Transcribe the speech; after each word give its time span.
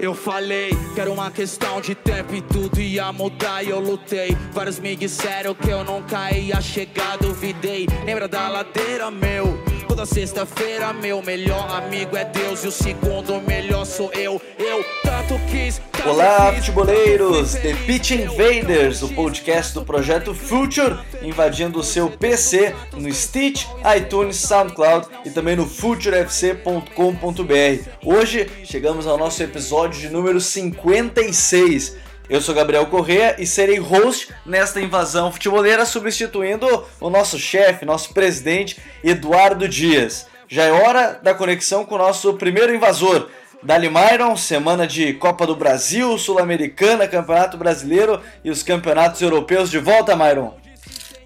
Eu 0.00 0.14
falei 0.14 0.70
que 0.94 1.00
era 1.00 1.12
uma 1.12 1.30
questão 1.30 1.78
de 1.78 1.94
tempo 1.94 2.34
e 2.34 2.40
tudo 2.40 2.80
ia 2.80 3.12
mudar 3.12 3.62
e 3.62 3.68
eu 3.68 3.78
lutei. 3.78 4.34
Vários 4.50 4.78
me 4.78 4.96
disseram 4.96 5.54
que 5.54 5.68
eu 5.68 5.84
nunca 5.84 6.30
ia 6.30 6.58
chegar, 6.62 7.18
duvidei. 7.18 7.86
Lembra 8.06 8.26
da 8.26 8.48
ladeira, 8.48 9.10
meu? 9.10 9.62
Toda 9.86 10.06
sexta-feira, 10.06 10.94
meu 10.94 11.20
melhor 11.22 11.70
amigo 11.70 12.16
é 12.16 12.24
Deus 12.24 12.64
e 12.64 12.68
o 12.68 12.72
segundo 12.72 13.42
melhor 13.42 13.84
sou 13.84 14.10
eu. 14.14 14.40
Eu 14.58 14.82
tanto 15.02 15.38
quis. 15.50 15.89
Olá, 16.06 16.52
futeboleiros! 16.54 17.54
The 17.54 17.74
Pitch 17.86 18.12
Invaders, 18.12 19.02
o 19.02 19.14
podcast 19.14 19.74
do 19.74 19.84
projeto 19.84 20.34
Future, 20.34 20.98
invadindo 21.22 21.78
o 21.78 21.84
seu 21.84 22.10
PC 22.10 22.74
no 22.94 23.12
Stitch, 23.12 23.66
iTunes, 23.96 24.36
SoundCloud 24.36 25.06
e 25.24 25.30
também 25.30 25.56
no 25.56 25.66
futurefc.com.br. 25.66 27.90
Hoje 28.04 28.50
chegamos 28.64 29.06
ao 29.06 29.18
nosso 29.18 29.42
episódio 29.42 30.00
de 30.00 30.08
número 30.08 30.40
56. 30.40 31.96
Eu 32.28 32.40
sou 32.40 32.54
Gabriel 32.54 32.86
Correa 32.86 33.36
e 33.38 33.46
serei 33.46 33.78
host 33.78 34.32
nesta 34.46 34.80
invasão 34.80 35.30
futeboleira, 35.30 35.84
substituindo 35.84 36.66
o 37.00 37.10
nosso 37.10 37.38
chefe, 37.38 37.84
nosso 37.84 38.14
presidente 38.14 38.80
Eduardo 39.04 39.68
Dias. 39.68 40.26
Já 40.48 40.64
é 40.64 40.72
hora 40.72 41.20
da 41.22 41.32
conexão 41.32 41.84
com 41.84 41.94
o 41.94 41.98
nosso 41.98 42.34
primeiro 42.34 42.74
invasor. 42.74 43.28
Dali 43.62 43.90
Myron, 43.90 44.36
semana 44.36 44.86
de 44.86 45.12
Copa 45.14 45.46
do 45.46 45.54
Brasil, 45.54 46.16
Sul-Americana, 46.16 47.06
Campeonato 47.06 47.58
Brasileiro 47.58 48.22
e 48.42 48.50
os 48.50 48.62
campeonatos 48.62 49.20
europeus 49.20 49.70
de 49.70 49.78
volta, 49.78 50.16
Myron. 50.16 50.58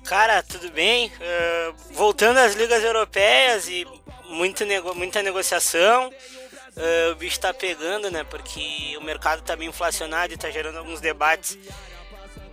Cara, 0.05 0.43
tudo 0.43 0.71
bem? 0.71 1.07
Uh, 1.07 1.75
voltando 1.93 2.39
às 2.39 2.55
ligas 2.55 2.83
europeias 2.83 3.69
e 3.69 3.87
muito 4.29 4.65
nego 4.65 4.95
muita 4.95 5.23
negociação. 5.23 6.09
Uh, 6.77 7.13
o 7.13 7.15
bicho 7.15 7.39
tá 7.39 7.55
pegando, 7.55 8.11
né? 8.11 8.25
Porque 8.25 8.97
o 8.99 9.05
mercado 9.05 9.41
tá 9.43 9.55
bem 9.55 9.69
inflacionado 9.69 10.35
e 10.35 10.37
tá 10.37 10.51
gerando 10.51 10.79
alguns 10.79 11.01
debates 11.01 11.57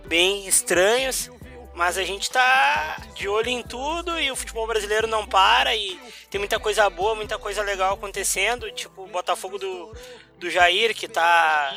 bem 0.06 0.46
estranhos. 0.46 1.28
Mas 1.74 1.96
a 1.96 2.04
gente 2.04 2.30
tá 2.30 2.98
de 3.14 3.28
olho 3.28 3.48
em 3.48 3.62
tudo 3.62 4.20
e 4.20 4.30
o 4.30 4.36
futebol 4.36 4.66
brasileiro 4.66 5.06
não 5.06 5.26
para 5.26 5.74
e 5.74 5.98
tem 6.30 6.38
muita 6.38 6.58
coisa 6.58 6.88
boa, 6.90 7.14
muita 7.14 7.38
coisa 7.38 7.62
legal 7.62 7.94
acontecendo. 7.94 8.70
Tipo 8.72 9.02
o 9.02 9.08
Botafogo 9.08 9.58
do, 9.58 9.92
do 10.38 10.50
Jair, 10.50 10.94
que 10.94 11.08
tá. 11.08 11.74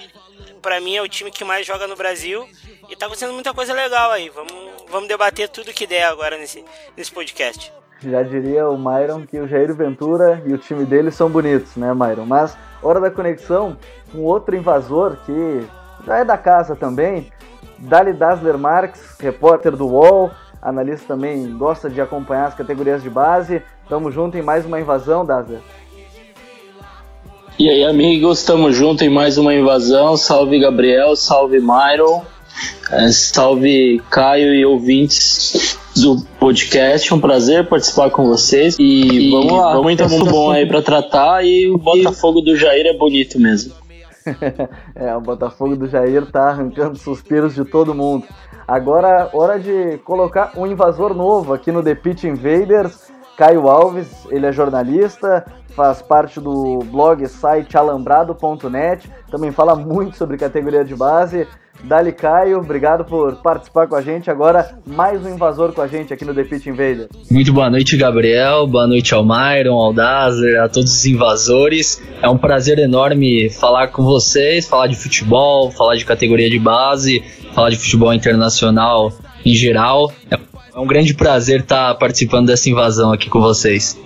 Pra 0.61 0.81
mim 0.81 0.95
é 0.95 1.01
o 1.01 1.07
time 1.07 1.31
que 1.31 1.45
mais 1.45 1.65
joga 1.65 1.87
no 1.87 1.95
Brasil. 1.95 2.47
E 2.89 2.95
tá 2.95 3.05
acontecendo 3.05 3.33
muita 3.33 3.53
coisa 3.53 3.73
legal 3.73 4.11
aí. 4.11 4.29
Vamos, 4.29 4.83
vamos 4.89 5.07
debater 5.07 5.49
tudo 5.49 5.73
que 5.73 5.87
der 5.87 6.03
agora 6.03 6.37
nesse, 6.37 6.63
nesse 6.95 7.11
podcast. 7.11 7.71
Já 8.01 8.21
diria 8.21 8.67
o 8.67 8.77
Myron 8.77 9.25
que 9.25 9.39
o 9.39 9.47
Jair 9.47 9.73
Ventura 9.73 10.43
e 10.45 10.53
o 10.53 10.57
time 10.57 10.85
dele 10.85 11.09
são 11.11 11.29
bonitos, 11.29 11.75
né, 11.75 11.93
Myron? 11.93 12.25
Mas, 12.25 12.55
hora 12.83 12.99
da 12.99 13.09
conexão, 13.09 13.77
um 14.13 14.21
outro 14.21 14.55
invasor 14.55 15.17
que 15.25 15.65
já 16.05 16.17
é 16.17 16.25
da 16.25 16.37
casa 16.37 16.75
também, 16.75 17.31
Dali 17.77 18.13
Dasler 18.13 18.57
Marques, 18.57 19.01
repórter 19.19 19.75
do 19.75 19.87
UOL, 19.87 20.31
analista 20.61 21.07
também, 21.07 21.55
gosta 21.57 21.89
de 21.89 22.01
acompanhar 22.01 22.47
as 22.47 22.55
categorias 22.55 23.03
de 23.03 23.09
base. 23.09 23.61
Tamo 23.87 24.11
junto 24.11 24.37
em 24.37 24.41
mais 24.41 24.65
uma 24.65 24.79
invasão, 24.79 25.25
Dasler. 25.25 25.59
E 27.57 27.69
aí, 27.69 27.83
amigos, 27.85 28.43
tamo 28.43 28.71
junto 28.71 29.03
em 29.03 29.09
mais 29.09 29.37
uma 29.37 29.53
invasão. 29.53 30.17
Salve 30.17 30.59
Gabriel, 30.59 31.15
salve 31.15 31.59
Myron, 31.59 32.21
é, 32.91 33.09
salve 33.11 34.01
Caio 34.09 34.53
e 34.53 34.65
ouvintes 34.65 35.77
do 35.95 36.21
podcast. 36.39 37.13
Um 37.13 37.19
prazer 37.19 37.67
participar 37.67 38.09
com 38.09 38.27
vocês. 38.27 38.75
E, 38.77 39.27
e 39.27 39.31
vamos 39.31 39.53
lá, 39.53 39.73
vamos 39.73 39.93
então 39.93 40.09
muito 40.09 40.29
bom 40.29 40.51
aí 40.51 40.65
para 40.65 40.81
tratar. 40.81 41.45
E 41.45 41.69
o 41.69 41.77
Botafogo 41.77 42.41
do 42.41 42.55
Jair 42.57 42.85
é 42.85 42.93
bonito 42.93 43.39
mesmo. 43.39 43.73
é, 44.95 45.15
o 45.15 45.21
Botafogo 45.21 45.75
do 45.75 45.87
Jair 45.87 46.25
tá 46.31 46.49
arrancando 46.49 46.97
suspiros 46.97 47.53
de 47.53 47.63
todo 47.63 47.93
mundo. 47.93 48.25
Agora, 48.67 49.29
hora 49.33 49.59
de 49.59 49.97
colocar 49.99 50.53
um 50.57 50.65
invasor 50.65 51.13
novo 51.13 51.53
aqui 51.53 51.71
no 51.71 51.83
The 51.83 51.95
Pitch 51.95 52.23
Invaders. 52.23 53.13
Caio 53.37 53.67
Alves, 53.67 54.25
ele 54.31 54.45
é 54.45 54.51
jornalista, 54.51 55.45
faz 55.75 56.01
parte 56.01 56.39
do 56.39 56.79
blog 56.85 57.27
site 57.27 57.77
alambrado.net, 57.77 59.09
também 59.29 59.51
fala 59.51 59.75
muito 59.75 60.17
sobre 60.17 60.37
categoria 60.37 60.85
de 60.85 60.95
base. 60.95 61.45
Dali 61.83 62.11
Caio, 62.13 62.59
obrigado 62.59 63.03
por 63.03 63.35
participar 63.41 63.85
com 63.85 63.95
a 63.95 64.01
gente. 64.01 64.31
Agora, 64.31 64.79
mais 64.87 65.23
um 65.23 65.29
invasor 65.29 65.73
com 65.73 65.81
a 65.81 65.87
gente 65.87 66.13
aqui 66.13 66.23
no 66.23 66.33
The 66.33 66.43
Pit 66.45 66.69
Invader. 66.69 67.09
Muito 67.29 67.53
boa 67.53 67.69
noite, 67.69 67.97
Gabriel. 67.97 68.65
Boa 68.65 68.87
noite 68.87 69.13
ao 69.13 69.23
Myron, 69.23 69.75
ao 69.75 69.93
Dazer, 69.93 70.59
a 70.61 70.69
todos 70.69 70.91
os 70.93 71.05
invasores. 71.05 72.01
É 72.21 72.29
um 72.29 72.37
prazer 72.37 72.79
enorme 72.79 73.49
falar 73.49 73.89
com 73.89 74.03
vocês, 74.03 74.67
falar 74.67 74.87
de 74.87 74.95
futebol, 74.95 75.69
falar 75.69 75.95
de 75.95 76.05
categoria 76.05 76.49
de 76.49 76.57
base, 76.57 77.21
falar 77.53 77.69
de 77.69 77.77
futebol 77.77 78.13
internacional 78.13 79.11
em 79.45 79.53
geral. 79.53 80.11
É 80.31 80.79
um 80.79 80.87
grande 80.87 81.13
prazer 81.13 81.59
estar 81.59 81.93
participando 81.95 82.47
dessa 82.47 82.69
invasão 82.69 83.11
aqui 83.11 83.29
com 83.29 83.41
vocês. 83.41 84.04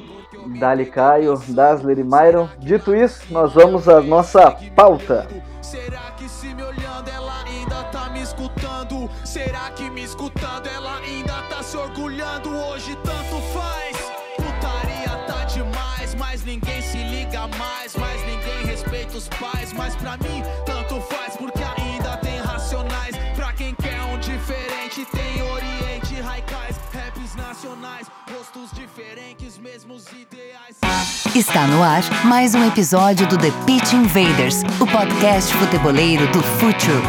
Dali 0.59 0.85
Caio, 0.85 1.41
Dasler 1.47 1.99
e 1.99 2.03
Myron. 2.03 2.49
Dito 2.59 2.93
isso, 2.93 3.21
nós 3.31 3.53
vamos 3.53 3.87
à 3.87 4.01
nossa 4.01 4.51
pauta. 4.75 5.25
Será 5.61 6.11
que 6.17 6.27
se 6.27 6.53
me 6.53 6.61
olhando 6.63 7.09
ela 7.09 7.43
ainda 7.45 7.83
tá 7.85 8.09
me 8.09 8.21
escutando? 8.21 9.09
Será 9.23 9.71
que 9.71 9.89
me 9.89 10.03
escutando 10.03 10.67
ela 10.67 10.97
ainda 10.97 11.41
tá 11.49 11.63
se 11.63 11.77
orgulhando? 11.77 12.49
Hoje 12.49 12.95
tanto 12.97 13.41
faz, 13.53 13.97
putaria 14.35 15.15
tá 15.27 15.45
demais, 15.45 16.13
mas 16.15 16.43
ninguém 16.43 16.81
se 16.81 16.97
liga 16.97 17.47
mais, 17.57 17.95
mas 17.95 18.21
ninguém 18.25 18.65
respeita 18.65 19.17
os 19.17 19.29
pais, 19.29 19.71
mas 19.73 19.95
pra 19.95 20.17
mim 20.17 20.43
tanto 20.65 20.99
faz 21.01 21.37
porque 21.37 21.63
ainda 21.63 22.17
tem 22.17 22.37
racionais. 22.39 23.15
Pra 23.35 23.53
quem 23.53 23.73
quer 23.75 24.01
um 24.03 24.19
diferente 24.19 25.05
tem 25.05 25.41
Oriente, 25.53 26.19
Raikais, 26.21 26.77
raps 26.93 27.35
nacionais, 27.35 28.07
rostos 28.33 28.71
diferentes, 28.71 29.57
mesmos 29.57 30.05
ideais. 30.11 30.38
Está 31.35 31.67
no 31.67 31.84
ar 31.84 32.01
mais 32.25 32.56
um 32.56 32.67
episódio 32.67 33.28
do 33.28 33.38
The 33.38 33.51
Pitch 33.63 33.94
Invaders, 33.94 34.63
o 34.81 34.88
podcast 34.88 35.53
futeboleiro 35.53 36.25
do 36.31 36.41
Futuro. 36.41 37.03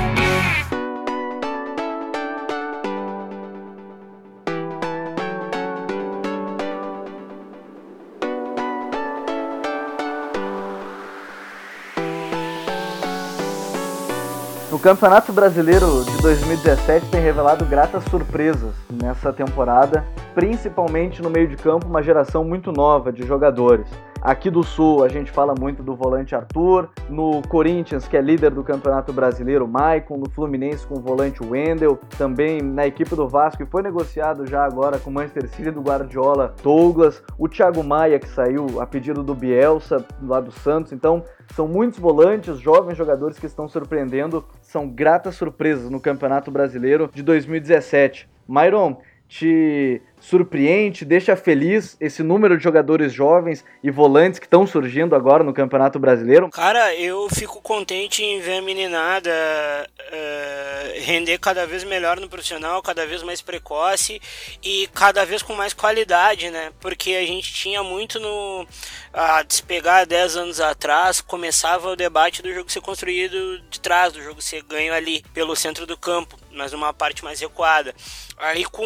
O 14.70 14.78
Campeonato 14.78 15.32
Brasileiro 15.32 16.04
de 16.04 16.22
2017 16.22 17.06
tem 17.06 17.22
revelado 17.22 17.64
gratas 17.64 18.04
surpresas 18.04 18.74
nessa 18.90 19.32
temporada, 19.32 20.04
principalmente 20.34 21.22
no 21.22 21.30
meio 21.30 21.48
de 21.48 21.56
campo, 21.56 21.86
uma 21.86 22.02
geração 22.02 22.44
muito 22.44 22.70
nova 22.70 23.10
de 23.10 23.26
jogadores. 23.26 23.86
Aqui 24.22 24.50
do 24.50 24.62
Sul 24.62 25.02
a 25.02 25.08
gente 25.08 25.30
fala 25.30 25.54
muito 25.58 25.82
do 25.82 25.94
volante 25.94 26.34
Arthur, 26.34 26.90
no 27.08 27.40
Corinthians, 27.48 28.06
que 28.06 28.18
é 28.18 28.20
líder 28.20 28.50
do 28.50 28.62
Campeonato 28.62 29.14
Brasileiro, 29.14 29.66
Maicon, 29.66 30.18
no 30.18 30.28
Fluminense 30.28 30.86
com 30.86 30.98
o 30.98 31.00
volante 31.00 31.42
Wendel, 31.42 31.98
também 32.18 32.60
na 32.60 32.86
equipe 32.86 33.16
do 33.16 33.26
Vasco, 33.26 33.64
que 33.64 33.70
foi 33.70 33.82
negociado 33.82 34.46
já 34.46 34.62
agora 34.62 34.98
com 34.98 35.08
o 35.08 35.12
Manchester 35.12 35.48
City 35.48 35.70
do 35.70 35.80
Guardiola, 35.80 36.54
Douglas, 36.62 37.22
o 37.38 37.48
Thiago 37.48 37.82
Maia, 37.82 38.18
que 38.18 38.28
saiu 38.28 38.78
a 38.78 38.86
pedido 38.86 39.22
do 39.22 39.34
Bielsa, 39.34 40.04
lá 40.22 40.38
do 40.38 40.52
Santos. 40.52 40.92
Então, 40.92 41.24
são 41.54 41.66
muitos 41.66 41.98
volantes, 41.98 42.58
jovens 42.58 42.98
jogadores 42.98 43.38
que 43.38 43.46
estão 43.46 43.66
surpreendendo, 43.68 44.44
são 44.60 44.86
gratas 44.86 45.34
surpresas 45.36 45.88
no 45.88 45.98
Campeonato 45.98 46.50
Brasileiro 46.50 47.08
de 47.10 47.22
2017. 47.22 48.28
Myron, 48.46 48.98
te 49.30 50.02
surpreende, 50.20 51.04
deixa 51.04 51.34
feliz 51.34 51.96
esse 51.98 52.22
número 52.22 52.56
de 52.56 52.62
jogadores 52.62 53.12
jovens 53.12 53.64
e 53.82 53.90
volantes 53.90 54.38
que 54.38 54.46
estão 54.46 54.66
surgindo 54.66 55.16
agora 55.16 55.42
no 55.42 55.52
Campeonato 55.52 55.98
Brasileiro? 55.98 56.48
Cara, 56.50 56.94
eu 56.94 57.28
fico 57.30 57.60
contente 57.62 58.22
em 58.22 58.40
ver 58.40 58.58
a 58.58 58.62
meninada 58.62 59.30
uh, 59.30 60.59
render 61.10 61.38
cada 61.38 61.66
vez 61.66 61.84
melhor 61.84 62.18
no 62.20 62.28
profissional, 62.28 62.82
cada 62.82 63.06
vez 63.06 63.22
mais 63.22 63.40
precoce 63.40 64.20
e 64.62 64.88
cada 64.94 65.24
vez 65.24 65.42
com 65.42 65.54
mais 65.54 65.74
qualidade, 65.74 66.50
né? 66.50 66.72
Porque 66.80 67.14
a 67.14 67.26
gente 67.26 67.52
tinha 67.52 67.82
muito 67.82 68.18
no. 68.18 68.66
A 69.12 69.42
despegar 69.42 70.06
10 70.06 70.36
anos 70.36 70.60
atrás, 70.60 71.20
começava 71.20 71.90
o 71.90 71.96
debate 71.96 72.42
do 72.42 72.54
jogo 72.54 72.70
ser 72.70 72.80
construído 72.80 73.60
de 73.68 73.80
trás, 73.80 74.12
do 74.12 74.22
jogo 74.22 74.40
ser 74.40 74.62
ganho 74.62 74.94
ali, 74.94 75.22
pelo 75.34 75.56
centro 75.56 75.84
do 75.84 75.96
campo, 75.96 76.38
mas 76.52 76.72
uma 76.72 76.92
parte 76.92 77.24
mais 77.24 77.40
recuada. 77.40 77.94
Aí 78.38 78.64
com 78.64 78.84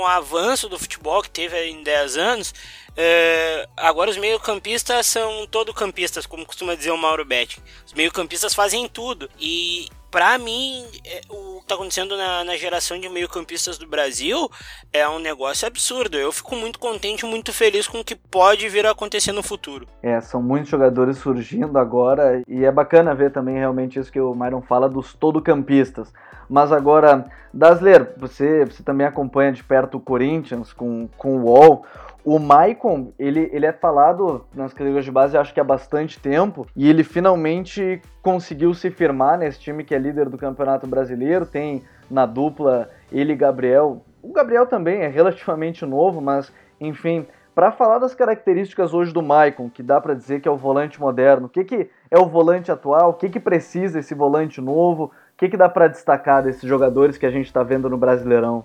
o 0.00 0.06
avanço 0.06 0.68
do 0.68 0.78
futebol 0.78 1.22
que 1.22 1.30
teve 1.30 1.56
em 1.66 1.82
10 1.84 2.16
anos, 2.16 2.54
é, 2.96 3.68
agora 3.76 4.10
os 4.10 4.16
meio-campistas 4.16 5.06
são 5.06 5.46
todo 5.46 5.72
campistas, 5.72 6.26
como 6.26 6.44
costuma 6.44 6.74
dizer 6.74 6.90
o 6.90 6.98
Mauro 6.98 7.24
Betti. 7.24 7.62
Os 7.86 7.92
meio-campistas 7.92 8.54
fazem 8.54 8.88
tudo. 8.88 9.30
E 9.38 9.88
pra 10.10 10.38
mim, 10.38 10.84
é, 11.04 11.20
o 11.28 11.60
que 11.60 11.66
tá 11.66 11.74
acontecendo 11.74 12.16
na, 12.16 12.44
na 12.44 12.56
geração 12.56 12.98
de 12.98 13.08
meio-campistas 13.08 13.78
do 13.78 13.86
Brasil 13.86 14.50
é 14.92 15.08
um 15.08 15.18
negócio 15.18 15.66
absurdo. 15.66 16.16
Eu 16.16 16.32
fico 16.32 16.56
muito 16.56 16.78
contente, 16.78 17.24
muito 17.24 17.52
feliz 17.52 17.86
com 17.86 18.00
o 18.00 18.04
que 18.04 18.16
pode 18.16 18.68
vir 18.68 18.86
a 18.86 18.90
acontecer 18.90 19.32
no 19.32 19.42
futuro. 19.42 19.86
É, 20.02 20.20
são 20.20 20.42
muitos 20.42 20.70
jogadores 20.70 21.18
surgindo 21.18 21.78
agora 21.78 22.42
e 22.48 22.64
é 22.64 22.72
bacana 22.72 23.14
ver 23.14 23.30
também 23.30 23.56
realmente 23.56 23.98
isso 23.98 24.10
que 24.10 24.20
o 24.20 24.34
Myron 24.34 24.62
fala 24.62 24.88
dos 24.88 25.14
todo-campistas. 25.14 26.12
Mas 26.48 26.72
agora, 26.72 27.26
Dasler, 27.54 28.12
você, 28.16 28.64
você 28.64 28.82
também 28.82 29.06
acompanha 29.06 29.52
de 29.52 29.62
perto 29.62 29.98
o 29.98 30.00
Corinthians 30.00 30.72
com, 30.72 31.08
com 31.16 31.36
o 31.36 31.44
UOL. 31.44 31.86
O 32.24 32.38
Maicon, 32.38 33.12
ele, 33.18 33.48
ele 33.52 33.66
é 33.66 33.72
falado 33.72 34.44
nas 34.54 34.72
categorias 34.72 35.04
de 35.04 35.10
base 35.10 35.36
acho 35.36 35.54
que 35.54 35.60
há 35.60 35.64
bastante 35.64 36.20
tempo 36.20 36.66
e 36.76 36.88
ele 36.88 37.02
finalmente 37.02 38.00
conseguiu 38.22 38.74
se 38.74 38.90
firmar 38.90 39.38
nesse 39.38 39.58
time 39.58 39.84
que 39.84 39.94
é 39.94 39.98
líder 39.98 40.28
do 40.28 40.36
Campeonato 40.36 40.86
Brasileiro. 40.86 41.46
Tem 41.46 41.82
na 42.10 42.26
dupla 42.26 42.90
ele 43.10 43.32
e 43.32 43.36
Gabriel. 43.36 44.04
O 44.22 44.32
Gabriel 44.32 44.66
também 44.66 45.00
é 45.00 45.08
relativamente 45.08 45.86
novo, 45.86 46.20
mas 46.20 46.52
enfim, 46.78 47.26
para 47.54 47.72
falar 47.72 47.98
das 47.98 48.14
características 48.14 48.94
hoje 48.94 49.12
do 49.12 49.22
Maicon, 49.22 49.68
que 49.68 49.82
dá 49.82 50.00
para 50.00 50.14
dizer 50.14 50.40
que 50.40 50.48
é 50.48 50.50
o 50.50 50.56
volante 50.56 51.00
moderno, 51.00 51.46
o 51.46 51.48
que, 51.48 51.64
que 51.64 51.90
é 52.10 52.18
o 52.18 52.26
volante 52.26 52.70
atual, 52.70 53.10
o 53.10 53.14
que, 53.14 53.28
que 53.28 53.40
precisa 53.40 53.98
esse 53.98 54.14
volante 54.14 54.60
novo, 54.60 55.10
que, 55.40 55.48
que 55.48 55.56
dá 55.56 55.70
para 55.70 55.88
destacar 55.88 56.44
desses 56.44 56.68
jogadores 56.68 57.16
que 57.16 57.24
a 57.24 57.30
gente 57.30 57.46
está 57.46 57.62
vendo 57.62 57.88
no 57.88 57.96
Brasileirão? 57.96 58.62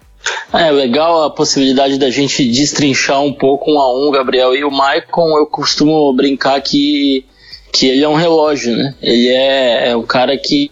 É 0.52 0.70
legal 0.70 1.24
a 1.24 1.30
possibilidade 1.30 1.98
da 1.98 2.10
gente 2.10 2.46
destrinchar 2.52 3.22
um 3.22 3.32
pouco 3.32 3.72
um 3.72 3.80
a 3.80 3.98
um, 3.98 4.12
Gabriel. 4.12 4.54
E 4.54 4.66
o 4.66 4.70
Maicon, 4.70 5.38
eu 5.38 5.46
costumo 5.46 6.12
brincar 6.14 6.60
que, 6.62 7.26
que 7.72 7.88
ele 7.88 8.04
é 8.04 8.10
um 8.10 8.16
relógio, 8.16 8.76
né? 8.76 8.94
Ele 9.02 9.30
é, 9.30 9.90
é 9.90 9.96
o 9.96 10.04
cara 10.04 10.38
que, 10.38 10.70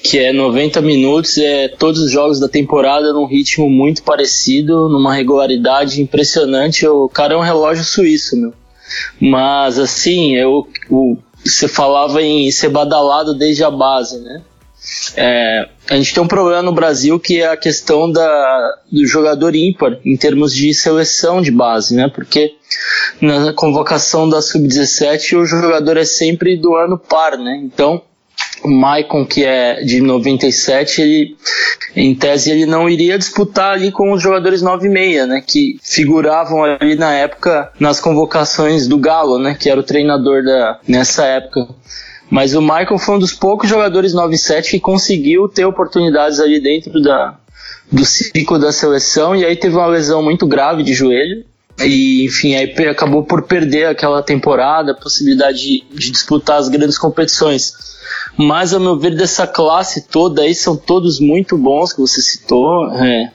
que 0.00 0.16
é 0.16 0.32
90 0.32 0.80
minutos, 0.80 1.36
é 1.38 1.66
todos 1.66 2.00
os 2.00 2.12
jogos 2.12 2.38
da 2.38 2.48
temporada 2.48 3.12
num 3.12 3.26
ritmo 3.26 3.68
muito 3.68 4.04
parecido, 4.04 4.88
numa 4.88 5.12
regularidade 5.12 6.00
impressionante. 6.00 6.86
O 6.86 7.08
cara 7.08 7.34
é 7.34 7.36
um 7.36 7.42
relógio 7.42 7.82
suíço, 7.82 8.36
meu. 8.36 8.54
Mas 9.20 9.76
assim, 9.76 10.36
eu, 10.36 10.68
o, 10.88 11.16
você 11.44 11.66
falava 11.66 12.22
em 12.22 12.48
ser 12.52 12.68
badalado 12.68 13.34
desde 13.34 13.64
a 13.64 13.70
base, 13.70 14.20
né? 14.20 14.42
É, 15.16 15.68
a 15.88 15.96
gente 15.96 16.14
tem 16.14 16.22
um 16.22 16.28
problema 16.28 16.62
no 16.62 16.72
Brasil 16.72 17.18
que 17.18 17.40
é 17.40 17.48
a 17.48 17.56
questão 17.56 18.10
da, 18.10 18.78
do 18.90 19.06
jogador 19.06 19.54
ímpar 19.54 19.98
em 20.04 20.16
termos 20.16 20.54
de 20.54 20.72
seleção 20.74 21.40
de 21.42 21.50
base, 21.50 21.94
né? 21.94 22.08
Porque 22.08 22.54
na 23.20 23.52
convocação 23.52 24.28
da 24.28 24.40
sub-17 24.40 25.38
o 25.38 25.46
jogador 25.46 25.96
é 25.96 26.04
sempre 26.04 26.56
do 26.56 26.74
ano 26.74 26.98
par, 26.98 27.36
né? 27.38 27.60
Então 27.62 28.02
o 28.62 28.68
Maicon, 28.68 29.24
que 29.24 29.44
é 29.44 29.82
de 29.82 30.00
97, 30.00 31.00
ele, 31.00 31.36
em 31.96 32.14
tese 32.14 32.50
ele 32.50 32.66
não 32.66 32.88
iria 32.88 33.18
disputar 33.18 33.72
ali 33.72 33.90
com 33.90 34.12
os 34.12 34.22
jogadores 34.22 34.60
9 34.60 34.86
e 34.86 34.90
meia, 34.90 35.26
né, 35.26 35.42
que 35.46 35.78
figuravam 35.82 36.62
ali 36.64 36.94
na 36.94 37.12
época 37.12 37.72
nas 37.78 38.00
convocações 38.00 38.86
do 38.86 38.98
Galo, 38.98 39.38
né, 39.38 39.56
que 39.58 39.70
era 39.70 39.80
o 39.80 39.84
treinador 39.84 40.44
da, 40.44 40.78
nessa 40.86 41.24
época. 41.24 41.68
Mas 42.30 42.54
o 42.54 42.62
Michael 42.62 42.98
foi 42.98 43.16
um 43.16 43.18
dos 43.18 43.32
poucos 43.32 43.68
jogadores 43.68 44.14
9-7 44.14 44.70
que 44.70 44.80
conseguiu 44.80 45.48
ter 45.48 45.64
oportunidades 45.64 46.38
ali 46.38 46.60
dentro 46.60 47.02
da, 47.02 47.36
do 47.90 48.04
ciclo 48.04 48.58
da 48.58 48.72
seleção 48.72 49.34
e 49.34 49.44
aí 49.44 49.56
teve 49.56 49.74
uma 49.74 49.86
lesão 49.86 50.22
muito 50.22 50.46
grave 50.46 50.84
de 50.84 50.94
joelho. 50.94 51.44
E, 51.78 52.26
enfim, 52.26 52.54
aí 52.54 52.72
acabou 52.88 53.24
por 53.24 53.42
perder 53.42 53.86
aquela 53.86 54.22
temporada, 54.22 54.92
a 54.92 54.94
possibilidade 54.94 55.58
de, 55.58 55.84
de 55.90 56.10
disputar 56.10 56.58
as 56.58 56.68
grandes 56.68 56.98
competições. 56.98 57.72
Mas, 58.36 58.74
ao 58.74 58.80
meu 58.80 58.98
ver, 58.98 59.16
dessa 59.16 59.46
classe 59.46 60.06
toda 60.06 60.42
aí, 60.42 60.54
são 60.54 60.76
todos 60.76 61.18
muito 61.18 61.56
bons 61.56 61.92
que 61.92 62.00
você 62.00 62.20
citou. 62.20 62.92
É. 62.92 63.32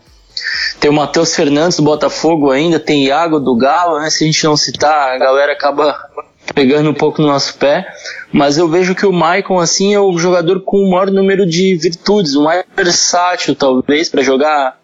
Tem 0.79 0.91
o 0.91 0.93
Matheus 0.93 1.35
Fernandes 1.35 1.77
do 1.77 1.83
Botafogo 1.83 2.51
ainda, 2.51 2.79
tem 2.79 3.05
Iago 3.05 3.39
do 3.39 3.55
Galo, 3.55 3.99
né? 3.99 4.09
Se 4.09 4.23
a 4.23 4.27
gente 4.27 4.43
não 4.43 4.55
citar, 4.55 5.15
a 5.15 5.17
galera 5.17 5.53
acaba 5.53 5.97
pegando 6.55 6.89
um 6.89 6.93
pouco 6.93 7.21
no 7.21 7.27
nosso 7.27 7.55
pé, 7.57 7.85
mas 8.31 8.57
eu 8.57 8.67
vejo 8.69 8.95
que 8.95 9.05
o 9.05 9.11
Maicon 9.11 9.59
assim 9.59 9.93
é 9.93 9.99
o 9.99 10.17
jogador 10.17 10.61
com 10.61 10.77
o 10.77 10.89
maior 10.89 11.11
número 11.11 11.45
de 11.45 11.75
virtudes, 11.75 12.33
o 12.33 12.43
mais 12.43 12.63
versátil 12.75 13.53
talvez 13.53 14.09
para 14.09 14.23
jogar 14.23 14.79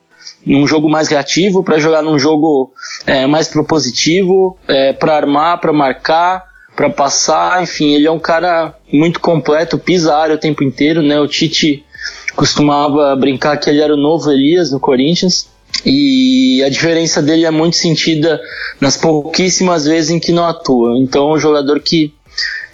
num 0.45 0.67
jogo 0.67 0.89
mais 0.89 1.07
reativo, 1.07 1.63
para 1.63 1.79
jogar 1.79 2.01
num 2.01 2.19
jogo 2.19 2.73
é, 3.07 3.25
mais 3.25 3.47
propositivo, 3.47 4.57
é, 4.67 4.91
para 4.91 5.15
armar, 5.15 5.59
para 5.59 5.71
marcar, 5.71 6.43
para 6.75 6.89
passar, 6.89 7.63
enfim, 7.63 7.93
ele 7.93 8.07
é 8.07 8.11
um 8.11 8.19
cara 8.19 8.75
muito 8.91 9.19
completo, 9.19 9.77
pisa 9.77 10.13
a 10.13 10.21
área 10.21 10.35
o 10.35 10.39
tempo 10.39 10.63
inteiro, 10.63 11.01
né? 11.01 11.19
O 11.19 11.27
Tite 11.27 11.85
costumava 12.35 13.15
brincar 13.15 13.57
que 13.57 13.69
ele 13.69 13.81
era 13.81 13.93
o 13.93 13.97
novo 13.97 14.31
Elias 14.31 14.71
no 14.71 14.79
Corinthians. 14.79 15.49
E 15.85 16.63
a 16.63 16.69
diferença 16.69 17.21
dele 17.21 17.45
é 17.45 17.51
muito 17.51 17.75
sentida 17.75 18.39
nas 18.79 18.97
pouquíssimas 18.97 19.85
vezes 19.85 20.11
em 20.11 20.19
que 20.19 20.31
não 20.31 20.45
atua. 20.45 20.97
Então, 20.97 21.31
é 21.31 21.35
um 21.35 21.39
jogador 21.39 21.79
que 21.79 22.13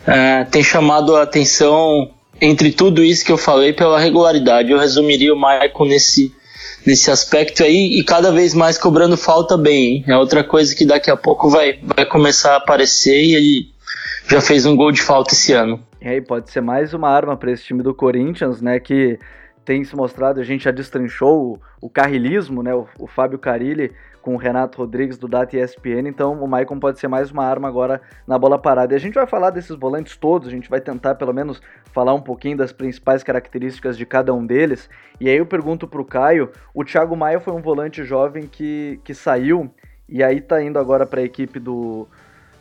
é, 0.06 0.44
tem 0.46 0.64
chamado 0.64 1.16
a 1.16 1.24
atenção 1.24 2.12
entre 2.40 2.72
tudo 2.72 3.04
isso 3.04 3.26
que 3.26 3.32
eu 3.32 3.38
falei 3.38 3.74
pela 3.74 4.00
regularidade. 4.00 4.72
Eu 4.72 4.80
resumiria 4.80 5.34
o 5.34 5.38
Maicon 5.38 5.86
nesse, 5.86 6.34
nesse 6.86 7.10
aspecto 7.10 7.64
aí 7.64 8.00
e 8.00 8.04
cada 8.04 8.32
vez 8.32 8.54
mais 8.54 8.78
cobrando 8.78 9.18
falta 9.18 9.58
bem. 9.58 9.98
Hein? 9.98 10.04
É 10.08 10.18
outra 10.18 10.44
coisa 10.44 10.76
que 10.76 10.86
daqui 10.86 11.10
a 11.10 11.18
pouco 11.18 11.50
vai, 11.50 11.80
vai 11.82 12.06
começar 12.06 12.54
a 12.54 12.58
aparecer 12.58 13.22
e 13.24 13.36
ele 13.36 13.68
já 14.30 14.42
fez 14.42 14.66
um 14.66 14.76
gol 14.76 14.92
de 14.92 15.02
falta 15.02 15.34
esse 15.34 15.54
ano. 15.54 15.80
E 16.02 16.08
aí 16.08 16.22
pode 16.22 16.52
ser 16.52 16.62
mais 16.62 16.94
uma 16.94 17.10
arma 17.10 17.36
para 17.36 17.52
esse 17.52 17.64
time 17.64 17.82
do 17.82 17.94
Corinthians, 17.94 18.62
né? 18.62 18.80
Que 18.80 19.20
tem 19.68 19.84
se 19.84 19.98
mostrado, 19.98 20.40
a 20.40 20.44
gente 20.46 20.64
já 20.64 20.72
destrinchou 20.72 21.60
o, 21.82 21.88
o 21.88 21.90
carrilismo, 21.90 22.64
né? 22.64 22.74
O, 22.74 22.88
o 22.98 23.06
Fábio 23.06 23.38
Carilli 23.38 23.92
com 24.22 24.34
o 24.34 24.38
Renato 24.38 24.78
Rodrigues 24.78 25.18
do 25.18 25.28
Data 25.28 25.58
ESPN, 25.58 26.08
então 26.08 26.42
o 26.42 26.48
Maicon 26.48 26.80
pode 26.80 27.02
ser 27.02 27.10
mais 27.10 27.32
uma 27.32 27.44
arma 27.44 27.68
agora 27.68 28.02
na 28.26 28.40
bola 28.40 28.58
parada. 28.58 28.94
E 28.94 28.96
a 28.96 29.00
gente 29.00 29.16
vai 29.16 29.28
falar 29.28 29.50
desses 29.50 29.76
volantes 29.76 30.16
todos, 30.16 30.48
a 30.48 30.52
gente 30.52 30.70
vai 30.70 30.80
tentar 30.80 31.16
pelo 31.16 31.34
menos 31.34 31.62
falar 31.92 32.14
um 32.14 32.22
pouquinho 32.22 32.56
das 32.56 32.72
principais 32.72 33.24
características 33.24 33.98
de 33.98 34.06
cada 34.06 34.34
um 34.34 34.46
deles. 34.46 34.90
E 35.20 35.28
aí 35.28 35.36
eu 35.36 35.46
pergunto 35.46 35.86
pro 35.86 36.06
Caio, 36.06 36.50
o 36.74 36.86
Thiago 36.86 37.18
Maia 37.18 37.42
foi 37.42 37.54
um 37.54 37.62
volante 37.62 38.06
jovem 38.06 38.48
que, 38.48 39.02
que 39.04 39.14
saiu 39.14 39.70
e 40.08 40.24
aí 40.24 40.40
tá 40.40 40.64
indo 40.64 40.80
agora 40.80 41.06
para 41.06 41.20
a 41.20 41.26
equipe 41.26 41.60
do 41.60 42.08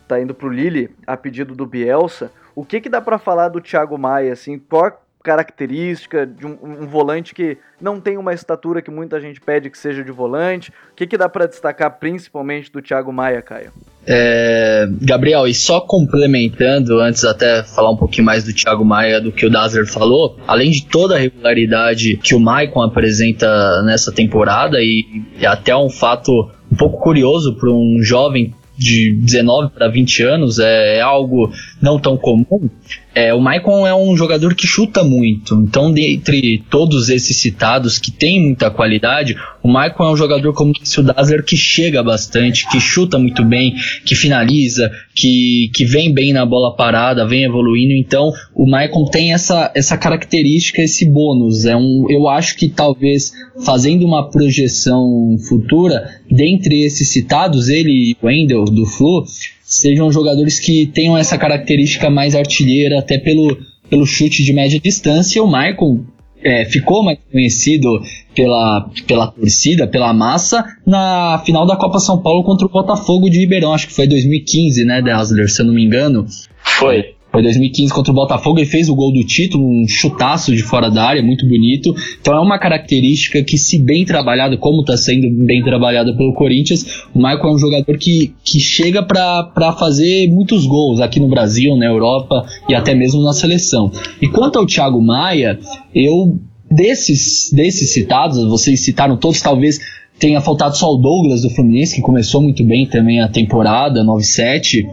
tá 0.09 0.19
indo 0.19 0.33
pro 0.33 0.49
Lille 0.49 0.93
a 1.05 1.15
pedido 1.15 1.55
do 1.55 1.65
Bielsa. 1.65 2.33
O 2.53 2.65
que 2.65 2.81
que 2.81 2.89
dá 2.89 2.99
para 2.99 3.17
falar 3.17 3.47
do 3.47 3.61
Thiago 3.61 3.97
Maia 3.97 4.33
assim? 4.33 4.59
Qual 4.59 5.06
característica 5.27 6.25
de 6.25 6.45
um, 6.45 6.57
um, 6.63 6.87
volante 6.87 7.35
que 7.35 7.57
não 7.81 7.99
tem 7.99 8.17
uma 8.17 8.33
estatura 8.33 8.81
que 8.81 8.89
muita 8.89 9.19
gente 9.19 9.41
pede 9.41 9.69
que 9.69 9.77
seja 9.77 10.01
de 10.01 10.09
volante? 10.09 10.69
O 10.69 10.95
que, 10.95 11.05
que 11.05 11.17
dá 11.17 11.27
para 11.27 11.45
destacar 11.45 11.99
principalmente 11.99 12.71
do 12.71 12.81
Thiago 12.81 13.11
Maia, 13.11 13.41
Caio? 13.41 13.73
É, 14.05 14.87
Gabriel, 15.01 15.45
e 15.45 15.53
só 15.53 15.81
complementando, 15.81 17.01
antes 17.01 17.25
até 17.25 17.61
falar 17.61 17.91
um 17.91 17.97
pouquinho 17.97 18.25
mais 18.25 18.45
do 18.45 18.53
Thiago 18.53 18.85
Maia 18.85 19.19
do 19.19 19.33
que 19.33 19.45
o 19.45 19.49
Dazer 19.49 19.85
falou, 19.85 20.39
além 20.47 20.71
de 20.71 20.85
toda 20.85 21.15
a 21.15 21.19
regularidade 21.19 22.15
que 22.15 22.33
o 22.33 22.39
Maicon 22.39 22.81
apresenta 22.81 23.81
nessa 23.83 24.13
temporada, 24.13 24.77
e, 24.79 25.25
e 25.37 25.45
até 25.45 25.75
um 25.75 25.89
fato 25.89 26.49
um 26.71 26.75
pouco 26.77 27.01
curioso 27.01 27.57
para 27.57 27.69
um 27.69 27.97
jovem 28.01 28.55
de 28.77 29.11
19 29.11 29.73
para 29.73 29.89
20 29.89 30.23
anos, 30.23 30.59
é, 30.59 30.99
é 30.99 31.01
algo 31.01 31.51
não 31.81 31.99
tão 31.99 32.15
comum. 32.15 32.69
É, 33.17 33.33
o 33.33 33.41
Maicon 33.41 33.87
é 33.87 33.95
um 33.95 34.15
jogador 34.15 34.53
que 34.53 34.67
chuta 34.67 35.03
muito, 35.03 35.55
então 35.55 35.91
dentre 35.91 36.63
todos 36.69 37.09
esses 37.09 37.35
citados 37.37 37.97
que 37.97 38.11
tem 38.11 38.39
muita 38.39 38.69
qualidade, 38.69 39.35
o 39.63 39.67
Maicon 39.67 40.03
é 40.03 40.11
um 40.11 40.15
jogador 40.15 40.53
como 40.53 40.71
o 40.71 41.01
Dazzler 41.01 41.43
que 41.43 41.57
chega 41.57 42.03
bastante, 42.03 42.69
que 42.69 42.79
chuta 42.79 43.17
muito 43.17 43.43
bem, 43.43 43.73
que 44.05 44.13
finaliza, 44.13 44.91
que, 45.15 45.71
que 45.73 45.83
vem 45.83 46.13
bem 46.13 46.31
na 46.31 46.45
bola 46.45 46.75
parada, 46.75 47.25
vem 47.25 47.43
evoluindo, 47.43 47.93
então 47.93 48.31
o 48.53 48.69
Maicon 48.69 49.05
tem 49.05 49.33
essa, 49.33 49.71
essa 49.73 49.97
característica, 49.97 50.83
esse 50.83 51.03
bônus, 51.03 51.65
é 51.65 51.75
um, 51.75 52.05
eu 52.11 52.29
acho 52.29 52.55
que 52.55 52.69
talvez 52.69 53.31
fazendo 53.65 54.05
uma 54.05 54.29
projeção 54.29 55.35
futura, 55.49 56.07
dentre 56.29 56.83
esses 56.83 57.09
citados, 57.09 57.67
ele 57.67 58.11
e 58.11 58.17
o 58.21 58.27
Wendel 58.27 58.65
do 58.65 58.85
Flu, 58.85 59.25
sejam 59.67 60.09
jogadores 60.09 60.59
que 60.59 60.85
tenham 60.85 61.17
essa 61.17 61.37
característica 61.37 62.09
mais 62.09 62.33
artilheira, 62.33 62.99
até 62.99 63.17
pelo, 63.17 63.57
pelo 63.89 64.05
chute 64.05 64.41
de 64.43 64.53
média 64.53 64.79
distância. 64.79 65.43
O 65.43 65.47
Michael 65.47 66.05
é, 66.41 66.63
ficou 66.63 67.03
mais 67.03 67.19
conhecido 67.29 68.01
pela, 68.33 68.89
pela 69.05 69.27
torcida, 69.27 69.85
pela 69.85 70.13
massa, 70.13 70.63
na 70.85 71.41
final 71.45 71.67
da 71.67 71.75
Copa 71.75 71.99
São 71.99 72.21
Paulo 72.21 72.43
contra 72.43 72.65
o 72.65 72.69
Botafogo 72.69 73.29
de 73.29 73.39
Ribeirão, 73.39 73.73
acho 73.73 73.87
que 73.87 73.93
foi 73.93 74.07
2015, 74.07 74.85
né, 74.85 75.01
Dazzler, 75.01 75.49
se 75.49 75.61
eu 75.61 75.65
não 75.65 75.73
me 75.73 75.83
engano. 75.83 76.25
Foi. 76.63 77.16
Foi 77.37 77.43
2015 77.43 77.93
contra 77.93 78.11
o 78.11 78.15
Botafogo, 78.15 78.57
ele 78.57 78.65
fez 78.65 78.89
o 78.89 78.95
gol 78.95 79.13
do 79.13 79.23
título, 79.23 79.63
um 79.63 79.87
chutaço 79.87 80.55
de 80.55 80.63
fora 80.63 80.89
da 80.89 81.03
área, 81.03 81.21
muito 81.21 81.47
bonito. 81.47 81.93
Então 82.19 82.35
é 82.35 82.39
uma 82.39 82.57
característica 82.57 83.43
que, 83.43 83.59
se 83.59 83.77
bem 83.77 84.03
trabalhado, 84.03 84.57
como 84.57 84.81
está 84.81 84.97
sendo 84.97 85.29
bem 85.45 85.61
trabalhada 85.63 86.17
pelo 86.17 86.33
Corinthians, 86.33 87.05
o 87.13 87.19
Michael 87.19 87.49
é 87.49 87.53
um 87.53 87.59
jogador 87.59 87.95
que, 87.99 88.33
que 88.43 88.59
chega 88.59 89.03
para 89.03 89.71
fazer 89.77 90.27
muitos 90.31 90.65
gols 90.65 90.99
aqui 90.99 91.19
no 91.19 91.27
Brasil, 91.27 91.77
na 91.77 91.85
Europa 91.85 92.43
e 92.67 92.73
até 92.73 92.95
mesmo 92.95 93.21
na 93.21 93.33
seleção. 93.33 93.91
E 94.19 94.27
quanto 94.27 94.57
ao 94.57 94.65
Thiago 94.65 94.99
Maia, 94.99 95.59
eu 95.93 96.39
desses, 96.71 97.51
desses 97.53 97.93
citados, 97.93 98.43
vocês 98.45 98.79
citaram 98.79 99.15
todos, 99.15 99.39
talvez 99.41 99.79
tenha 100.17 100.41
faltado 100.41 100.75
só 100.75 100.91
o 100.91 100.97
Douglas 100.97 101.43
do 101.43 101.51
Fluminense, 101.51 101.97
que 101.97 102.01
começou 102.01 102.41
muito 102.41 102.63
bem 102.63 102.87
também 102.87 103.21
a 103.21 103.27
temporada, 103.27 104.03
9-7, 104.03 104.83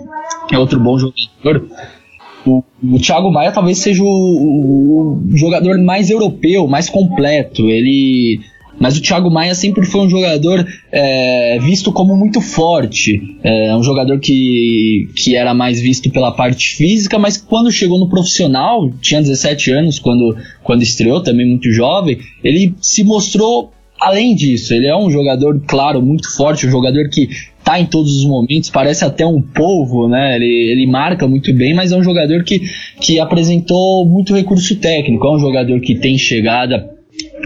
é 0.53 0.59
outro 0.59 0.79
bom 0.79 0.99
jogador. 0.99 1.71
O, 2.47 2.63
o 2.83 2.99
Thiago 2.99 3.31
Maia 3.31 3.53
talvez 3.53 3.79
seja 3.79 4.03
o, 4.03 4.07
o, 4.07 5.23
o, 5.33 5.37
jogador 5.37 5.79
mais 5.79 6.11
europeu, 6.11 6.67
mais 6.67 6.89
completo. 6.89 7.69
Ele, 7.69 8.41
mas 8.79 8.97
o 8.97 9.01
Thiago 9.01 9.31
Maia 9.31 9.55
sempre 9.55 9.87
foi 9.87 10.03
um 10.03 10.11
jogador 10.11 10.67
é, 10.93 11.59
visto 11.61 11.93
como 11.93 12.17
muito 12.17 12.41
forte. 12.41 13.39
É 13.43 13.75
um 13.75 13.83
jogador 13.83 14.21
que, 14.21 15.09
que 15.15 15.35
era 15.35 15.55
mais 15.55 15.81
visto 15.81 16.11
pela 16.11 16.33
parte 16.33 16.77
física, 16.77 17.19
mas 17.19 17.37
quando 17.37 17.73
chegou 17.73 17.99
no 17.99 18.09
profissional, 18.09 18.91
tinha 19.01 19.21
17 19.21 19.71
anos 19.71 19.99
quando, 19.99 20.37
quando 20.63 20.83
estreou, 20.83 21.23
também 21.23 21.49
muito 21.49 21.73
jovem, 21.73 22.19
ele 22.43 22.75
se 22.81 23.03
mostrou 23.05 23.73
além 24.01 24.35
disso, 24.35 24.75
ele 24.75 24.87
é 24.87 24.97
um 24.97 25.11
jogador, 25.11 25.63
claro, 25.67 26.03
muito 26.03 26.35
forte, 26.37 26.67
um 26.67 26.71
jogador 26.71 27.09
que 27.09 27.29
tá 27.65 27.81
em 27.81 27.87
todos 27.87 28.15
os 28.19 28.25
momentos, 28.27 28.69
parece 28.69 29.05
até 29.05 29.27
um 29.27 29.41
polvo, 29.41 30.07
né? 30.07 30.37
Ele, 30.37 30.71
ele 30.71 30.87
marca 30.87 31.27
muito 31.27 31.53
bem, 31.55 31.75
mas 31.75 31.93
é 31.93 31.97
um 31.97 32.05
jogador 32.05 32.45
que, 32.45 32.61
que 33.01 33.19
apresentou 33.19 34.07
muito 34.07 34.35
recurso 34.35 34.77
técnico, 34.77 35.27
é 35.27 35.35
um 35.35 35.39
jogador 35.39 35.81
que 35.81 35.95
tem 35.95 36.19
chegada, 36.19 36.91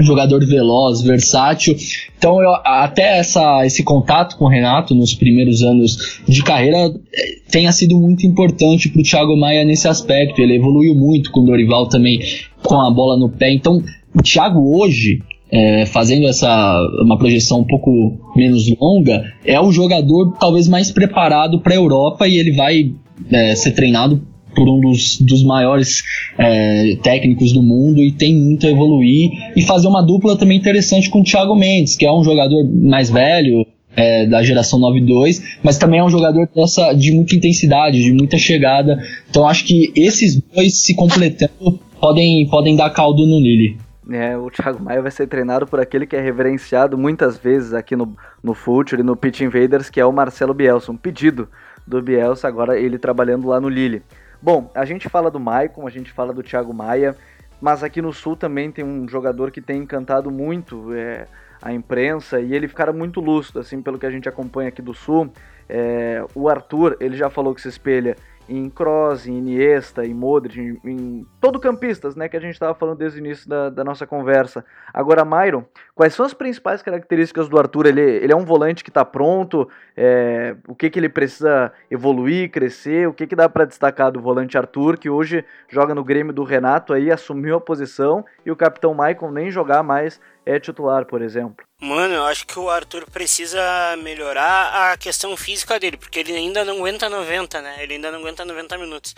um 0.01 0.03
jogador 0.03 0.45
veloz, 0.45 1.03
versátil. 1.03 1.77
Então, 2.17 2.43
eu, 2.43 2.51
até 2.65 3.19
essa, 3.19 3.65
esse 3.65 3.85
contato 3.85 4.37
com 4.37 4.47
o 4.47 4.49
Renato 4.49 4.95
nos 4.95 5.15
primeiros 5.15 5.63
anos 5.63 6.21
de 6.27 6.43
carreira 6.43 6.93
eh, 7.15 7.39
tenha 7.51 7.71
sido 7.71 7.99
muito 7.99 8.27
importante 8.27 8.89
para 8.89 9.01
o 9.01 9.05
Thiago 9.05 9.37
Maia 9.37 9.65
nesse 9.65 9.87
aspecto. 9.87 10.41
Ele 10.41 10.57
evoluiu 10.57 10.95
muito 10.95 11.31
com 11.31 11.41
o 11.41 11.45
Dorival 11.45 11.89
também 11.89 12.19
com 12.63 12.81
a 12.81 12.91
bola 12.91 13.17
no 13.17 13.29
pé. 13.29 13.53
Então, 13.53 13.83
o 14.15 14.23
Thiago 14.23 14.77
hoje 14.77 15.21
é, 15.51 15.87
fazendo 15.87 16.27
essa 16.27 16.79
uma 17.03 17.19
projeção 17.19 17.61
um 17.61 17.67
pouco 17.67 18.19
menos 18.37 18.69
longa, 18.79 19.25
é 19.45 19.61
o 19.61 19.73
jogador 19.73 20.33
talvez 20.39 20.69
mais 20.69 20.91
preparado 20.91 21.61
para 21.61 21.73
a 21.73 21.77
Europa 21.77 22.29
e 22.29 22.39
ele 22.39 22.53
vai 22.53 22.93
é, 23.31 23.55
ser 23.55 23.73
treinado 23.73 24.23
por 24.55 24.69
um 24.69 24.81
dos, 24.81 25.21
dos 25.21 25.45
maiores 25.45 26.03
é, 26.37 26.97
técnicos 27.03 27.53
do 27.53 27.63
mundo 27.63 28.01
e 28.01 28.11
tem 28.11 28.35
muito 28.35 28.67
a 28.67 28.71
evoluir 28.71 29.31
e 29.57 29.63
fazer 29.63 29.87
uma 29.87 30.03
dupla 30.03 30.37
também 30.37 30.59
interessante 30.59 31.09
com 31.09 31.21
o 31.21 31.25
Thiago 31.25 31.55
Mendes, 31.55 31.97
que 31.97 32.05
é 32.05 32.13
um 32.13 32.25
jogador 32.25 32.65
mais 32.65 33.09
velho, 33.11 33.65
é, 33.97 34.27
da 34.27 34.43
geração 34.43 34.79
9-2, 34.79 35.43
mas 35.63 35.77
também 35.77 35.99
é 35.99 36.05
um 36.05 36.11
jogador 36.11 36.49
dessa, 36.55 36.93
de 36.93 37.11
muita 37.13 37.35
intensidade, 37.35 38.03
de 38.03 38.13
muita 38.13 38.39
chegada. 38.39 39.03
Então 39.29 39.47
acho 39.47 39.65
que 39.65 39.93
esses 39.97 40.41
dois 40.55 40.83
se 40.83 40.95
completando 40.95 41.81
podem, 42.01 42.47
podem 42.47 42.77
dar 42.77 42.91
caldo 42.91 43.27
no 43.27 43.41
Lille. 43.41 43.77
É, 44.11 44.37
o 44.39 44.51
Thiago 44.51 44.83
Maia 44.83 45.03
vai 45.03 45.11
ser 45.11 45.27
treinado 45.27 45.67
por 45.67 45.79
aquele 45.79 46.07
que 46.07 46.17
é 46.17 46.21
reverenciado 46.21 46.97
muitas 46.97 47.37
vezes 47.37 47.75
aqui 47.75 47.95
no, 47.95 48.17
no 48.43 48.55
Future 48.55 49.03
e 49.03 49.05
no 49.05 49.15
Pitch 49.15 49.41
Invaders, 49.41 49.91
que 49.91 50.01
é 50.01 50.07
o 50.07 50.13
Marcelo 50.13 50.55
Bielsa. 50.55 50.91
Um 50.91 50.97
pedido 50.97 51.49
do 51.87 52.01
Bielsa, 52.01 52.49
agora 52.49 52.79
ele 52.79 52.99
trabalhando 52.99 53.49
lá 53.49 53.61
no 53.61 53.69
Lille. 53.69 54.03
Bom, 54.41 54.71
a 54.75 54.85
gente 54.85 55.09
fala 55.09 55.31
do 55.31 55.39
Maicon, 55.39 55.87
a 55.87 55.91
gente 55.91 56.11
fala 56.11 56.33
do 56.33 56.43
Thiago 56.43 56.73
Maia, 56.73 57.15
mas 57.61 57.83
aqui 57.83 58.01
no 58.01 58.13
Sul 58.13 58.37
também 58.37 58.71
tem 58.71 58.85
um 58.85 59.07
jogador 59.07 59.51
que 59.51 59.61
tem 59.61 59.83
encantado 59.83 60.31
muito 60.31 60.95
é, 60.95 61.27
a 61.61 61.73
imprensa 61.73 62.41
e 62.41 62.55
ele 62.55 62.69
fica 62.69 62.91
muito 62.93 63.21
lúcido, 63.21 63.59
assim, 63.59 63.83
pelo 63.83 63.99
que 63.99 64.07
a 64.07 64.11
gente 64.11 64.29
acompanha 64.29 64.69
aqui 64.69 64.81
do 64.81 64.95
Sul. 64.95 65.31
É, 65.69 66.25
o 66.35 66.49
Arthur, 66.49 66.97
ele 66.99 67.17
já 67.17 67.29
falou 67.29 67.55
que 67.55 67.61
se 67.61 67.69
espelha 67.69 68.17
em 68.49 68.71
Kroos, 68.71 69.27
em 69.27 69.37
Iniesta, 69.37 70.05
em 70.05 70.15
Modric, 70.15 70.59
em, 70.59 70.81
em 70.85 71.27
todo 71.41 71.61
campistas, 71.61 72.17
né, 72.17 72.29
que 72.29 72.37
a 72.37 72.41
gente 72.41 72.55
estava 72.55 72.75
falando 72.75 72.99
desde 72.99 73.19
o 73.19 73.25
início 73.25 73.49
da, 73.49 73.69
da, 73.69 73.85
nossa 73.85 74.07
conversa. 74.07 74.65
Agora, 74.93 75.25
Myron, 75.25 75.65
quais 75.95 76.15
são 76.15 76.25
as 76.25 76.33
principais 76.33 76.81
características 76.81 77.49
do 77.49 77.59
Arthur? 77.59 77.87
Ele, 77.87 78.01
ele 78.01 78.33
é 78.33 78.37
um 78.37 78.45
volante 78.45 78.83
que 78.83 78.91
está 78.91 79.05
pronto? 79.05 79.69
É, 79.97 80.57
o 80.67 80.75
que, 80.75 80.89
que 80.89 80.99
ele 80.99 81.09
precisa 81.09 81.73
evoluir, 81.91 82.51
crescer? 82.51 83.07
O 83.07 83.13
que, 83.13 83.27
que 83.27 83.37
dá 83.37 83.49
para 83.49 83.67
destacar 83.67 84.11
do 84.11 84.21
volante 84.21 84.57
Arthur, 84.57 84.97
que 84.97 85.11
hoje 85.11 85.45
joga 85.69 85.95
no 85.95 86.03
Grêmio 86.03 86.33
do 86.33 86.43
Renato, 86.43 86.95
aí 86.95 87.11
assumiu 87.11 87.57
a 87.57 87.61
posição, 87.61 88.25
e 88.47 88.51
o 88.51 88.57
capitão 88.57 88.95
Maicon 88.95 89.31
nem 89.31 89.51
jogar 89.51 89.83
mais 89.83 90.21
é 90.49 90.59
titular, 90.59 91.05
por 91.05 91.21
exemplo? 91.21 91.67
Mano, 91.79 92.15
eu 92.15 92.25
acho 92.25 92.47
que 92.47 92.59
o 92.59 92.71
Arthur 92.71 93.05
precisa 93.11 93.61
melhorar 93.99 94.93
a 94.93 94.97
questão 94.97 95.37
física 95.37 95.79
dele, 95.79 95.99
porque 95.99 96.19
ele 96.21 96.35
ainda 96.35 96.65
não 96.65 96.79
aguenta 96.79 97.09
90, 97.09 97.61
né? 97.61 97.77
Ele 97.83 97.95
ainda 97.95 98.11
não 98.11 98.21
aguenta 98.21 98.47
90 98.47 98.79
minutos. 98.79 99.15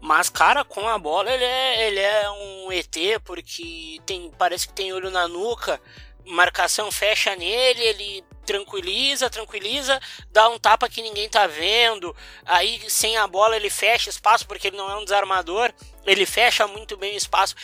Mas, 0.00 0.30
cara, 0.30 0.64
com 0.64 0.88
a 0.88 0.98
bola 0.98 1.30
ele 1.30 1.44
é, 1.44 1.88
ele 1.88 2.00
é 2.00 2.30
um 2.30 2.72
ET, 2.72 2.96
porque 3.22 4.00
tem, 4.06 4.32
parece 4.38 4.66
que 4.66 4.72
tem 4.72 4.92
olho 4.94 5.10
na 5.10 5.28
nuca, 5.28 5.78
marcação 6.24 6.90
fecha 6.90 7.36
nele, 7.36 7.82
ele 7.82 8.24
tranquiliza, 8.44 9.30
tranquiliza, 9.30 10.00
dá 10.30 10.48
um 10.48 10.58
tapa 10.58 10.88
que 10.88 11.02
ninguém 11.02 11.28
tá 11.28 11.46
vendo. 11.46 12.16
Aí 12.46 12.80
sem 12.88 13.16
a 13.16 13.26
bola 13.26 13.56
ele 13.56 13.70
fecha 13.70 14.10
espaço 14.10 14.46
porque 14.46 14.68
ele 14.68 14.76
não 14.76 14.90
é 14.90 14.96
um 14.96 15.04
desarmador. 15.04 15.72
Ele 16.04 16.26
fecha 16.26 16.66
muito 16.66 16.96
bem 16.96 17.14
o 17.14 17.16
espaço. 17.16 17.54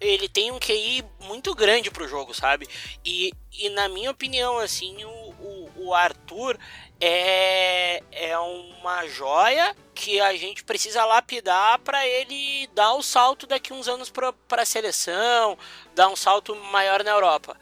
ele 0.00 0.28
tem 0.28 0.50
um 0.50 0.58
QI 0.58 1.04
muito 1.20 1.54
grande 1.54 1.90
pro 1.90 2.08
jogo, 2.08 2.32
sabe? 2.32 2.68
E, 3.04 3.32
e 3.52 3.68
na 3.70 3.88
minha 3.88 4.10
opinião, 4.10 4.58
assim, 4.58 5.04
o, 5.04 5.08
o, 5.08 5.70
o 5.86 5.94
Arthur 5.94 6.58
é, 7.00 8.02
é 8.12 8.38
uma 8.38 9.06
joia 9.08 9.74
que 9.94 10.20
a 10.20 10.34
gente 10.34 10.64
precisa 10.64 11.04
lapidar 11.04 11.78
para 11.80 12.06
ele 12.06 12.68
dar 12.74 12.94
o 12.94 13.02
salto 13.02 13.46
daqui 13.46 13.72
uns 13.72 13.88
anos 13.88 14.10
para 14.10 14.62
a 14.62 14.64
seleção, 14.64 15.58
dar 15.94 16.08
um 16.08 16.16
salto 16.16 16.54
maior 16.54 17.02
na 17.04 17.10
Europa. 17.10 17.56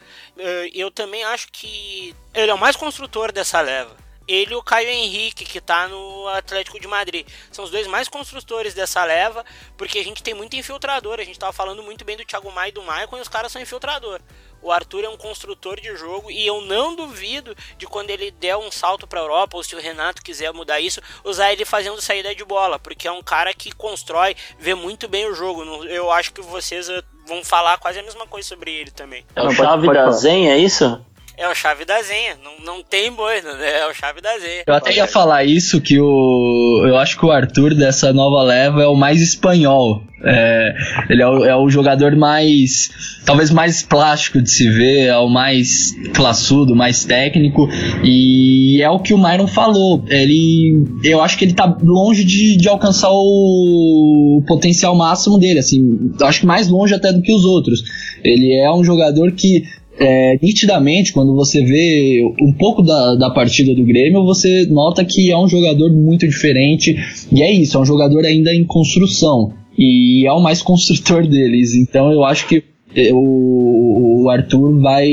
Eu 0.73 0.91
também 0.91 1.23
acho 1.23 1.51
que 1.51 2.15
ele 2.33 2.51
é 2.51 2.53
o 2.53 2.57
mais 2.57 2.75
construtor 2.75 3.31
dessa 3.31 3.59
leva. 3.61 4.08
Ele 4.29 4.53
e 4.53 4.55
o 4.55 4.61
Caio 4.61 4.87
Henrique, 4.87 5.43
que 5.43 5.57
está 5.57 5.87
no 5.87 6.27
Atlético 6.27 6.79
de 6.79 6.87
Madrid. 6.87 7.27
São 7.51 7.65
os 7.65 7.71
dois 7.71 7.87
mais 7.87 8.07
construtores 8.07 8.75
dessa 8.75 9.03
leva, 9.03 9.43
porque 9.75 9.97
a 9.97 10.03
gente 10.03 10.21
tem 10.21 10.35
muito 10.35 10.55
infiltrador. 10.55 11.15
A 11.15 11.23
gente 11.23 11.31
estava 11.31 11.51
falando 11.51 11.81
muito 11.81 12.05
bem 12.05 12.15
do 12.15 12.23
Thiago 12.23 12.51
Maia 12.51 12.69
e 12.69 12.71
do 12.71 12.83
Maicon, 12.83 13.17
e 13.17 13.21
os 13.21 13.27
caras 13.27 13.51
são 13.51 13.59
infiltrador. 13.59 14.21
O 14.61 14.71
Arthur 14.71 15.05
é 15.05 15.09
um 15.09 15.17
construtor 15.17 15.79
de 15.79 15.95
jogo 15.95 16.29
e 16.29 16.45
eu 16.45 16.61
não 16.61 16.95
duvido 16.95 17.55
de 17.77 17.87
quando 17.87 18.09
ele 18.09 18.29
der 18.29 18.57
um 18.57 18.69
salto 18.69 19.07
para 19.07 19.19
a 19.19 19.23
Europa, 19.23 19.57
ou 19.57 19.63
se 19.63 19.75
o 19.75 19.79
Renato 19.79 20.21
quiser 20.21 20.51
mudar 20.53 20.79
isso, 20.79 21.01
usar 21.23 21.51
ele 21.51 21.63
fazendo 21.65 22.01
saída 22.01 22.35
de 22.35 22.43
bola, 22.43 22.77
porque 22.77 23.07
é 23.07 23.11
um 23.11 23.23
cara 23.23 23.53
que 23.53 23.71
constrói, 23.71 24.35
vê 24.59 24.75
muito 24.75 25.07
bem 25.07 25.25
o 25.27 25.33
jogo. 25.33 25.63
Eu 25.85 26.11
acho 26.11 26.33
que 26.33 26.41
vocês 26.41 26.89
eh, 26.89 27.01
vão 27.25 27.43
falar 27.43 27.77
quase 27.77 27.99
a 27.99 28.03
mesma 28.03 28.27
coisa 28.27 28.47
sobre 28.47 28.71
ele 28.71 28.91
também. 28.91 29.25
É 29.35 29.43
o 29.43 29.51
chave 29.51 29.87
da 29.91 30.11
Zen, 30.11 30.51
é 30.51 30.57
isso? 30.57 31.03
É 31.39 31.47
o 31.47 31.55
chave 31.55 31.85
da 31.85 32.01
zenha, 32.01 32.35
não, 32.43 32.75
não 32.75 32.83
tem 32.83 33.09
boi, 33.13 33.41
né? 33.41 33.79
É 33.79 33.87
o 33.87 33.93
chave 33.93 34.19
da 34.19 34.37
zenha. 34.39 34.63
Eu 34.67 34.73
até 34.73 34.93
ia 34.93 35.07
falar 35.07 35.45
isso, 35.45 35.79
que 35.79 35.97
o. 35.97 36.83
Eu 36.85 36.97
acho 36.97 37.17
que 37.17 37.25
o 37.25 37.31
Arthur 37.31 37.73
dessa 37.73 38.11
nova 38.11 38.43
leva 38.43 38.83
é 38.83 38.87
o 38.87 38.93
mais 38.93 39.21
espanhol. 39.21 40.03
É, 40.21 40.75
ele 41.09 41.21
é 41.21 41.27
o, 41.27 41.45
é 41.45 41.55
o, 41.55 41.69
jogador 41.69 42.13
mais. 42.13 42.89
talvez 43.25 43.51
mais 43.51 43.81
plástico 43.81 44.41
de 44.41 44.51
se 44.51 44.69
ver, 44.69 45.05
é 45.05 45.17
o 45.17 45.29
mais 45.29 45.95
classudo, 46.13 46.75
mais 46.75 47.05
técnico. 47.05 47.69
E 48.03 48.81
é 48.81 48.89
o 48.89 48.99
que 48.99 49.13
o 49.13 49.17
Myron 49.17 49.47
falou. 49.47 50.03
Ele. 50.09 50.83
Eu 51.05 51.21
acho 51.21 51.37
que 51.37 51.45
ele 51.45 51.53
tá 51.53 51.73
longe 51.81 52.25
de, 52.25 52.57
de 52.57 52.67
alcançar 52.67 53.11
o, 53.11 54.39
o 54.39 54.43
potencial 54.45 54.93
máximo 54.93 55.39
dele. 55.39 55.59
Assim, 55.59 56.11
acho 56.21 56.41
que 56.41 56.45
mais 56.45 56.67
longe 56.67 56.93
até 56.93 57.13
do 57.13 57.21
que 57.21 57.33
os 57.33 57.45
outros. 57.45 57.81
Ele 58.21 58.53
é 58.53 58.69
um 58.73 58.83
jogador 58.83 59.31
que 59.31 59.63
é, 59.99 60.39
nitidamente, 60.41 61.11
quando 61.11 61.35
você 61.35 61.61
vê 61.61 62.23
um 62.41 62.53
pouco 62.53 62.81
da, 62.81 63.15
da 63.15 63.29
partida 63.29 63.75
do 63.75 63.83
Grêmio, 63.83 64.23
você 64.23 64.65
nota 64.67 65.03
que 65.03 65.29
é 65.29 65.37
um 65.37 65.47
jogador 65.47 65.91
muito 65.91 66.25
diferente. 66.25 66.95
E 67.31 67.43
é 67.43 67.51
isso, 67.51 67.77
é 67.77 67.81
um 67.81 67.85
jogador 67.85 68.25
ainda 68.25 68.53
em 68.53 68.63
construção. 68.63 69.51
E 69.77 70.25
é 70.25 70.31
o 70.31 70.39
mais 70.39 70.61
construtor 70.63 71.27
deles. 71.27 71.75
Então 71.75 72.11
eu 72.13 72.23
acho 72.23 72.47
que 72.47 72.63
é, 72.95 73.11
o, 73.11 74.23
o 74.23 74.29
Arthur 74.29 74.79
vai, 74.79 75.09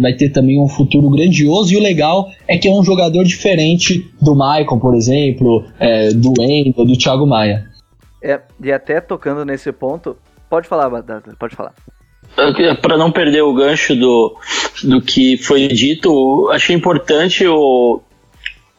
vai 0.00 0.14
ter 0.14 0.30
também 0.30 0.60
um 0.60 0.68
futuro 0.68 1.08
grandioso. 1.10 1.72
E 1.72 1.76
o 1.76 1.80
legal 1.80 2.28
é 2.48 2.58
que 2.58 2.66
é 2.66 2.72
um 2.72 2.82
jogador 2.82 3.24
diferente 3.24 4.04
do 4.20 4.34
Maicon, 4.34 4.80
por 4.80 4.96
exemplo, 4.96 5.64
é, 5.78 6.10
do 6.10 6.32
Endo, 6.42 6.84
do 6.84 6.96
Thiago 6.96 7.24
Maia. 7.24 7.66
É, 8.20 8.40
e 8.60 8.72
até 8.72 9.00
tocando 9.00 9.44
nesse 9.44 9.70
ponto, 9.70 10.16
pode 10.50 10.66
falar, 10.66 10.90
Batata, 10.90 11.36
pode 11.38 11.54
falar 11.54 11.72
para 12.80 12.96
não 12.96 13.10
perder 13.10 13.42
o 13.42 13.54
gancho 13.54 13.94
do, 13.94 14.36
do 14.82 15.00
que 15.00 15.36
foi 15.38 15.68
dito, 15.68 16.48
achei 16.50 16.74
importante 16.74 17.46
o, 17.46 18.00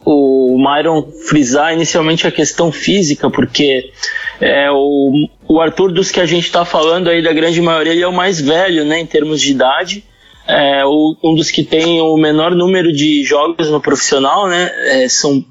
o 0.05 0.57
Myron 0.57 1.11
frisar 1.27 1.73
inicialmente 1.73 2.27
a 2.27 2.31
questão 2.31 2.71
física, 2.71 3.29
porque 3.29 3.91
é, 4.39 4.69
o, 4.71 5.27
o 5.47 5.59
Arthur, 5.59 5.91
dos 5.91 6.11
que 6.11 6.19
a 6.19 6.25
gente 6.25 6.45
está 6.45 6.65
falando 6.65 7.09
aí, 7.09 7.23
da 7.23 7.33
grande 7.33 7.61
maioria, 7.61 7.93
ele 7.93 8.03
é 8.03 8.07
o 8.07 8.13
mais 8.13 8.39
velho, 8.39 8.85
né, 8.85 8.99
em 8.99 9.05
termos 9.05 9.41
de 9.41 9.51
idade. 9.51 10.03
É, 10.47 10.85
o, 10.85 11.15
um 11.23 11.33
dos 11.33 11.49
que 11.49 11.63
tem 11.63 11.99
o 12.01 12.15
menor 12.17 12.53
número 12.53 12.93
de 12.93 13.23
jogos 13.23 13.69
no 13.71 13.81
profissional, 13.81 14.47
né? 14.47 14.71
É, 14.89 15.09
são 15.09 15.43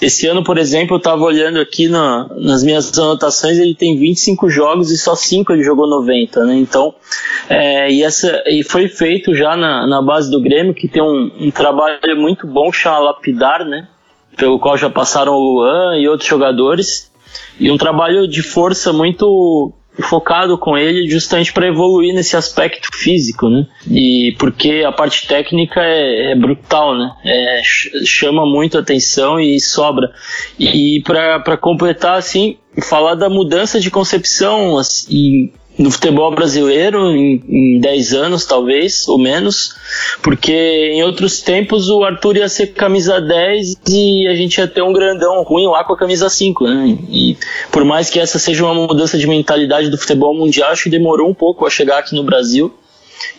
esse 0.00 0.26
ano, 0.26 0.44
por 0.44 0.58
exemplo, 0.58 0.96
eu 0.96 0.98
estava 0.98 1.22
olhando 1.22 1.58
aqui 1.58 1.88
na, 1.88 2.28
nas 2.36 2.62
minhas 2.62 2.96
anotações, 2.98 3.58
ele 3.58 3.74
tem 3.74 3.98
25 3.98 4.50
jogos 4.50 4.90
e 4.90 4.98
só 4.98 5.14
5 5.14 5.52
ele 5.52 5.62
jogou 5.62 5.88
90, 5.88 6.44
né? 6.44 6.56
Então, 6.56 6.94
é, 7.48 7.90
e, 7.90 8.02
essa, 8.02 8.42
e 8.46 8.62
foi 8.62 8.88
feito 8.88 9.34
já 9.34 9.56
na, 9.56 9.86
na 9.86 10.02
base 10.02 10.30
do 10.30 10.40
Grêmio, 10.40 10.74
que 10.74 10.86
tem 10.86 11.02
um, 11.02 11.30
um 11.40 11.50
trabalho 11.50 11.98
muito 12.16 12.46
bom, 12.46 12.70
chama 12.70 12.98
Lapidar, 12.98 13.64
né? 13.64 13.88
Pelo 14.36 14.58
qual 14.58 14.76
já 14.76 14.90
passaram 14.90 15.32
o 15.32 15.38
Luan 15.38 15.98
e 15.98 16.06
outros 16.06 16.28
jogadores. 16.28 17.10
E 17.58 17.70
um 17.70 17.78
trabalho 17.78 18.28
de 18.28 18.42
força 18.42 18.92
muito 18.92 19.72
focado 20.02 20.58
com 20.58 20.76
ele 20.76 21.08
justamente 21.08 21.52
para 21.52 21.66
evoluir 21.66 22.14
nesse 22.14 22.36
aspecto 22.36 22.88
físico, 22.92 23.48
né? 23.48 23.66
E 23.90 24.34
porque 24.38 24.84
a 24.86 24.92
parte 24.92 25.26
técnica 25.26 25.80
é, 25.80 26.32
é 26.32 26.34
brutal, 26.34 26.96
né? 26.96 27.12
É, 27.24 27.62
chama 28.04 28.44
muito 28.44 28.78
atenção 28.78 29.40
e 29.40 29.58
sobra. 29.60 30.10
E 30.58 31.02
para 31.02 31.56
completar, 31.56 32.18
assim, 32.18 32.58
falar 32.82 33.14
da 33.14 33.28
mudança 33.28 33.80
de 33.80 33.90
concepção 33.90 34.78
assim, 34.78 35.52
no 35.78 35.90
futebol 35.90 36.34
brasileiro 36.34 37.10
em, 37.10 37.42
em 37.48 37.80
10 37.80 38.14
anos, 38.14 38.46
talvez, 38.46 39.06
ou 39.08 39.18
menos, 39.18 39.74
porque 40.22 40.52
em 40.94 41.02
outros 41.02 41.40
tempos 41.40 41.88
o 41.90 42.02
Arthur 42.02 42.36
ia 42.36 42.48
ser 42.48 42.68
camisa 42.68 43.20
10 43.20 43.76
e 43.88 44.26
a 44.26 44.34
gente 44.34 44.58
ia 44.58 44.66
ter 44.66 44.82
um 44.82 44.92
grandão 44.92 45.42
ruim 45.42 45.66
lá 45.66 45.84
com 45.84 45.92
a 45.92 45.98
camisa 45.98 46.28
5, 46.28 46.64
né? 46.66 46.98
E 47.10 47.36
por 47.70 47.84
mais 47.84 48.08
que 48.08 48.18
essa 48.18 48.38
seja 48.38 48.64
uma 48.64 48.74
mudança 48.74 49.18
de 49.18 49.26
mentalidade 49.26 49.90
do 49.90 49.98
futebol 49.98 50.34
mundial, 50.34 50.70
acho 50.70 50.84
que 50.84 50.90
demorou 50.90 51.28
um 51.28 51.34
pouco 51.34 51.66
a 51.66 51.70
chegar 51.70 51.98
aqui 51.98 52.14
no 52.14 52.24
Brasil. 52.24 52.72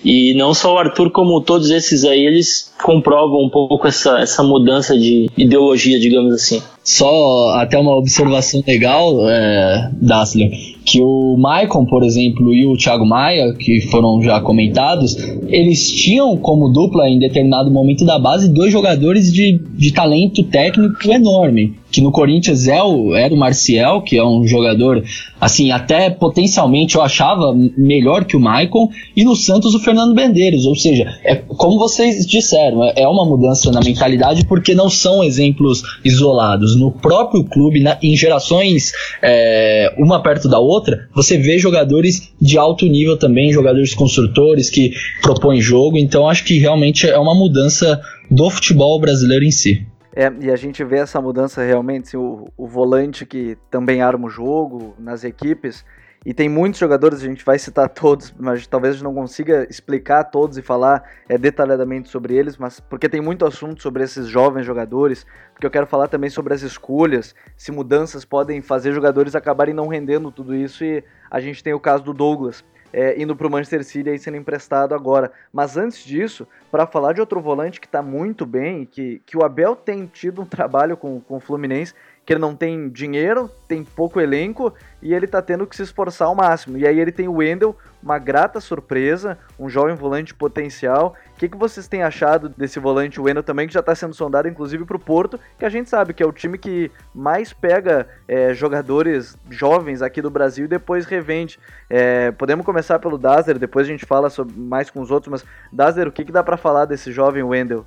E 0.03 0.33
não 0.35 0.53
só 0.53 0.75
o 0.75 0.77
Arthur, 0.77 1.11
como 1.11 1.41
todos 1.41 1.69
esses 1.69 2.03
aí, 2.03 2.25
eles 2.25 2.71
comprovam 2.83 3.43
um 3.43 3.49
pouco 3.49 3.87
essa, 3.87 4.19
essa 4.19 4.43
mudança 4.43 4.97
de 4.97 5.29
ideologia, 5.37 5.99
digamos 5.99 6.33
assim. 6.33 6.61
Só 6.83 7.49
até 7.55 7.77
uma 7.77 7.97
observação 7.97 8.63
legal, 8.65 9.27
é, 9.27 9.91
Dassler, 10.01 10.49
que 10.85 11.01
o 11.01 11.35
Maicon, 11.37 11.85
por 11.85 12.03
exemplo, 12.03 12.53
e 12.53 12.65
o 12.65 12.77
Thiago 12.77 13.05
Maia, 13.05 13.53
que 13.53 13.81
foram 13.81 14.21
já 14.21 14.39
comentados, 14.39 15.17
eles 15.49 15.89
tinham 15.91 16.37
como 16.37 16.69
dupla 16.69 17.09
em 17.09 17.19
determinado 17.19 17.69
momento 17.69 18.05
da 18.05 18.17
base 18.17 18.53
dois 18.53 18.71
jogadores 18.71 19.33
de, 19.33 19.59
de 19.75 19.91
talento 19.91 20.43
técnico 20.43 21.11
enorme 21.11 21.75
que 21.91 22.01
no 22.01 22.11
Corinthians 22.11 22.67
é 22.67 22.81
o, 22.81 23.15
era 23.15 23.33
o 23.33 23.37
Marcial, 23.37 24.01
que 24.01 24.17
é 24.17 24.23
um 24.23 24.45
jogador, 24.45 25.03
assim, 25.39 25.71
até 25.71 26.09
potencialmente 26.09 26.95
eu 26.95 27.01
achava 27.01 27.53
melhor 27.77 28.25
que 28.25 28.35
o 28.35 28.39
Maicon, 28.39 28.89
e 29.15 29.23
no 29.23 29.35
Santos 29.35 29.73
o 29.73 29.79
Fernando 29.79 30.13
Bendeiros, 30.13 30.65
ou 30.65 30.75
seja, 30.75 31.17
é 31.23 31.35
como 31.35 31.79
vocês 31.79 32.25
disseram, 32.25 32.83
é, 32.83 32.93
é 32.97 33.07
uma 33.07 33.25
mudança 33.25 33.71
na 33.71 33.79
mentalidade 33.79 34.45
porque 34.45 34.73
não 34.73 34.89
são 34.89 35.23
exemplos 35.23 35.81
isolados. 36.03 36.75
No 36.75 36.91
próprio 36.91 37.43
clube, 37.43 37.79
na, 37.79 37.97
em 38.01 38.15
gerações 38.15 38.91
é, 39.21 39.93
uma 39.97 40.21
perto 40.21 40.49
da 40.49 40.59
outra, 40.59 41.07
você 41.15 41.37
vê 41.37 41.57
jogadores 41.57 42.31
de 42.39 42.57
alto 42.57 42.85
nível 42.85 43.17
também, 43.17 43.51
jogadores 43.51 43.93
construtores 43.93 44.69
que 44.69 44.91
propõem 45.21 45.61
jogo, 45.61 45.97
então 45.97 46.27
acho 46.27 46.43
que 46.43 46.59
realmente 46.59 47.07
é 47.07 47.17
uma 47.17 47.33
mudança 47.33 47.99
do 48.29 48.49
futebol 48.49 48.99
brasileiro 48.99 49.45
em 49.45 49.51
si. 49.51 49.85
É, 50.19 50.33
e 50.41 50.49
a 50.49 50.55
gente 50.55 50.83
vê 50.83 50.97
essa 50.97 51.21
mudança 51.21 51.61
realmente, 51.61 52.07
assim, 52.07 52.17
o, 52.17 52.47
o 52.57 52.65
volante 52.65 53.23
que 53.23 53.55
também 53.69 54.01
arma 54.01 54.25
o 54.25 54.29
jogo 54.31 54.95
nas 54.97 55.23
equipes, 55.23 55.85
e 56.25 56.33
tem 56.33 56.49
muitos 56.49 56.79
jogadores, 56.79 57.21
a 57.21 57.25
gente 57.27 57.45
vai 57.45 57.59
citar 57.59 57.87
todos, 57.93 58.33
mas 58.35 58.65
talvez 58.65 58.95
a 58.95 58.97
gente 58.97 59.03
não 59.03 59.13
consiga 59.13 59.67
explicar 59.69 60.23
todos 60.23 60.57
e 60.57 60.63
falar 60.63 61.03
é, 61.29 61.37
detalhadamente 61.37 62.09
sobre 62.09 62.35
eles, 62.35 62.57
mas 62.57 62.79
porque 62.79 63.07
tem 63.07 63.21
muito 63.21 63.45
assunto 63.45 63.79
sobre 63.79 64.03
esses 64.03 64.25
jovens 64.27 64.65
jogadores, 64.65 65.23
porque 65.53 65.67
eu 65.67 65.71
quero 65.71 65.85
falar 65.85 66.07
também 66.07 66.31
sobre 66.31 66.51
as 66.51 66.63
escolhas, 66.63 67.35
se 67.55 67.71
mudanças 67.71 68.25
podem 68.25 68.59
fazer 68.59 68.93
jogadores 68.93 69.35
acabarem 69.35 69.75
não 69.75 69.87
rendendo 69.87 70.31
tudo 70.31 70.55
isso, 70.55 70.83
e 70.83 71.03
a 71.29 71.39
gente 71.39 71.63
tem 71.63 71.75
o 71.75 71.79
caso 71.79 72.03
do 72.03 72.11
Douglas, 72.11 72.65
é, 72.91 73.21
indo 73.21 73.35
para 73.35 73.47
o 73.47 73.51
Manchester 73.51 73.83
City 73.83 74.09
e 74.09 74.19
sendo 74.19 74.37
emprestado 74.37 74.93
agora. 74.93 75.31
Mas 75.51 75.77
antes 75.77 76.03
disso, 76.03 76.47
para 76.71 76.87
falar 76.87 77.13
de 77.13 77.19
outro 77.19 77.41
volante 77.41 77.79
que 77.79 77.87
está 77.87 78.01
muito 78.01 78.45
bem, 78.45 78.85
que, 78.85 79.21
que 79.25 79.37
o 79.37 79.43
Abel 79.43 79.75
tem 79.75 80.05
tido 80.05 80.41
um 80.41 80.45
trabalho 80.45 80.95
com, 80.97 81.19
com 81.21 81.37
o 81.37 81.39
Fluminense, 81.39 81.93
que 82.27 82.33
ele 82.33 82.41
não 82.41 82.53
tem 82.53 82.89
dinheiro, 82.89 83.49
tem 83.69 83.85
pouco 83.85 84.19
elenco 84.19 84.73
e 85.01 85.13
ele 85.13 85.25
tá 85.25 85.41
tendo 85.41 85.65
que 85.65 85.73
se 85.73 85.83
esforçar 85.83 86.27
ao 86.27 86.35
máximo. 86.35 86.77
E 86.77 86.85
aí 86.85 86.99
ele 86.99 87.09
tem 87.09 87.25
o 87.25 87.35
Wendel, 87.35 87.73
uma 88.03 88.19
grata 88.19 88.59
surpresa, 88.59 89.37
um 89.57 89.69
jovem 89.69 89.95
volante 89.95 90.33
potencial. 90.33 91.15
O 91.33 91.39
que, 91.39 91.47
que 91.47 91.55
vocês 91.55 91.87
têm 91.87 92.03
achado 92.03 92.49
desse 92.49 92.81
volante 92.81 93.21
Wendel 93.21 93.43
também, 93.43 93.65
que 93.65 93.73
já 93.73 93.79
está 93.79 93.95
sendo 93.95 94.13
sondado 94.13 94.49
inclusive 94.49 94.83
para 94.83 94.97
o 94.97 94.99
Porto, 94.99 95.39
que 95.57 95.63
a 95.63 95.69
gente 95.69 95.89
sabe 95.89 96.13
que 96.13 96.21
é 96.21 96.25
o 96.25 96.33
time 96.33 96.57
que 96.57 96.91
mais 97.15 97.53
pega 97.53 98.05
é, 98.27 98.53
jogadores 98.53 99.37
jovens 99.49 100.01
aqui 100.01 100.21
do 100.21 100.29
Brasil 100.29 100.65
e 100.65 100.67
depois 100.67 101.05
revende. 101.05 101.57
É, 101.89 102.31
podemos 102.31 102.65
começar 102.65 102.99
pelo 102.99 103.17
Dazer, 103.17 103.57
depois 103.57 103.87
a 103.87 103.89
gente 103.89 104.05
fala 104.05 104.29
sobre, 104.29 104.53
mais 104.53 104.89
com 104.89 104.99
os 104.99 105.11
outros, 105.11 105.31
mas 105.31 105.45
Dazer, 105.71 106.09
o 106.09 106.11
que, 106.11 106.25
que 106.25 106.31
dá 106.33 106.43
para 106.43 106.57
falar 106.57 106.83
desse 106.83 107.09
jovem 107.09 107.41
Wendel? 107.41 107.85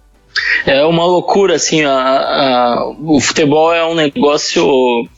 É 0.66 0.84
uma 0.84 1.04
loucura, 1.04 1.54
assim, 1.54 1.82
a, 1.82 1.92
a, 1.92 2.94
o 3.02 3.20
futebol 3.20 3.72
é 3.72 3.84
um 3.84 3.94
negócio 3.94 4.64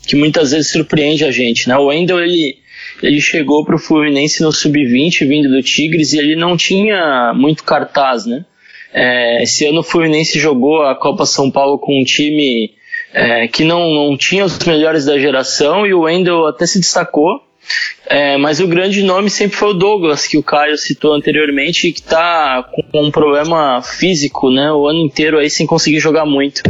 que 0.07 0.17
muitas 0.17 0.53
vezes 0.53 0.73
surpreende 0.73 1.25
a 1.25 1.31
gente, 1.31 1.69
né? 1.69 1.77
O 1.77 1.87
Wendel, 1.87 2.21
ele, 2.21 2.57
ele 3.03 3.21
chegou 3.21 3.65
para 3.65 3.77
o 3.77 3.79
Fluminense 3.79 4.43
no 4.43 4.53
Sub-20, 4.53 5.27
vindo 5.27 5.49
do 5.49 5.63
Tigres, 5.63 6.13
e 6.13 6.19
ele 6.19 6.37
não 6.37 6.57
tinha 6.57 7.33
muito 7.35 7.65
cartaz, 7.65 8.27
né? 8.27 8.45
É, 8.93 9.43
esse 9.43 9.67
ano 9.67 9.81
o 9.81 9.85
Fluminense 9.85 10.39
jogou 10.39 10.83
a 10.83 10.95
Copa 10.95 11.25
São 11.25 11.51
Paulo 11.51 11.79
com 11.79 12.01
um 12.01 12.05
time 12.05 12.73
é, 13.13 13.49
que 13.49 13.65
não, 13.65 13.91
não 13.91 14.17
tinha 14.17 14.45
os 14.45 14.59
melhores 14.61 15.05
da 15.05 15.19
geração, 15.19 15.87
e 15.87 15.93
o 15.93 16.03
Wendel 16.03 16.47
até 16.47 16.67
se 16.67 16.79
destacou, 16.79 17.41
é, 18.07 18.37
mas 18.37 18.61
o 18.61 18.67
grande 18.67 19.03
nome 19.03 19.31
sempre 19.31 19.57
foi 19.57 19.71
o 19.71 19.75
Douglas, 19.75 20.27
que 20.27 20.37
o 20.37 20.43
Caio 20.43 20.77
citou 20.77 21.15
anteriormente, 21.15 21.93
que 21.93 22.01
está 22.01 22.63
com 22.93 23.07
um 23.07 23.11
problema 23.11 23.81
físico, 23.83 24.51
né? 24.51 24.73
O 24.73 24.87
ano 24.87 25.01
inteiro 25.01 25.39
aí 25.39 25.49
sem 25.49 25.67
conseguir 25.67 26.01
jogar 26.01 26.27
muito. 26.27 26.63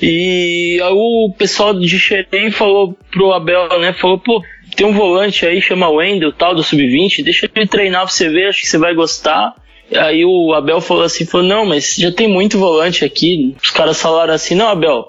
E 0.00 0.78
o 0.82 1.32
pessoal 1.36 1.78
de 1.78 1.98
Xerém 1.98 2.50
falou 2.50 2.96
pro 3.10 3.32
Abel, 3.32 3.80
né? 3.80 3.92
Falou, 3.92 4.18
pô, 4.18 4.42
tem 4.74 4.86
um 4.86 4.92
volante 4.92 5.44
aí, 5.44 5.60
chama 5.60 5.90
Wendel, 5.90 6.32
tal, 6.32 6.54
do 6.54 6.62
Sub-20, 6.62 7.22
deixa 7.22 7.48
ele 7.54 7.66
treinar 7.66 8.02
pra 8.02 8.10
você 8.10 8.28
ver, 8.28 8.48
acho 8.48 8.60
que 8.60 8.68
você 8.68 8.78
vai 8.78 8.94
gostar. 8.94 9.54
Aí 9.94 10.24
o 10.24 10.54
Abel 10.54 10.80
falou 10.80 11.02
assim, 11.02 11.26
falou, 11.26 11.46
não, 11.46 11.66
mas 11.66 11.96
já 11.96 12.10
tem 12.10 12.28
muito 12.28 12.58
volante 12.58 13.04
aqui. 13.04 13.54
Os 13.62 13.70
caras 13.70 14.00
falaram 14.00 14.32
assim, 14.32 14.54
não, 14.54 14.68
Abel, 14.68 15.04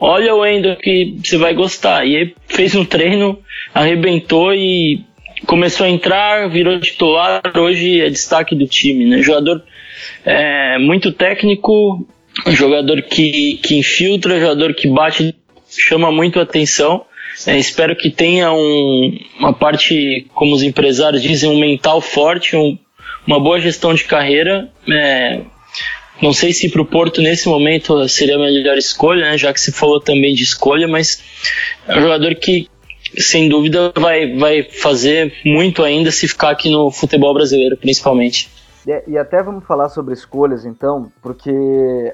olha 0.00 0.34
o 0.34 0.40
Wendel 0.40 0.76
que 0.76 1.16
você 1.22 1.36
vai 1.36 1.54
gostar. 1.54 2.06
E 2.06 2.16
aí 2.16 2.34
fez 2.46 2.74
um 2.74 2.84
treino, 2.84 3.38
arrebentou 3.74 4.54
e 4.54 5.04
começou 5.46 5.86
a 5.86 5.90
entrar, 5.90 6.48
virou 6.48 6.80
titular, 6.80 7.42
hoje 7.56 8.00
é 8.00 8.10
destaque 8.10 8.54
do 8.54 8.66
time, 8.66 9.04
né? 9.04 9.22
Jogador 9.22 9.62
é, 10.24 10.78
muito 10.78 11.12
técnico, 11.12 12.06
jogador 12.48 13.02
que, 13.02 13.58
que 13.62 13.76
infiltra, 13.76 14.40
jogador 14.40 14.74
que 14.74 14.88
bate, 14.88 15.34
chama 15.68 16.10
muito 16.10 16.40
atenção. 16.40 17.04
É, 17.46 17.56
espero 17.56 17.94
que 17.94 18.10
tenha 18.10 18.52
um, 18.52 19.18
uma 19.38 19.52
parte, 19.52 20.26
como 20.34 20.54
os 20.54 20.62
empresários 20.62 21.22
dizem, 21.22 21.48
um 21.48 21.58
mental 21.58 22.00
forte, 22.00 22.56
um, 22.56 22.76
uma 23.26 23.38
boa 23.38 23.60
gestão 23.60 23.94
de 23.94 24.04
carreira. 24.04 24.68
É, 24.90 25.40
não 26.22 26.32
sei 26.32 26.52
se 26.52 26.68
para 26.68 26.82
o 26.82 26.86
Porto 26.86 27.22
nesse 27.22 27.48
momento 27.48 28.08
seria 28.08 28.36
a 28.36 28.38
melhor 28.38 28.76
escolha, 28.76 29.30
né, 29.30 29.38
já 29.38 29.52
que 29.52 29.60
se 29.60 29.72
falou 29.72 30.00
também 30.00 30.34
de 30.34 30.42
escolha, 30.42 30.88
mas 30.88 31.22
é 31.86 31.96
um 31.98 32.02
jogador 32.02 32.34
que 32.34 32.68
sem 33.16 33.48
dúvida 33.48 33.92
vai, 33.96 34.36
vai 34.36 34.62
fazer 34.62 35.32
muito 35.44 35.82
ainda 35.82 36.10
se 36.10 36.28
ficar 36.28 36.50
aqui 36.50 36.70
no 36.70 36.90
futebol 36.90 37.32
brasileiro, 37.32 37.76
principalmente. 37.76 38.50
E, 39.06 39.18
até 39.18 39.42
vamos 39.42 39.64
falar 39.64 39.88
sobre 39.90 40.14
escolhas 40.14 40.64
então, 40.64 41.12
porque 41.20 41.50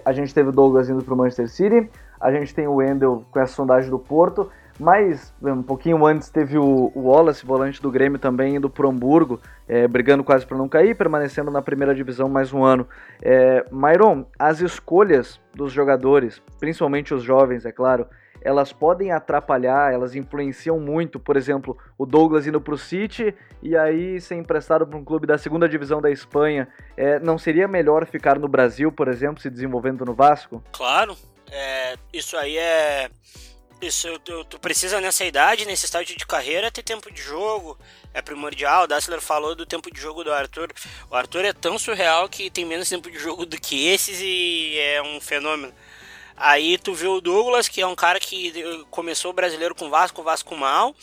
a 0.05 0.13
gente 0.13 0.35
teve 0.35 0.49
o 0.49 0.53
Douglas 0.53 0.89
indo 0.89 1.03
para 1.03 1.15
o 1.15 1.17
Manchester 1.17 1.49
City, 1.49 1.89
a 2.21 2.33
gente 2.33 2.55
tem 2.55 2.67
o 2.67 2.77
Wendel 2.77 3.25
com 3.31 3.39
essa 3.39 3.55
sondagem 3.55 3.91
do 3.91 3.99
Porto, 3.99 4.51
mas 4.79 5.33
um 5.43 5.63
pouquinho 5.63 6.05
antes 6.05 6.29
teve 6.29 6.59
o, 6.59 6.93
Wallace, 6.95 7.47
volante 7.47 7.81
do 7.81 7.91
Grêmio, 7.91 8.19
também 8.19 8.57
indo 8.57 8.69
para 8.69 8.89
Hamburgo, 8.89 9.41
é, 9.69 9.87
brigando 9.87 10.25
quase 10.25 10.47
para 10.47 10.59
não 10.59 10.69
cair, 10.69 10.97
permanecendo 10.97 11.51
na 11.51 11.63
primeira 11.63 11.95
divisão 11.95 12.29
mais 12.29 12.53
um 12.53 12.65
ano. 12.65 12.89
É, 13.23 13.65
Myron, 13.71 14.27
as 14.39 14.61
escolhas 14.61 15.41
dos 15.55 15.73
jogadores, 15.73 16.43
principalmente 16.59 17.15
os 17.15 17.23
jovens, 17.23 17.65
é 17.65 17.73
claro, 17.73 18.07
elas 18.45 18.73
podem 18.73 19.11
atrapalhar, 19.11 19.93
elas 19.93 20.15
influenciam 20.15 20.79
muito. 20.79 21.19
Por 21.19 21.37
exemplo, 21.37 21.79
o 21.97 22.05
Douglas 22.05 22.47
indo 22.47 22.61
para 22.61 22.75
o 22.75 22.79
City 22.79 23.35
e 23.63 23.75
aí 23.75 24.21
ser 24.21 24.35
emprestado 24.35 24.87
para 24.87 24.99
um 24.99 25.05
clube 25.05 25.27
da 25.27 25.39
segunda 25.39 25.67
divisão 25.67 26.01
da 26.01 26.11
Espanha. 26.11 26.69
É, 26.95 27.19
não 27.19 27.39
seria 27.39 27.67
melhor 27.67 28.05
ficar 28.05 28.39
no 28.39 28.47
Brasil, 28.47 28.93
por 28.93 29.09
exemplo, 29.09 29.41
se 29.41 29.49
desenvolvendo 29.49 30.05
no 30.05 30.15
Vasco? 30.15 30.63
Claro, 30.73 31.17
É, 31.51 31.95
isso 32.13 32.37
aí 32.37 32.57
é. 32.59 33.09
Isso, 33.81 34.19
tu, 34.21 34.45
tu, 34.45 34.59
precisa 34.59 35.01
nessa 35.01 35.25
idade, 35.25 35.67
nesse 35.67 35.85
estágio 35.85 36.17
de 36.17 36.27
carreira, 36.27 36.71
ter 36.71 36.83
tempo 36.83 37.13
de 37.13 37.21
jogo. 37.21 37.79
É 38.15 38.23
primordial. 38.23 38.85
O 38.85 38.87
Dassler 38.87 39.21
falou 39.21 39.55
do 39.55 39.67
tempo 39.67 39.93
de 39.93 40.01
jogo 40.01 40.25
do 40.25 40.33
Arthur. 40.33 40.73
O 41.11 41.15
Arthur 41.15 41.45
é 41.45 41.53
tão 41.53 41.79
surreal 41.79 42.29
que 42.29 42.51
tem 42.51 42.65
menos 42.65 42.89
tempo 42.89 43.11
de 43.11 43.19
jogo 43.19 43.45
do 43.45 43.61
que 43.61 43.89
esses 43.89 44.21
e 44.21 44.79
é 44.79 45.03
um 45.03 45.21
fenômeno. 45.21 45.75
Aí 46.37 46.79
tu 46.79 46.95
vê 46.95 47.07
o 47.07 47.21
Douglas, 47.21 47.69
que 47.69 47.81
é 47.81 47.87
um 47.87 47.95
cara 47.95 48.19
que 48.19 48.53
começou 48.91 49.31
o 49.31 49.35
brasileiro 49.35 49.75
com 49.75 49.91
Vasco, 49.91 50.23
Vasco 50.23 50.57
mal. 50.57 50.95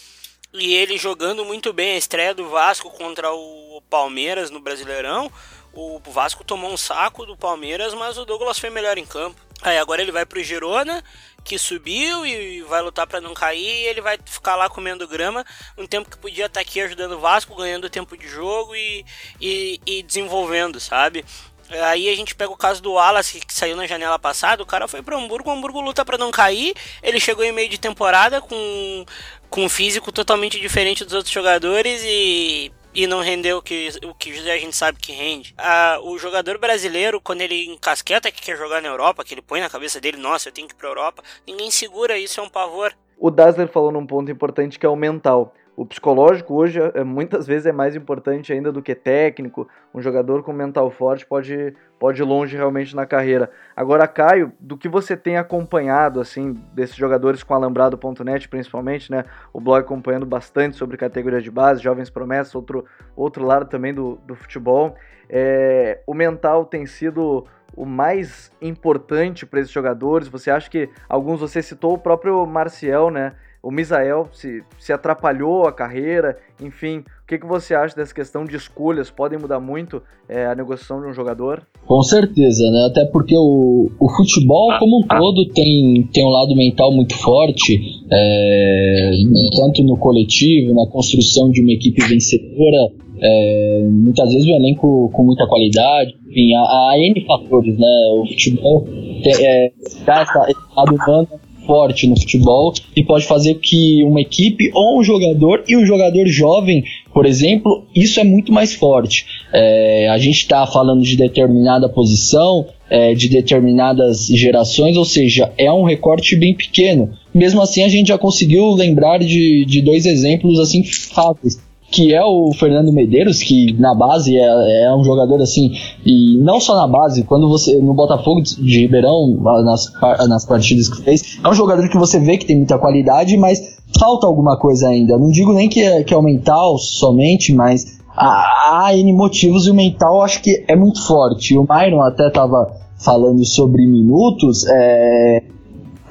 E 0.54 0.74
ele 0.74 0.98
jogando 0.98 1.46
muito 1.46 1.72
bem 1.72 1.94
a 1.94 1.98
estreia 1.98 2.34
do 2.34 2.50
Vasco 2.50 2.90
contra 2.92 3.32
o 3.32 3.82
Palmeiras 3.90 4.50
no 4.50 4.60
Brasileirão. 4.60 5.32
O 5.74 6.02
Vasco 6.08 6.44
tomou 6.44 6.72
um 6.72 6.78
saco 6.78 7.26
do 7.26 7.38
Palmeiras, 7.38 7.94
mas 7.94 8.18
o 8.18 8.26
Douglas 8.26 8.60
foi 8.60 8.70
melhor 8.70 8.98
em 8.98 9.06
campo. 9.06 9.40
Aí 9.62 9.78
agora 9.78 10.02
ele 10.02 10.12
vai 10.12 10.26
pro 10.26 10.44
Girona, 10.44 11.04
que 11.44 11.58
subiu 11.58 12.26
e 12.26 12.62
vai 12.64 12.82
lutar 12.82 13.06
para 13.06 13.22
não 13.22 13.34
cair, 13.34 13.84
e 13.84 13.88
ele 13.88 14.02
vai 14.02 14.18
ficar 14.26 14.56
lá 14.56 14.68
comendo 14.68 15.08
grama, 15.08 15.46
um 15.78 15.86
tempo 15.86 16.10
que 16.10 16.18
podia 16.18 16.48
estar 16.48 16.60
tá 16.60 16.62
aqui 16.62 16.82
ajudando 16.82 17.14
o 17.14 17.20
Vasco, 17.20 17.56
ganhando 17.56 17.90
tempo 17.90 18.18
de 18.18 18.28
jogo 18.28 18.76
e, 18.76 19.06
e, 19.40 19.80
e 19.86 20.04
desenvolvendo, 20.04 20.80
sabe? 20.80 21.24
Aí 21.70 22.10
a 22.10 22.16
gente 22.16 22.36
pega 22.36 22.52
o 22.52 22.58
caso 22.58 22.82
do 22.82 22.94
Wallace, 22.94 23.40
que 23.40 23.54
saiu 23.54 23.78
na 23.78 23.88
janela 23.88 24.20
passada, 24.20 24.62
o 24.62 24.66
cara 24.66 24.88
foi 24.88 25.02
para 25.02 25.16
Hamburgo, 25.16 25.50
o 25.50 25.54
Hamburgo 25.54 25.80
luta 25.80 26.04
para 26.04 26.18
não 26.18 26.32
cair, 26.32 26.76
ele 27.02 27.20
chegou 27.20 27.46
em 27.46 27.54
meio 27.54 27.70
de 27.70 27.78
temporada 27.78 28.42
com, 28.42 29.06
com 29.50 29.64
um 29.64 29.70
físico 29.70 30.12
totalmente 30.12 30.60
diferente 30.60 31.06
dos 31.06 31.14
outros 31.14 31.32
jogadores 31.32 32.02
e 32.04 32.72
e 32.94 33.08
não 33.08 33.22
rendeu 33.22 33.58
o 33.58 33.62
que, 33.62 33.90
o 34.04 34.14
que 34.14 34.32
a 34.50 34.58
gente 34.58 34.76
sabe 34.76 35.00
que 35.00 35.12
rende. 35.12 35.54
Ah, 35.58 36.00
o 36.04 36.18
jogador 36.18 36.58
brasileiro, 36.58 37.22
quando 37.22 37.42
ele 37.42 37.66
encasqueta 37.66 38.32
que 38.32 38.42
quer 38.42 38.58
jogar 38.58 38.82
na 38.82 38.90
Europa, 38.90 39.24
que 39.24 39.34
ele 39.34 39.42
põe 39.42 39.60
na 39.60 39.70
cabeça 39.70 40.00
dele, 40.00 40.18
nossa, 40.18 40.50
eu 40.50 40.54
tenho 40.54 40.68
que 40.68 40.74
ir 40.74 40.78
pra 40.78 40.90
Europa, 40.90 41.24
ninguém 41.48 41.72
segura, 41.72 42.18
isso 42.18 42.40
é 42.40 42.44
um 42.44 42.50
pavor. 42.50 42.94
O 43.18 43.30
Dazzler 43.30 43.68
falou 43.68 43.92
num 43.92 44.06
ponto 44.06 44.32
importante 44.32 44.80
que 44.80 44.86
é 44.86 44.90
o 44.90 44.96
mental. 44.96 45.54
O 45.82 45.86
psicológico 45.86 46.54
hoje 46.54 46.80
é, 46.94 47.04
muitas 47.04 47.48
vezes 47.48 47.66
é 47.66 47.72
mais 47.72 47.96
importante 47.96 48.54
ainda 48.54 48.72
do 48.72 48.84
que 48.84 48.94
técnico. 48.94 49.68
Um 49.92 50.00
jogador 50.00 50.44
com 50.44 50.54
mental 50.54 50.92
forte 50.92 51.26
pode, 51.26 51.74
pode 51.98 52.22
ir 52.22 52.24
longe 52.24 52.56
realmente 52.56 52.96
na 52.96 53.04
carreira. 53.04 53.50
Agora, 53.76 54.08
Caio, 54.08 54.54
do 54.60 54.78
que 54.78 54.88
você 54.88 55.18
tem 55.18 55.38
acompanhado 55.38 56.22
assim 56.22 56.54
desses 56.72 56.96
jogadores 56.96 57.42
com 57.42 57.56
alambrado.net, 57.56 58.48
principalmente, 58.48 59.10
né? 59.10 59.26
O 59.52 59.60
blog 59.60 59.80
acompanhando 59.80 60.24
bastante 60.24 60.78
sobre 60.78 60.98
categoria 60.98 61.42
de 61.42 61.50
base, 61.50 61.82
jovens 61.82 62.12
promessas, 62.12 62.54
outro, 62.54 62.86
outro 63.16 63.44
lado 63.44 63.66
também 63.66 63.92
do, 63.92 64.20
do 64.28 64.36
futebol. 64.36 64.96
É, 65.28 66.00
o 66.06 66.14
mental 66.14 66.64
tem 66.64 66.86
sido 66.86 67.48
o 67.76 67.86
mais 67.86 68.52
importante 68.62 69.48
para 69.48 69.62
esses 69.62 69.72
jogadores? 69.72 70.28
Você 70.28 70.52
acha 70.52 70.70
que 70.70 70.92
alguns 71.10 71.40
você 71.40 71.60
citou 71.60 71.94
o 71.94 71.98
próprio 71.98 72.46
Marcial, 72.46 73.10
né? 73.10 73.34
O 73.64 73.70
Misael 73.70 74.28
se, 74.34 74.64
se 74.80 74.92
atrapalhou 74.92 75.68
a 75.68 75.72
carreira, 75.72 76.38
enfim, 76.60 77.00
o 77.00 77.28
que, 77.28 77.38
que 77.38 77.46
você 77.46 77.76
acha 77.76 77.96
dessa 77.96 78.14
questão 78.14 78.44
de 78.44 78.56
escolhas? 78.56 79.12
Podem 79.12 79.38
mudar 79.38 79.60
muito 79.60 80.02
é, 80.28 80.46
a 80.48 80.56
negociação 80.56 81.00
de 81.00 81.08
um 81.08 81.14
jogador? 81.14 81.62
Com 81.86 82.02
certeza, 82.02 82.64
né? 82.72 82.88
Até 82.90 83.06
porque 83.06 83.36
o, 83.38 83.90
o 84.00 84.10
futebol 84.10 84.78
como 84.80 85.00
um 85.00 85.08
todo 85.08 85.46
tem, 85.54 86.10
tem 86.12 86.26
um 86.26 86.30
lado 86.30 86.56
mental 86.56 86.92
muito 86.92 87.16
forte, 87.16 87.80
é, 88.12 89.12
tanto 89.56 89.84
no 89.84 89.96
coletivo, 89.96 90.74
na 90.74 90.88
construção 90.88 91.52
de 91.52 91.62
uma 91.62 91.72
equipe 91.72 92.02
vencedora, 92.02 92.92
é, 93.22 93.88
muitas 93.92 94.28
vezes 94.32 94.48
o 94.48 94.56
elenco 94.56 95.12
com 95.14 95.24
muita 95.24 95.46
qualidade, 95.46 96.16
enfim, 96.28 96.56
há, 96.56 96.62
há 96.62 96.94
N 96.98 97.26
fatores, 97.26 97.78
né? 97.78 98.12
O 98.16 98.26
futebol 98.26 98.88
tem, 99.22 99.46
é, 99.46 99.72
dá 100.04 100.22
essa, 100.22 100.50
esse 100.50 100.76
lado 100.76 100.96
humano 100.96 101.28
forte 101.72 102.06
no 102.06 102.20
futebol 102.20 102.74
e 102.94 103.02
pode 103.02 103.26
fazer 103.26 103.56
que 103.56 104.04
uma 104.04 104.20
equipe 104.20 104.70
ou 104.74 105.00
um 105.00 105.04
jogador 105.04 105.64
e 105.66 105.78
um 105.78 105.86
jogador 105.86 106.28
jovem, 106.28 106.84
por 107.14 107.26
exemplo, 107.26 107.86
isso 107.96 108.20
é 108.20 108.26
muito 108.26 108.52
mais 108.52 108.74
forte. 108.74 109.26
É, 109.54 110.10
a 110.10 110.18
gente 110.18 110.40
está 110.40 110.68
falando 110.68 111.02
de 111.02 111.16
determinada 111.16 111.88
posição, 111.88 112.66
é, 112.90 113.14
de 113.14 113.30
determinadas 113.30 114.28
gerações, 114.28 114.98
ou 114.98 115.06
seja, 115.06 115.54
é 115.58 115.72
um 115.72 115.86
recorte 115.86 116.36
bem 116.36 116.54
pequeno. 116.54 117.14
Mesmo 117.34 117.62
assim, 117.62 117.84
a 117.84 117.88
gente 117.88 118.10
já 118.10 118.18
conseguiu 118.18 118.72
lembrar 118.72 119.20
de, 119.20 119.64
de 119.64 119.82
dois 119.82 120.06
exemplos 120.06 120.60
assim 120.60 120.84
fáceis 120.84 121.58
que 121.92 122.14
é 122.14 122.24
o 122.24 122.54
Fernando 122.54 122.94
Medeiros, 122.94 123.44
que 123.44 123.74
na 123.78 123.94
base 123.94 124.38
é, 124.38 124.86
é, 124.86 124.96
um 124.96 125.04
jogador 125.04 125.42
assim, 125.42 125.74
e 126.06 126.38
não 126.38 126.60
só 126.62 126.76
na 126.76 126.88
base, 126.88 127.24
quando 127.24 127.50
você, 127.50 127.78
no 127.80 127.94
Botafogo 127.94 128.42
de 128.42 128.80
Ribeirão, 128.80 129.38
nas, 129.66 129.92
nas 130.28 130.46
partidas 130.46 130.88
que 130.88 131.04
fez, 131.04 131.40
é 131.44 131.50
um 131.50 131.54
jogador 131.54 131.88
que 131.90 131.98
você 131.98 132.18
vê 132.18 132.38
que 132.38 132.46
tem 132.46 132.56
muita 132.56 132.80
qualidade, 132.80 133.36
mas 133.36 133.78
falta 134.00 134.26
alguma 134.26 134.58
coisa 134.58 134.88
ainda. 134.88 135.18
Não 135.18 135.30
digo 135.30 135.52
nem 135.54 135.68
que 135.68 135.82
é, 135.82 136.02
que 136.04 136.14
é 136.14 136.18
o 136.18 136.22
mental 136.22 136.78
somente, 136.78 137.54
mas 137.54 138.00
há, 138.16 138.92
N 138.94 139.12
motivos 139.12 139.68
e 139.68 139.72
o 139.72 139.74
mental 139.74 140.22
acho 140.22 140.42
que 140.42 140.64
é 140.70 140.76
muito 140.76 141.06
forte. 141.06 141.58
O 141.58 141.66
Myron 141.70 142.02
até 142.02 142.28
estava 142.28 142.72
falando 142.98 143.44
sobre 143.46 143.86
minutos, 143.86 144.66
é, 144.68 145.44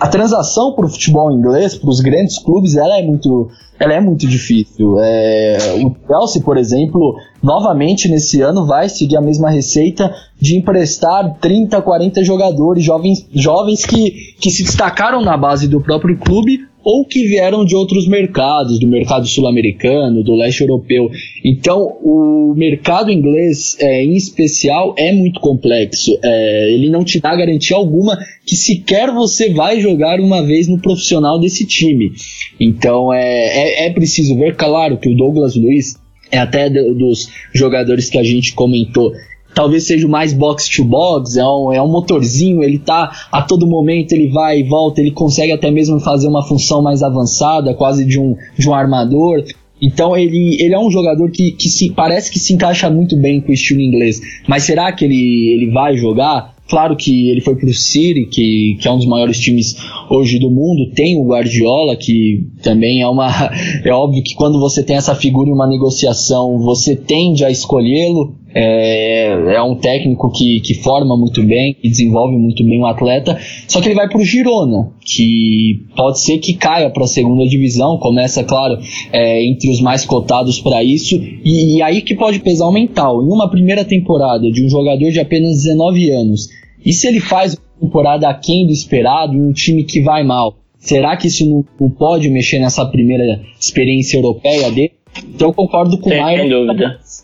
a 0.01 0.09
transação 0.09 0.73
para 0.73 0.87
o 0.87 0.89
futebol 0.89 1.31
inglês, 1.31 1.75
para 1.75 1.91
os 1.91 2.01
grandes 2.01 2.39
clubes, 2.39 2.75
ela 2.75 2.99
é 2.99 3.03
muito, 3.03 3.51
ela 3.79 3.93
é 3.93 4.01
muito 4.01 4.27
difícil. 4.27 4.97
É, 4.99 5.75
o 5.85 5.95
Chelsea, 6.07 6.43
por 6.43 6.57
exemplo, 6.57 7.17
novamente 7.43 8.09
nesse 8.09 8.41
ano 8.41 8.65
vai 8.65 8.89
seguir 8.89 9.19
a 9.19 9.21
mesma 9.21 9.51
receita 9.51 10.11
de 10.41 10.57
emprestar 10.57 11.37
30, 11.39 11.83
40 11.83 12.25
jogadores 12.25 12.83
jovens, 12.83 13.29
jovens 13.31 13.85
que, 13.85 14.35
que 14.41 14.51
se 14.51 14.63
destacaram 14.63 15.21
na 15.21 15.37
base 15.37 15.69
do 15.69 15.83
próprio 15.83 16.19
clube 16.19 16.70
ou 16.83 17.05
que 17.05 17.27
vieram 17.27 17.65
de 17.65 17.75
outros 17.77 18.09
mercados, 18.09 18.79
do 18.79 18.87
mercado 18.87 19.27
sul-americano, 19.27 20.23
do 20.23 20.35
leste 20.35 20.63
europeu. 20.63 21.11
Então, 21.45 21.97
o 22.03 22.55
mercado 22.57 23.11
inglês, 23.11 23.77
é, 23.79 24.03
em 24.05 24.17
especial, 24.17 24.95
é 24.97 25.13
muito 25.13 25.41
complexo. 25.41 26.19
É, 26.23 26.73
ele 26.73 26.89
não 26.89 27.05
te 27.05 27.21
dá 27.21 27.35
garantia 27.37 27.77
alguma 27.77 28.19
que 28.47 28.57
sequer 28.57 29.11
você 29.11 29.51
vai 29.51 29.81
jogar 29.81 30.21
uma 30.21 30.43
vez 30.43 30.69
no 30.69 30.81
profissional 30.81 31.39
desse 31.39 31.67
time. 31.67 32.13
Então, 32.59 33.13
é, 33.13 33.85
é, 33.85 33.87
é 33.87 33.91
preciso 33.91 34.37
ver, 34.37 34.57
claro, 34.57 34.97
que 34.97 35.09
o 35.09 35.17
Douglas 35.17 35.55
Luiz 35.55 35.95
é 36.33 36.39
até 36.39 36.71
dos 36.71 37.29
jogadores 37.53 38.09
que 38.09 38.19
a 38.19 38.23
gente 38.23 38.55
comentou 38.55 39.13
talvez 39.55 39.87
seja 39.87 40.07
o 40.07 40.11
mais 40.11 40.33
box 40.33 40.69
to 40.69 40.85
box, 40.85 41.37
é 41.37 41.45
um, 41.45 41.73
é 41.73 41.83
um 41.83 41.89
motorzinho, 41.89 42.63
ele 42.63 42.79
tá 42.79 43.11
a 43.31 43.43
todo 43.43 43.67
momento, 43.67 44.13
ele 44.13 44.29
vai 44.29 44.61
e 44.61 44.63
volta, 44.63 45.01
ele 45.01 45.11
consegue 45.11 45.53
até 45.53 45.71
mesmo 45.71 46.01
fazer 46.01 46.29
uma 46.29 46.47
função 46.47 46.83
mais 46.83 47.03
avançada, 47.03 47.75
quase 47.75 48.05
de 48.05 48.19
um, 48.19 48.37
de 48.59 48.69
um 48.69 48.75
armador. 48.75 49.45
Então 49.83 50.17
ele, 50.17 50.57
ele 50.61 50.75
é 50.75 50.79
um 50.79 50.91
jogador 50.91 51.31
que, 51.31 51.53
que 51.53 51.69
se, 51.69 51.91
parece 51.91 52.31
que 52.31 52.39
se 52.39 52.53
encaixa 52.53 52.91
muito 52.91 53.17
bem 53.17 53.41
com 53.41 53.51
o 53.51 53.55
estilo 53.55 53.81
inglês. 53.81 54.21
Mas 54.47 54.65
será 54.65 54.93
que 54.93 55.05
ele, 55.05 55.49
ele 55.55 55.71
vai 55.71 55.97
jogar? 55.97 56.55
Claro 56.69 56.95
que 56.95 57.29
ele 57.29 57.41
foi 57.41 57.57
pro 57.57 57.75
City, 57.75 58.27
que, 58.27 58.79
que 58.81 58.87
é 58.87 58.93
um 58.93 58.97
dos 58.97 59.07
maiores 59.07 59.41
times 59.41 59.75
hoje 60.09 60.39
do 60.39 60.49
mundo. 60.49 60.93
Tem 60.95 61.17
o 61.17 61.27
Guardiola, 61.27 61.97
que 61.97 62.47
também 62.61 63.03
é 63.03 63.09
uma. 63.09 63.31
É 63.85 63.93
óbvio 63.93 64.23
que 64.23 64.35
quando 64.35 64.61
você 64.61 64.83
tem 64.83 64.97
essa 64.97 65.15
figura 65.15 65.49
em 65.49 65.53
uma 65.53 65.67
negociação, 65.67 66.59
você 66.59 66.95
tende 66.95 67.45
a 67.45 67.51
escolhê-lo. 67.51 68.35
É, 68.53 69.55
é 69.55 69.63
um 69.63 69.77
técnico 69.77 70.31
que, 70.31 70.61
que 70.61 70.75
forma 70.75 71.17
muito 71.17 71.43
bem, 71.43 71.75
que 71.75 71.89
desenvolve 71.89 72.37
muito 72.37 72.65
bem 72.65 72.81
o 72.81 72.87
atleta. 72.87 73.39
Só 73.69 73.81
que 73.81 73.89
ele 73.89 73.95
vai 73.95 74.09
pro 74.09 74.25
Girona, 74.25 74.91
que 75.05 75.85
pode 75.97 76.21
ser 76.21 76.39
que 76.39 76.55
caia 76.55 76.91
para 76.91 77.05
a 77.05 77.09
segunda 77.09 77.47
divisão. 77.49 77.97
Começa, 77.99 78.43
claro, 78.43 78.79
é, 79.13 79.45
entre 79.45 79.71
os 79.71 79.81
mais 79.81 80.05
cotados 80.05 80.61
para 80.61 80.83
isso. 80.83 81.15
E, 81.15 81.77
e 81.77 81.83
aí 81.83 82.03
que 82.03 82.15
pode 82.15 82.41
pesar 82.41 82.67
o 82.67 82.73
mental. 82.73 83.23
Em 83.23 83.33
uma 83.33 83.49
primeira 83.49 83.85
temporada 83.85 84.51
de 84.51 84.65
um 84.65 84.69
jogador 84.69 85.11
de 85.11 85.21
apenas 85.21 85.63
19 85.63 86.11
anos 86.11 86.49
e 86.85 86.93
se 86.93 87.07
ele 87.07 87.21
faz 87.21 87.55
uma 87.55 87.81
temporada 87.81 88.29
aquém 88.29 88.67
do 88.67 88.73
esperado 88.73 89.35
em 89.35 89.43
um 89.43 89.53
time 89.53 89.85
que 89.85 90.03
vai 90.03 90.23
mal? 90.23 90.57
Será 90.81 91.17
que 91.17 91.29
isso 91.29 91.49
não, 91.49 91.65
não 91.79 91.91
pode 91.91 92.29
mexer 92.31 92.59
nessa 92.59 92.85
primeira 92.87 93.41
experiência 93.61 94.17
europeia 94.17 94.71
dele? 94.71 94.93
Então 95.35 95.49
eu 95.49 95.55
concordo 95.55 95.99
com 95.99 96.09
o 96.09 96.19
Maio. 96.19 96.67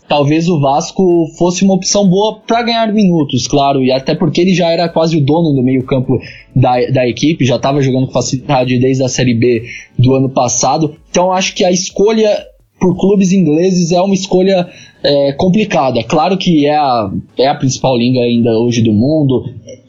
Talvez 0.07 0.47
o 0.47 0.59
Vasco 0.59 1.27
fosse 1.37 1.63
uma 1.63 1.73
opção 1.73 2.07
boa 2.07 2.39
para 2.39 2.61
ganhar 2.63 2.93
minutos, 2.93 3.47
claro, 3.47 3.83
e 3.83 3.91
até 3.91 4.13
porque 4.13 4.41
ele 4.41 4.53
já 4.53 4.69
era 4.69 4.87
quase 4.87 5.17
o 5.17 5.25
dono 5.25 5.53
do 5.53 5.63
meio-campo 5.63 6.19
da, 6.55 6.79
da 6.91 7.07
equipe, 7.07 7.45
já 7.45 7.55
estava 7.55 7.81
jogando 7.81 8.07
com 8.07 8.13
facilidade 8.13 8.77
desde 8.77 9.03
a 9.03 9.07
Série 9.07 9.33
B 9.33 9.63
do 9.97 10.13
ano 10.13 10.29
passado. 10.29 10.95
Então 11.09 11.31
acho 11.31 11.55
que 11.55 11.63
a 11.63 11.71
escolha 11.71 12.45
por 12.79 12.95
clubes 12.95 13.31
ingleses 13.31 13.91
é 13.91 13.99
uma 13.99 14.13
escolha 14.13 14.69
é, 15.03 15.31
complicada. 15.33 16.03
Claro 16.03 16.37
que 16.37 16.65
é 16.65 16.75
a, 16.75 17.11
é 17.37 17.47
a 17.47 17.55
principal 17.55 17.97
liga 17.97 18.19
ainda 18.19 18.51
hoje 18.59 18.81
do 18.81 18.93
mundo, 18.93 19.45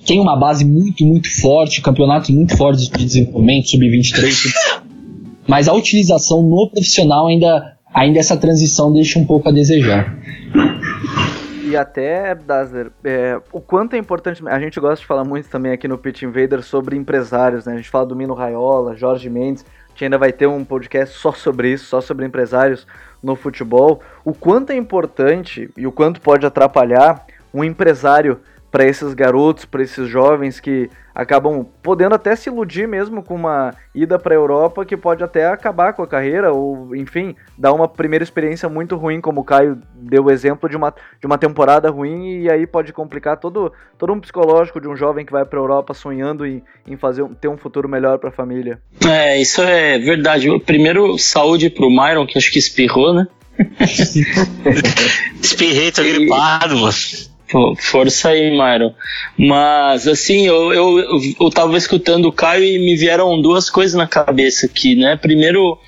tem 0.09 0.19
uma 0.19 0.35
base 0.35 0.65
muito, 0.65 1.05
muito 1.05 1.29
forte, 1.39 1.83
campeonatos 1.83 2.31
muito 2.31 2.57
fortes 2.57 2.89
de 2.89 3.05
desenvolvimento, 3.05 3.69
sub-23, 3.69 4.83
mas 5.47 5.69
a 5.69 5.75
utilização 5.75 6.43
no 6.43 6.71
profissional 6.71 7.27
ainda, 7.27 7.77
ainda 7.95 8.19
essa 8.19 8.35
transição 8.35 8.91
deixa 8.91 9.19
um 9.19 9.27
pouco 9.27 9.51
a 9.51 9.53
desejar. 9.53 10.17
E 11.63 11.77
até, 11.77 12.35
Dazzler, 12.35 12.91
é, 13.05 13.39
o 13.53 13.61
quanto 13.61 13.95
é 13.95 13.99
importante. 13.99 14.43
A 14.49 14.59
gente 14.59 14.81
gosta 14.81 15.03
de 15.03 15.07
falar 15.07 15.25
muito 15.25 15.51
também 15.51 15.73
aqui 15.73 15.87
no 15.87 15.99
Pitch 15.99 16.23
Invader 16.23 16.63
sobre 16.63 16.97
empresários, 16.97 17.67
né? 17.67 17.75
A 17.75 17.77
gente 17.77 17.91
fala 17.91 18.07
do 18.07 18.17
Mino 18.17 18.33
Raiola, 18.33 18.97
Jorge 18.97 19.29
Mendes. 19.29 19.63
A 19.89 19.91
gente 19.91 20.05
ainda 20.05 20.17
vai 20.17 20.33
ter 20.33 20.47
um 20.47 20.65
podcast 20.65 21.19
só 21.19 21.33
sobre 21.33 21.71
isso, 21.71 21.85
só 21.85 22.01
sobre 22.01 22.25
empresários 22.25 22.87
no 23.23 23.37
futebol. 23.37 24.01
O 24.25 24.33
quanto 24.33 24.71
é 24.71 24.77
importante 24.77 25.69
e 25.77 25.87
o 25.87 25.93
quanto 25.93 26.23
pode 26.23 26.47
atrapalhar 26.47 27.27
um 27.53 27.63
empresário 27.63 28.41
para 28.71 28.85
esses 28.85 29.15
garotos, 29.15 29.65
para 29.65 29.83
esses 29.83 30.09
jovens 30.09 30.61
que 30.61 30.91
acabam 31.15 31.67
podendo 31.83 32.15
até 32.15 32.37
se 32.37 32.49
iludir 32.49 32.87
mesmo 32.87 33.23
com 33.25 33.35
uma 33.35 33.75
ida 33.93 34.19
para 34.19 34.35
a 34.35 34.37
Europa 34.37 34.85
que 34.85 34.97
pode 34.97 35.25
até 35.25 35.47
acabar 35.47 35.93
com 35.93 36.03
a 36.03 36.07
carreira 36.07 36.53
ou, 36.53 36.95
enfim, 36.95 37.35
dar 37.57 37.73
uma 37.73 37.89
primeira 37.89 38.23
experiência 38.23 38.69
muito 38.69 38.95
ruim, 38.95 39.21
como 39.21 39.41
o 39.41 39.45
Caio 39.45 39.81
deu 39.95 40.27
o 40.27 40.31
exemplo 40.31 40.69
de 40.69 40.77
uma, 40.77 40.95
de 41.21 41.27
uma 41.27 41.37
temporada 41.37 41.91
ruim 41.91 42.43
e 42.43 42.51
aí 42.51 42.67
pode 42.69 42.93
complicar 42.93 43.37
todo, 43.37 43.73
todo 43.99 44.13
um 44.13 44.21
psicológico 44.21 44.81
de 44.81 44.87
um 44.87 44.95
jovem 44.95 45.27
que 45.27 45.33
vai 45.33 45.45
para 45.45 45.59
a 45.59 45.63
Europa 45.63 45.93
sonhando 45.93 46.47
em, 46.47 46.63
em 46.87 46.97
fazer 46.97 47.25
ter 47.41 47.49
um 47.49 47.57
futuro 47.57 47.89
melhor 47.89 48.19
para 48.19 48.29
a 48.29 48.33
família. 48.33 48.79
É, 49.05 49.41
isso 49.41 49.61
é 49.61 49.99
verdade. 49.99 50.47
Primeiro, 50.61 51.19
saúde 51.19 51.69
para 51.69 51.85
o 51.85 51.91
Myron, 51.91 52.27
que 52.27 52.39
acho 52.39 52.53
que 52.53 52.61
espirrou, 52.61 53.13
né? 53.13 53.27
Espirrei, 55.43 55.91
tô 55.91 56.05
gripado, 56.05 56.77
mano. 56.77 56.93
Força 57.79 58.31
aí, 58.31 58.51
Myron. 58.51 58.93
Mas, 59.37 60.07
assim, 60.07 60.47
eu, 60.47 60.73
eu, 60.73 60.99
eu, 60.99 61.21
eu 61.41 61.51
tava 61.51 61.77
escutando 61.77 62.27
o 62.27 62.33
Caio 62.33 62.65
e 62.65 62.79
me 62.79 62.97
vieram 62.97 63.41
duas 63.41 63.71
coisas 63.71 63.95
na 63.95 64.07
cabeça 64.07 64.67
aqui, 64.67 64.95
né? 64.95 65.17
Primeiro, 65.17 65.79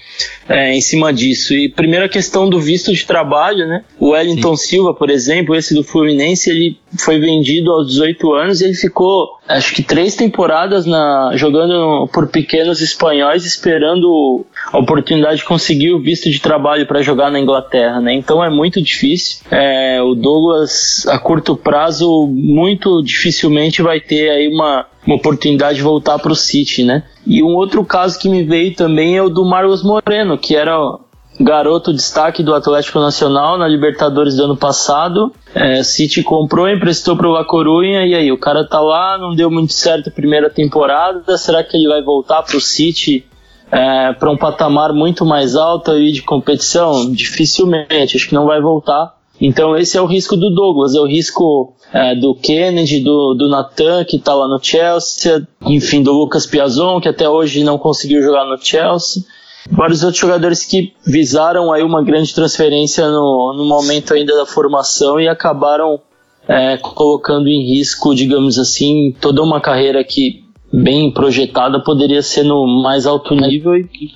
é, 0.49 0.75
em 0.75 0.81
cima 0.81 1.13
disso. 1.13 1.55
E 1.55 1.69
primeiro 1.69 2.05
a 2.05 2.09
questão 2.09 2.49
do 2.49 2.59
visto 2.59 2.93
de 2.93 3.05
trabalho, 3.05 3.67
né? 3.67 3.85
O 3.99 4.11
Wellington 4.11 4.57
Sim. 4.57 4.69
Silva, 4.69 4.95
por 4.95 5.11
exemplo, 5.11 5.55
esse 5.55 5.75
do 5.75 5.85
Fluminense, 5.85 6.51
ele 6.51 6.79
foi 6.99 7.19
vendido 7.19 7.71
aos 7.71 7.89
18 7.89 8.33
anos 8.33 8.61
e 8.61 8.65
ele 8.65 8.75
ficou, 8.75 9.39
acho 9.47 9.75
que 9.75 9.83
três 9.83 10.15
temporadas 10.17 10.87
na, 10.87 11.33
jogando 11.35 12.09
por 12.09 12.29
pequenos 12.29 12.81
espanhóis, 12.81 13.45
esperando 13.45 14.45
a 14.73 14.79
oportunidade 14.79 15.39
de 15.39 15.45
conseguir 15.45 15.93
o 15.93 16.01
visto 16.01 16.31
de 16.31 16.41
trabalho 16.41 16.87
para 16.87 17.03
jogar 17.03 17.31
na 17.31 17.41
Inglaterra, 17.41 18.01
né? 18.01 18.15
Então 18.15 18.43
é 18.43 18.51
muito 18.51 18.81
difícil. 18.81 19.45
É, 19.51 20.01
o 20.03 20.15
Douglas, 20.15 21.07
a 21.09 21.19
curto 21.19 21.57
prazo, 21.57 22.27
muito 22.27 23.03
dificilmente 23.03 23.83
vai 23.83 24.01
ter 24.01 24.31
aí 24.31 24.49
uma 24.49 24.87
uma 25.07 25.17
oportunidade 25.17 25.77
de 25.77 25.83
voltar 25.83 26.19
para 26.19 26.33
o 26.33 26.37
City, 26.37 26.85
né? 26.85 27.05
E 27.27 27.43
um 27.43 27.55
outro 27.55 27.85
caso 27.85 28.19
que 28.19 28.29
me 28.29 28.43
veio 28.45 28.75
também 28.75 29.17
é 29.17 29.23
o 29.23 29.31
do 29.31 29.45
Marcos 29.45 29.83
Moreno, 29.83 30.37
que 30.37 30.55
era 30.55 30.77
garoto 31.41 31.93
destaque 31.93 32.43
do 32.43 32.55
Atlético 32.55 33.01
Nacional 33.01 33.57
na 33.57 33.67
Libertadores 33.67 34.37
do 34.37 34.45
ano 34.45 34.57
passado. 34.57 35.33
É, 35.55 35.83
City 35.83 36.23
comprou, 36.23 36.69
emprestou 36.69 37.17
para 37.17 37.27
o 37.27 37.33
La 37.33 37.45
Corunha 37.45 38.07
e 38.07 38.15
aí 38.15 38.31
o 38.31 38.39
cara 38.39 38.67
tá 38.67 38.81
lá, 38.81 39.17
não 39.17 39.35
deu 39.35 39.51
muito 39.51 39.73
certo 39.73 40.09
a 40.09 40.13
primeira 40.13 40.51
temporada. 40.51 41.37
Será 41.39 41.65
que 41.65 41.77
ele 41.77 41.89
vai 41.89 42.03
voltar 42.03 42.43
para 42.43 42.57
o 42.57 42.61
City 42.61 43.25
é, 43.71 44.13
para 44.13 44.31
um 44.31 44.37
patamar 44.37 44.93
muito 44.93 45.25
mais 45.25 45.55
alto 45.57 45.93
aí 45.93 46.13
de 46.13 46.23
competição? 46.23 47.11
Dificilmente, 47.13 48.17
acho 48.17 48.29
que 48.29 48.35
não 48.35 48.47
vai 48.47 48.61
voltar. 48.61 49.15
Então 49.41 49.77
esse 49.77 49.97
é 49.97 50.01
o 50.03 50.07
risco 50.07 50.37
do 50.37 50.51
Douglas, 50.51 50.95
é 50.95 51.01
o 51.01 51.07
risco 51.07 51.73
é, 51.93 52.15
do 52.15 52.35
Kennedy, 52.35 53.01
do, 53.01 53.35
do 53.35 53.49
Nathan, 53.49 54.05
que 54.05 54.17
está 54.17 54.35
lá 54.35 54.47
no 54.47 54.63
Chelsea, 54.63 55.47
enfim, 55.63 56.03
do 56.03 56.13
Lucas 56.13 56.47
Piazon, 56.47 57.01
que 57.01 57.09
até 57.09 57.29
hoje 57.29 57.65
não 57.65 57.79
conseguiu 57.79 58.23
jogar 58.23 58.45
no 58.45 58.59
Chelsea. 58.59 59.23
Vários 59.71 60.03
outros 60.03 60.21
jogadores 60.21 60.65
que 60.65 60.93
visaram 61.07 61.73
aí 61.73 61.83
uma 61.83 62.03
grande 62.03 62.35
transferência 62.35 63.09
no, 63.09 63.55
no 63.57 63.65
momento 63.65 64.13
ainda 64.13 64.37
da 64.37 64.45
formação 64.45 65.21
e 65.21 65.29
acabaram 65.29 66.01
é, 66.49 66.77
colocando 66.79 67.49
em 67.49 67.65
risco, 67.65 68.15
digamos 68.15 68.59
assim, 68.59 69.15
toda 69.21 69.43
uma 69.43 69.61
carreira 69.61 70.03
que 70.03 70.40
bem 70.73 71.13
projetada 71.13 71.83
poderia 71.83 72.23
ser 72.23 72.45
no 72.45 72.67
mais 72.83 73.07
alto 73.07 73.35
nível 73.35 73.77
e 73.77 74.11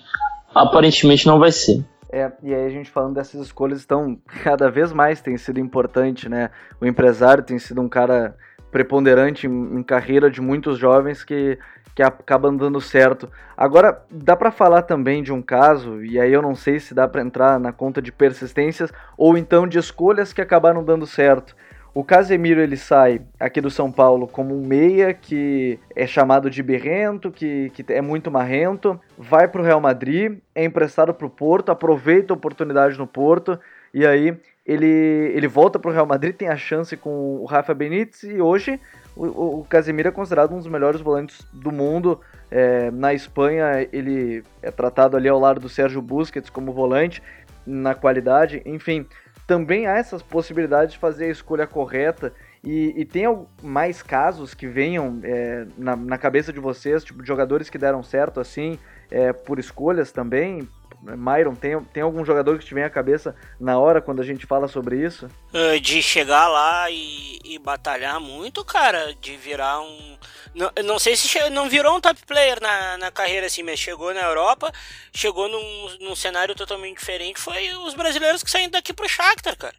aparentemente 0.55 1.27
não 1.27 1.39
vai 1.39 1.53
ser. 1.53 1.85
É, 2.11 2.31
e 2.45 2.55
aí 2.55 2.67
a 2.67 2.69
gente 2.69 2.91
falando 2.91 3.15
dessas 3.15 3.41
escolhas, 3.45 3.83
então 3.83 4.17
cada 4.45 4.71
vez 4.71 4.93
mais 4.93 5.21
tem 5.21 5.37
sido 5.37 5.59
importante, 5.59 6.29
né? 6.29 6.51
O 6.81 6.87
empresário 6.87 7.43
tem 7.43 7.59
sido 7.59 7.81
um 7.81 7.89
cara 7.89 8.37
preponderante 8.71 9.47
em, 9.47 9.79
em 9.79 9.83
carreira 9.83 10.31
de 10.31 10.41
muitos 10.41 10.79
jovens 10.79 11.25
que, 11.25 11.59
que 11.95 12.03
acabam 12.03 12.57
dando 12.57 12.81
certo. 12.81 13.29
Agora, 13.57 14.03
dá 14.11 14.37
para 14.37 14.51
falar 14.51 14.83
também 14.83 15.23
de 15.23 15.33
um 15.33 15.43
caso, 15.43 16.05
e 16.05 16.19
aí 16.21 16.33
eu 16.33 16.43
não 16.43 16.55
sei 16.55 16.79
se 16.79 16.95
dá 16.95 17.07
para 17.07 17.23
entrar 17.23 17.59
na 17.59 17.73
conta 17.73 18.03
de 18.03 18.13
persistências 18.13 18.93
ou 19.17 19.37
então 19.39 19.67
de 19.67 19.79
escolhas 19.79 20.33
que 20.33 20.41
acabaram 20.41 20.85
dando 20.85 21.07
certo. 21.07 21.55
O 21.95 22.03
Casemiro 22.03 22.61
ele 22.61 22.77
sai 22.77 23.23
aqui 23.39 23.61
do 23.61 23.71
São 23.71 23.91
Paulo 23.93 24.27
como 24.27 24.53
um 24.53 24.67
meia 24.67 25.15
que 25.15 25.79
é 25.95 26.09
chamado 26.09 26.51
de 26.51 26.61
berrento, 26.61 27.31
que, 27.31 27.71
que 27.71 27.85
é 27.93 28.01
muito 28.01 28.33
marrento, 28.33 29.01
vai 29.17 29.47
para 29.47 29.61
o 29.61 29.65
Real 29.65 29.81
Madrid, 29.81 30.39
é 30.53 30.65
emprestado 30.65 31.15
para 31.15 31.25
o 31.25 31.31
Porto, 31.31 31.71
aproveita 31.71 32.33
a 32.33 32.37
oportunidade 32.37 32.99
no 32.99 33.07
Porto 33.07 33.61
e 33.93 34.05
aí 34.05 34.37
ele, 34.67 34.89
ele 35.37 35.47
volta 35.47 35.79
para 35.79 35.89
o 35.89 35.95
Real 35.95 36.05
Madrid, 36.05 36.35
tem 36.35 36.49
a 36.49 36.57
chance 36.57 36.97
com 36.97 37.37
o 37.41 37.45
Rafa 37.45 37.73
Benítez 37.73 38.25
e 38.25 38.41
hoje 38.41 38.81
o, 39.15 39.61
o 39.61 39.67
Casemiro 39.71 40.09
é 40.09 40.13
considerado 40.13 40.53
um 40.53 40.59
dos 40.59 40.67
melhores 40.67 41.01
volantes 41.01 41.47
do 41.53 41.71
mundo. 41.71 42.21
É, 42.51 42.91
na 42.91 43.15
Espanha 43.15 43.89
ele 43.93 44.43
é 44.61 44.71
tratado 44.73 45.17
ali 45.17 45.29
ao 45.29 45.39
lado 45.39 45.61
do 45.61 45.69
Sérgio 45.69 46.03
Busquets 46.03 46.51
como 46.51 46.73
volante 46.73 47.23
na 47.65 47.95
qualidade, 47.95 48.61
enfim 48.67 49.07
também 49.47 49.87
há 49.87 49.97
essas 49.97 50.23
possibilidades 50.23 50.95
de 50.95 50.99
fazer 50.99 51.27
a 51.27 51.31
escolha 51.31 51.67
correta. 51.67 52.33
E, 52.63 52.95
e 52.97 53.05
tem 53.05 53.25
mais 53.63 54.03
casos 54.03 54.55
que 54.55 54.67
venham 54.67 55.21
é, 55.23 55.67
na, 55.77 55.95
na, 55.95 56.17
cabeça 56.17 56.51
de 56.51 56.59
vocês, 56.59 57.05
tipo, 57.05 57.25
jogadores 57.25 57.69
que 57.69 57.77
deram 57.77 58.03
certo 58.03 58.41
assim, 58.41 58.79
é, 59.11 59.35
por 59.35 59.59
escolhas 59.59 60.11
também? 60.11 60.67
Myron, 61.05 61.55
tem, 61.55 61.79
tem 61.85 62.03
algum 62.03 62.25
jogador 62.25 62.59
que 62.59 62.65
te 62.65 62.73
vem 62.73 62.83
à 62.83 62.91
cabeça 62.91 63.37
na 63.61 63.79
hora 63.79 64.01
quando 64.01 64.23
a 64.23 64.25
gente 64.25 64.47
fala 64.47 64.67
sobre 64.67 65.05
isso? 65.05 65.29
Ah, 65.53 65.79
de 65.79 66.03
chegar 66.03 66.49
lá 66.49 66.91
e, 66.91 67.39
e 67.45 67.59
batalhar 67.59 68.19
muito, 68.19 68.65
cara, 68.65 69.15
de 69.21 69.37
virar 69.37 69.81
um. 69.81 70.19
Não, 70.55 70.71
não 70.85 70.99
sei 70.99 71.17
se 71.17 71.51
não 71.51 71.69
virou 71.69 71.97
um 71.97 72.01
top 72.01 72.19
player 72.27 72.61
na, 72.61 72.97
na 72.97 73.11
carreira 73.11 73.47
assim, 73.47 73.63
mas 73.63 73.79
chegou 73.79 74.15
na 74.15 74.23
Europa, 74.23 74.73
chegou 75.15 75.49
num, 75.49 75.99
num 76.01 76.17
cenário 76.17 76.55
totalmente 76.55 76.99
diferente. 76.99 77.39
Foi 77.39 77.75
os 77.87 77.95
brasileiros 77.95 78.43
que 78.43 78.51
saem 78.51 78.71
daqui 78.71 78.93
pro 78.93 79.09
Shakhtar, 79.09 79.57
cara. 79.57 79.75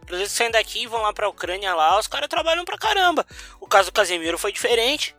Os 0.00 0.06
brasileiros 0.06 0.32
que 0.32 0.38
saem 0.38 0.50
daqui 0.50 0.82
e 0.82 0.86
vão 0.86 1.00
lá 1.00 1.12
pra 1.12 1.28
Ucrânia 1.28 1.74
lá, 1.74 1.98
os 1.98 2.06
caras 2.06 2.28
trabalham 2.28 2.64
pra 2.64 2.76
caramba. 2.76 3.24
O 3.60 3.66
caso 3.66 3.90
do 3.90 3.94
Casemiro 3.94 4.36
foi 4.36 4.52
diferente 4.52 5.14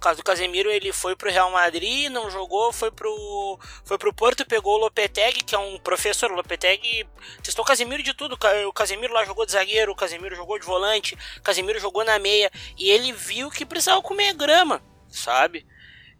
caso 0.00 0.18
do 0.18 0.24
Casemiro, 0.24 0.70
ele 0.70 0.92
foi 0.92 1.14
pro 1.14 1.30
Real 1.30 1.50
Madrid, 1.50 2.10
não 2.10 2.30
jogou, 2.30 2.72
foi 2.72 2.90
pro, 2.90 3.58
foi 3.84 3.98
pro 3.98 4.12
Porto, 4.12 4.46
pegou 4.46 4.74
o 4.74 4.78
Lopetegui, 4.78 5.44
que 5.44 5.54
é 5.54 5.58
um 5.58 5.78
professor. 5.78 6.32
O 6.32 6.34
Lopetegui 6.34 7.06
testou 7.42 7.64
o 7.64 7.68
Casemiro 7.68 8.02
de 8.02 8.14
tudo. 8.14 8.38
O 8.66 8.72
Casemiro 8.72 9.12
lá 9.12 9.24
jogou 9.24 9.46
de 9.46 9.52
zagueiro, 9.52 9.92
o 9.92 9.96
Casemiro 9.96 10.34
jogou 10.34 10.58
de 10.58 10.66
volante, 10.66 11.16
o 11.38 11.42
Casemiro 11.42 11.78
jogou 11.78 12.04
na 12.04 12.18
meia. 12.18 12.50
E 12.76 12.90
ele 12.90 13.12
viu 13.12 13.50
que 13.50 13.66
precisava 13.66 14.02
comer 14.02 14.32
grama, 14.34 14.82
sabe? 15.08 15.66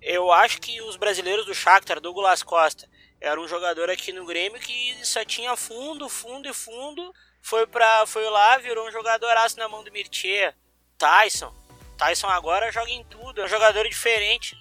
Eu 0.00 0.30
acho 0.30 0.60
que 0.60 0.80
os 0.82 0.96
brasileiros 0.96 1.44
do 1.44 1.54
Shakhtar, 1.54 2.00
Douglas 2.00 2.42
Costa, 2.42 2.88
era 3.20 3.40
um 3.40 3.48
jogador 3.48 3.90
aqui 3.90 4.12
no 4.12 4.24
Grêmio 4.24 4.60
que 4.60 4.96
só 5.04 5.24
tinha 5.24 5.56
fundo, 5.56 6.08
fundo 6.08 6.48
e 6.48 6.54
fundo. 6.54 7.12
Foi, 7.42 7.66
pra, 7.66 8.06
foi 8.06 8.28
lá, 8.30 8.56
virou 8.58 8.86
um 8.86 8.92
jogadoraço 8.92 9.58
na 9.58 9.68
mão 9.68 9.82
do 9.82 9.92
Mirtier. 9.92 10.54
Tyson, 10.96 11.54
Tyson 12.00 12.28
agora 12.28 12.72
joga 12.72 12.90
em 12.90 13.04
tudo, 13.04 13.42
é 13.42 13.44
um 13.44 13.48
jogador 13.48 13.84
diferente. 13.84 14.58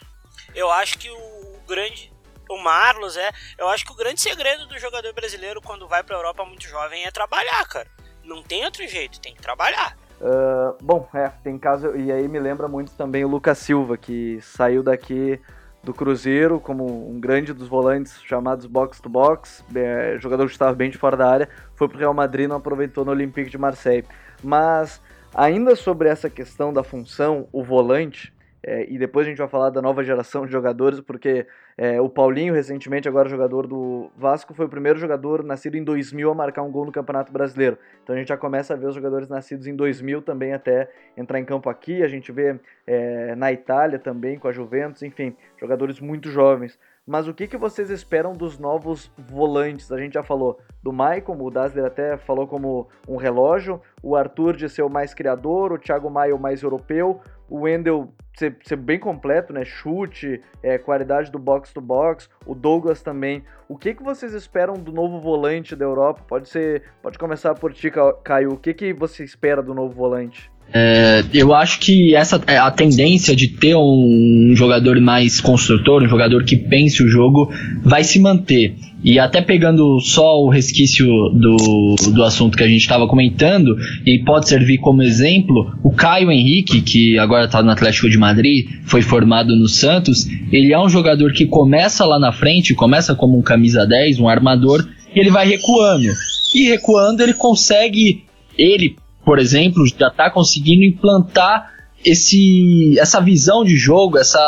Eu 0.54 0.69
acho 0.69 0.97
que 0.97 1.10
o, 1.10 1.60
grande. 1.65 2.12
O 2.49 2.58
Marlos 2.58 3.15
é. 3.15 3.30
Eu 3.58 3.69
acho 3.69 3.86
que 3.86 3.91
o 3.91 3.95
grande 3.95 4.19
segredo 4.19 4.67
do 4.67 4.78
jogador 4.78 5.13
brasileiro 5.13 5.62
quando 5.62 5.88
vai 5.88 6.04
pra 6.04 6.17
Europa 6.17 6.43
muito 6.43 6.67
jovem 6.67 7.06
é 7.06 7.12
trabalhar, 7.12 7.65
cara. 7.67 7.88
Não 8.23 8.43
tem 8.43 8.65
outro 8.65 8.86
jeito, 8.88 9.21
tem 9.21 9.34
que 9.34 9.41
trabalhar. 9.41 9.95
Uh, 10.19 10.75
bom, 10.84 11.08
é, 11.13 11.30
tem 11.43 11.58
caso. 11.58 11.95
E 11.95 12.12
aí 12.12 12.28
me 12.28 12.39
lembra 12.39 12.67
muito 12.67 12.91
também 12.93 13.23
o 13.23 13.28
Lucas 13.28 13.60
Silva, 13.60 13.95
que 13.97 14.41
saiu 14.41 14.84
daqui 14.84 15.39
do 15.82 15.93
Cruzeiro 15.93 16.60
como 16.60 17.10
um 17.10 17.19
grande 17.21 17.54
dos 17.54 17.69
volantes 17.69 18.21
chamados 18.23 18.65
box 18.65 18.99
to 18.99 19.08
box, 19.08 19.63
é, 19.73 20.17
jogador 20.19 20.45
que 20.47 20.52
estava 20.52 20.73
bem 20.73 20.89
de 20.89 20.97
fora 20.97 21.15
da 21.15 21.30
área, 21.30 21.49
foi 21.75 21.88
pro 21.88 21.97
Real 21.97 22.13
Madrid, 22.13 22.49
não 22.49 22.58
aproveitou 22.58 23.06
no 23.06 23.12
Olympique 23.12 23.49
de 23.49 23.58
Marseille. 23.58 24.06
Mas 24.43 25.02
Ainda 25.34 25.76
sobre 25.76 26.10
essa 26.10 26.30
questão 26.30 26.74
da 26.74 26.84
função, 26.84 27.48
o 27.52 27.63
volante, 27.63 28.34
é, 28.62 28.92
e 28.92 28.98
depois 28.98 29.26
a 29.26 29.30
gente 29.30 29.38
vai 29.38 29.48
falar 29.48 29.70
da 29.70 29.82
nova 29.82 30.04
geração 30.04 30.46
de 30.46 30.52
jogadores, 30.52 31.00
porque 31.00 31.48
é, 31.78 32.02
o 32.02 32.10
Paulinho, 32.10 32.54
recentemente, 32.54 33.08
agora 33.08 33.30
jogador 33.30 33.65
do 33.65 34.12
Vasco, 34.18 34.54
foi 34.54 34.65
o 34.65 34.70
primeiro 34.70 35.00
jogador 35.00 35.44
nascido 35.44 35.76
em 35.76 35.84
2000 35.84 36.30
a 36.32 36.36
marcar 36.36 36.63
um 36.63 36.72
gol 36.72 36.86
no 36.86 36.92
Campeonato 36.92 37.32
Brasileiro. 37.32 37.78
Então 38.04 38.15
a 38.15 38.20
gente 38.20 38.28
já 38.28 38.38
começa 38.38 38.74
a 38.74 38.78
ver 38.78 38.88
os 38.88 38.96
jogadores 38.96 39.30
nascidos 39.30 39.65
em 39.65 39.76
2000 39.76 40.24
também 40.24 40.54
até 40.54 40.89
entrar 41.15 41.39
em 41.39 41.46
campo 41.46 41.70
aqui. 41.70 42.04
A 42.04 42.08
gente 42.08 42.32
vê 42.32 42.60
é, 42.86 43.34
na 43.36 43.52
Itália 43.52 43.98
também, 43.98 44.38
com 44.38 44.48
a 44.48 44.52
Juventus, 44.52 45.04
enfim, 45.04 45.36
jogadores 45.58 46.02
muito 46.02 46.30
jovens. 46.30 46.78
Mas 47.10 47.28
o 47.28 47.34
que, 47.34 47.48
que 47.48 47.58
vocês 47.58 47.89
esperam 47.89 48.34
dos 48.34 48.60
novos 48.60 49.12
volantes? 49.17 49.91
A 49.91 49.98
gente 49.98 50.13
já 50.13 50.22
falou 50.22 50.60
do 50.84 50.93
Maicon, 50.93 51.41
o 51.41 51.50
Dazzler 51.50 51.86
até 51.86 52.17
falou 52.17 52.45
como 52.45 52.88
um 53.08 53.15
relógio, 53.15 53.82
o 54.04 54.15
Arthur 54.15 54.56
de 54.56 54.69
ser 54.69 54.84
o 54.84 54.89
mais 54.91 55.12
criador, 55.12 55.74
o 55.74 55.80
Thiago 55.80 56.08
Maia 56.08 56.36
o 56.36 56.39
mais 56.39 56.62
europeu, 56.62 57.19
o 57.50 57.62
Wendel 57.62 58.13
ser, 58.38 58.56
ser 58.63 58.76
bem 58.76 59.00
completo, 59.00 59.52
né? 59.52 59.65
Chute, 59.65 60.39
é, 60.62 60.78
qualidade 60.78 61.32
do 61.32 61.39
box 61.39 61.74
to 61.74 61.82
box, 61.82 62.30
o 62.45 62.54
Douglas 62.54 63.02
também. 63.02 63.43
O 63.67 63.76
que, 63.76 63.95
que 63.95 64.04
vocês 64.04 64.36
esperam 64.36 64.76
do 64.76 64.91
novo 64.91 65.19
volante 65.19 65.76
da 65.76 65.86
Europa? 65.86 66.22
Pode 66.28 66.48
ser, 66.48 66.84
pode 67.02 67.17
começar 67.17 67.56
por 67.56 67.74
ti, 67.74 67.91
Caio. 68.24 68.54
O 68.54 68.58
que, 68.58 68.72
que 68.72 68.93
você 68.93 69.24
espera 69.24 69.63
do 69.63 69.74
novo 69.74 69.95
volante? 69.95 70.52
É, 70.71 71.23
eu 71.34 71.53
acho 71.53 71.79
que 71.79 72.13
essa 72.15 72.39
é, 72.45 72.58
a 72.58 72.69
tendência 72.69 73.36
de 73.36 73.47
ter 73.47 73.75
um 73.75 74.53
jogador 74.55 74.99
mais 75.01 75.41
construtor, 75.41 76.03
um 76.03 76.08
jogador 76.08 76.43
que 76.43 76.55
pense 76.55 77.01
o 77.01 77.08
jogo, 77.08 77.51
vai 77.84 78.03
se 78.03 78.19
manter. 78.19 78.75
E 79.03 79.17
até 79.17 79.41
pegando 79.41 79.99
só 80.01 80.38
o 80.41 80.49
resquício 80.49 81.08
do, 81.08 81.95
do 82.12 82.23
assunto 82.23 82.58
que 82.58 82.63
a 82.63 82.67
gente 82.67 82.82
estava 82.82 83.08
comentando, 83.08 83.77
e 84.05 84.19
pode 84.19 84.49
servir 84.49 84.77
como 84.77 85.01
exemplo, 85.01 85.73
o 85.82 85.91
Caio 85.91 86.29
Henrique, 86.32 86.82
que 86.82 87.17
agora 87.17 87.45
está 87.45 87.63
no 87.63 87.71
Atlético 87.71 88.10
de 88.10 88.17
Madrid, 88.17 88.67
foi 88.84 89.01
formado 89.01 89.55
no 89.55 89.69
Santos, 89.69 90.27
ele 90.51 90.73
é 90.73 90.79
um 90.79 90.89
jogador 90.89 91.32
que 91.32 91.45
começa 91.45 92.05
lá 92.05 92.19
na 92.19 92.34
frente, 92.34 92.75
começa 92.75 93.15
como 93.15 93.38
um 93.38 93.41
camisa 93.41 93.88
10, 93.88 94.19
um 94.19 94.27
armador, 94.27 94.86
e 95.15 95.19
ele 95.19 95.32
vai 95.32 95.47
recuando. 95.47 96.10
E 96.53 96.63
recuando 96.63 97.23
ele 97.23 97.34
consegue, 97.34 98.25
ele 98.58 98.97
por 99.30 99.38
exemplo, 99.38 99.86
já 99.86 100.08
está 100.08 100.28
conseguindo 100.32 100.84
implantar 100.84 101.72
esse, 102.04 102.98
essa 102.98 103.22
visão 103.22 103.63
de 103.63 103.76
jogo, 103.76 104.18
essa, 104.18 104.39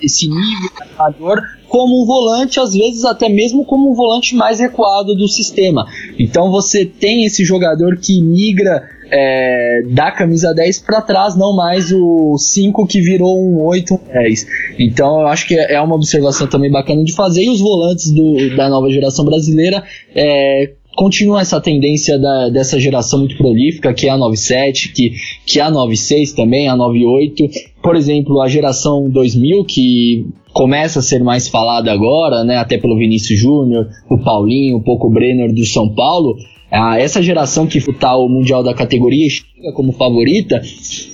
esse 0.00 0.28
nível 0.28 0.70
de 0.70 1.68
como 1.68 2.00
um 2.00 2.06
volante, 2.06 2.60
às 2.60 2.72
vezes 2.72 3.04
até 3.04 3.28
mesmo 3.28 3.64
como 3.64 3.90
um 3.90 3.94
volante 3.96 4.36
mais 4.36 4.60
recuado 4.60 5.16
do 5.16 5.26
sistema. 5.26 5.88
Então 6.20 6.52
você 6.52 6.86
tem 6.86 7.24
esse 7.24 7.44
jogador 7.44 7.96
que 7.96 8.22
migra 8.22 8.88
é, 9.10 9.82
da 9.90 10.12
camisa 10.12 10.54
10 10.54 10.82
para 10.82 11.02
trás, 11.02 11.34
não 11.34 11.56
mais 11.56 11.90
o 11.90 12.38
5 12.38 12.86
que 12.86 13.00
virou 13.00 13.36
um 13.36 13.60
8, 13.60 13.92
um 13.92 13.98
10. 14.12 14.46
Então 14.78 15.22
eu 15.22 15.26
acho 15.26 15.48
que 15.48 15.56
é 15.56 15.80
uma 15.80 15.96
observação 15.96 16.46
também 16.46 16.70
bacana 16.70 17.02
de 17.02 17.12
fazer. 17.12 17.42
E 17.42 17.50
os 17.50 17.58
volantes 17.58 18.12
do, 18.12 18.56
da 18.56 18.68
nova 18.68 18.88
geração 18.88 19.24
brasileira 19.24 19.82
é, 20.14 20.74
continua 20.96 21.40
essa 21.40 21.60
tendência 21.60 22.18
da, 22.18 22.48
dessa 22.48 22.78
geração 22.78 23.20
muito 23.20 23.36
prolífica, 23.36 23.92
que 23.92 24.06
é 24.06 24.10
a 24.10 24.16
97, 24.16 24.92
que, 24.92 25.12
que 25.46 25.60
é 25.60 25.62
a 25.62 25.70
96 25.70 26.32
também, 26.32 26.68
a 26.68 26.76
98. 26.76 27.48
Por 27.82 27.96
exemplo, 27.96 28.40
a 28.40 28.48
geração 28.48 29.08
2000, 29.08 29.64
que 29.64 30.26
começa 30.52 30.98
a 30.98 31.02
ser 31.02 31.22
mais 31.22 31.48
falada 31.48 31.90
agora, 31.90 32.44
né, 32.44 32.56
até 32.56 32.76
pelo 32.76 32.96
Vinícius 32.96 33.38
Júnior, 33.38 33.88
o 34.10 34.18
Paulinho, 34.18 34.76
um 34.76 34.82
pouco 34.82 35.08
o 35.08 35.10
Brenner 35.10 35.52
do 35.52 35.64
São 35.64 35.88
Paulo. 35.88 36.36
Essa 36.70 37.22
geração 37.22 37.66
que 37.66 37.80
futar 37.80 38.18
o 38.18 38.28
Mundial 38.28 38.62
da 38.62 38.72
categoria 38.72 39.28
chega 39.28 39.72
como 39.74 39.92
favorita, 39.92 40.62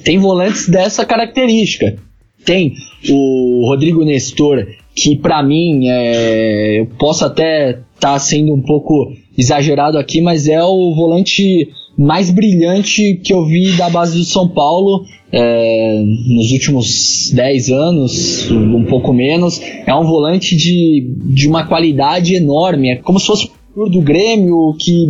tem 0.05 0.19
volantes 0.19 0.69
dessa 0.69 1.05
característica. 1.05 1.97
Tem 2.45 2.75
o 3.11 3.67
Rodrigo 3.67 4.05
Nestor, 4.05 4.67
que 4.95 5.17
para 5.17 5.43
mim 5.43 5.89
é, 5.89 6.81
eu 6.81 6.87
posso 6.99 7.25
até 7.25 7.71
estar 7.71 8.13
tá 8.13 8.19
sendo 8.19 8.55
um 8.55 8.63
pouco 8.63 9.13
exagerado 9.39 9.97
aqui, 9.97 10.21
mas 10.21 10.49
é 10.49 10.63
o 10.63 10.95
volante 10.97 11.69
mais 11.97 12.31
brilhante 12.31 13.21
que 13.23 13.33
eu 13.33 13.47
vi 13.47 13.73
da 13.77 13.89
base 13.89 14.19
do 14.19 14.25
São 14.25 14.49
Paulo 14.49 15.05
é, 15.33 16.03
nos 16.27 16.51
últimos 16.51 17.31
10 17.33 17.71
anos, 17.71 18.51
um 18.51 18.85
pouco 18.85 19.13
menos. 19.13 19.61
É 19.87 19.95
um 19.95 20.05
volante 20.05 20.57
de, 20.57 21.15
de 21.27 21.47
uma 21.47 21.65
qualidade 21.65 22.35
enorme, 22.35 22.91
é 22.91 22.97
como 22.97 23.21
se 23.21 23.27
fosse 23.27 23.51
o 23.77 23.89
do 23.89 24.01
Grêmio 24.01 24.75
que, 24.79 25.07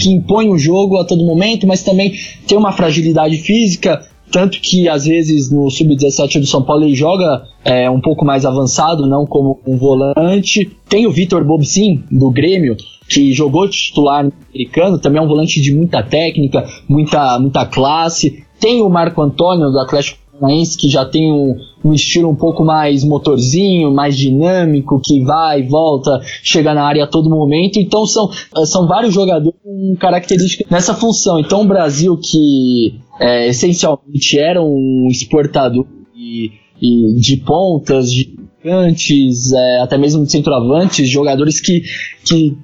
que 0.00 0.10
impõe 0.10 0.48
o 0.48 0.58
jogo 0.58 0.98
a 0.98 1.04
todo 1.04 1.24
momento, 1.24 1.66
mas 1.66 1.82
também 1.82 2.12
tem 2.46 2.58
uma 2.58 2.72
fragilidade 2.72 3.36
física. 3.38 4.04
Tanto 4.30 4.60
que 4.60 4.88
às 4.88 5.04
vezes 5.04 5.50
no 5.50 5.70
Sub-17 5.70 6.40
do 6.40 6.46
São 6.46 6.62
Paulo 6.62 6.84
ele 6.84 6.94
joga 6.94 7.42
é, 7.64 7.88
um 7.90 8.00
pouco 8.00 8.24
mais 8.24 8.44
avançado, 8.44 9.06
não 9.06 9.26
como 9.26 9.60
um 9.66 9.76
volante. 9.76 10.70
Tem 10.88 11.06
o 11.06 11.10
Vitor 11.10 11.44
Bobsin, 11.44 12.04
do 12.10 12.30
Grêmio, 12.30 12.76
que 13.08 13.32
jogou 13.32 13.68
titular 13.68 14.24
no 14.24 14.32
americano, 14.50 14.98
também 14.98 15.20
é 15.20 15.24
um 15.24 15.28
volante 15.28 15.60
de 15.60 15.74
muita 15.74 16.02
técnica, 16.02 16.66
muita, 16.88 17.38
muita 17.38 17.64
classe. 17.64 18.44
Tem 18.60 18.82
o 18.82 18.88
Marco 18.88 19.22
Antônio 19.22 19.70
do 19.70 19.78
Atlético 19.78 20.18
Paranaense, 20.38 20.76
que 20.76 20.88
já 20.88 21.04
tem 21.04 21.32
um, 21.32 21.56
um, 21.84 21.92
estilo 21.92 22.28
um 22.28 22.34
pouco 22.34 22.64
mais 22.64 23.04
motorzinho, 23.04 23.92
mais 23.92 24.16
dinâmico, 24.16 25.00
que 25.02 25.22
vai, 25.22 25.62
volta, 25.62 26.20
chega 26.42 26.74
na 26.74 26.84
área 26.84 27.04
a 27.04 27.06
todo 27.06 27.30
momento. 27.30 27.78
Então 27.78 28.06
são, 28.06 28.30
são 28.64 28.86
vários 28.86 29.14
jogadores 29.14 29.58
com 29.62 29.96
características 29.98 30.70
nessa 30.70 30.94
função. 30.94 31.38
Então 31.38 31.62
o 31.62 31.66
Brasil, 31.66 32.16
que 32.16 33.00
é, 33.18 33.48
essencialmente 33.48 34.38
era 34.38 34.62
um 34.62 35.08
exportador 35.10 35.86
de, 36.14 36.52
de 36.80 37.36
pontas, 37.38 38.10
de 38.10 38.36
cantes, 38.62 39.52
é, 39.52 39.80
até 39.80 39.96
mesmo 39.96 40.24
de 40.24 40.30
centroavantes, 40.30 41.08
jogadores 41.08 41.60
que, 41.60 41.82
que 42.24 42.56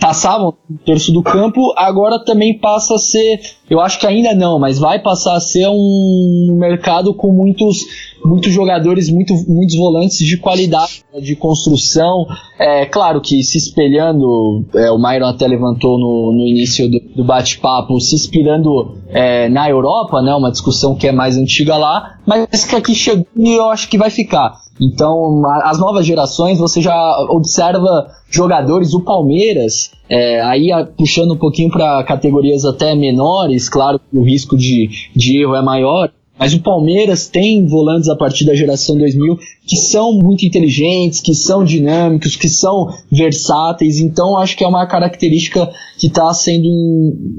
passavam 0.00 0.54
no 0.68 0.78
terço 0.78 1.12
do 1.12 1.22
campo, 1.22 1.72
agora 1.76 2.18
também 2.24 2.58
passa 2.58 2.94
a 2.94 2.98
ser, 2.98 3.40
eu 3.68 3.80
acho 3.80 3.98
que 3.98 4.06
ainda 4.06 4.34
não, 4.34 4.58
mas 4.58 4.78
vai 4.78 4.98
passar 4.98 5.34
a 5.36 5.40
ser 5.40 5.68
um 5.68 6.56
mercado 6.58 7.14
com 7.14 7.32
muitos, 7.32 7.84
muitos 8.24 8.52
jogadores, 8.52 9.10
muito, 9.10 9.34
muitos 9.46 9.76
volantes 9.76 10.18
de 10.18 10.36
qualidade, 10.38 11.04
de 11.20 11.36
construção. 11.36 12.26
É 12.58 12.86
claro 12.86 13.20
que 13.20 13.42
se 13.42 13.58
espelhando, 13.58 14.64
é, 14.74 14.90
o 14.90 14.98
Myron 14.98 15.26
até 15.26 15.46
levantou 15.46 15.98
no, 15.98 16.32
no 16.32 16.46
início 16.46 16.90
do, 16.90 16.98
do 17.16 17.24
bate-papo, 17.24 18.00
se 18.00 18.14
inspirando 18.14 18.96
é, 19.08 19.48
na 19.48 19.68
Europa, 19.68 20.22
né, 20.22 20.34
uma 20.34 20.50
discussão 20.50 20.94
que 20.94 21.06
é 21.06 21.12
mais 21.12 21.36
antiga 21.36 21.76
lá, 21.76 22.18
mas 22.26 22.64
que 22.64 22.74
aqui 22.74 22.94
chegou 22.94 23.26
e 23.36 23.54
eu 23.54 23.68
acho 23.68 23.88
que 23.88 23.98
vai 23.98 24.10
ficar. 24.10 24.64
Então, 24.80 25.42
as 25.62 25.78
novas 25.78 26.04
gerações, 26.04 26.58
você 26.58 26.80
já 26.80 26.96
observa 27.30 28.08
jogadores, 28.28 28.92
o 28.92 29.00
Palmeiras, 29.00 29.92
é, 30.08 30.40
aí 30.42 30.70
puxando 30.98 31.32
um 31.32 31.36
pouquinho 31.36 31.70
para 31.70 32.02
categorias 32.02 32.64
até 32.64 32.94
menores, 32.94 33.68
claro 33.68 34.00
que 34.00 34.18
o 34.18 34.24
risco 34.24 34.56
de, 34.56 34.90
de 35.14 35.42
erro 35.42 35.54
é 35.54 35.62
maior, 35.62 36.10
mas 36.38 36.52
o 36.52 36.60
Palmeiras 36.60 37.28
tem 37.28 37.66
volantes 37.66 38.08
a 38.08 38.16
partir 38.16 38.44
da 38.44 38.54
geração 38.54 38.98
2000 38.98 39.38
que 39.66 39.76
são 39.76 40.12
muito 40.12 40.44
inteligentes, 40.44 41.20
que 41.20 41.34
são 41.34 41.64
dinâmicos, 41.64 42.36
que 42.36 42.48
são 42.48 42.92
versáteis. 43.10 43.98
Então 43.98 44.36
acho 44.36 44.56
que 44.56 44.64
é 44.64 44.66
uma 44.66 44.86
característica 44.86 45.70
que 45.98 46.08
está 46.08 46.32
sendo 46.34 46.66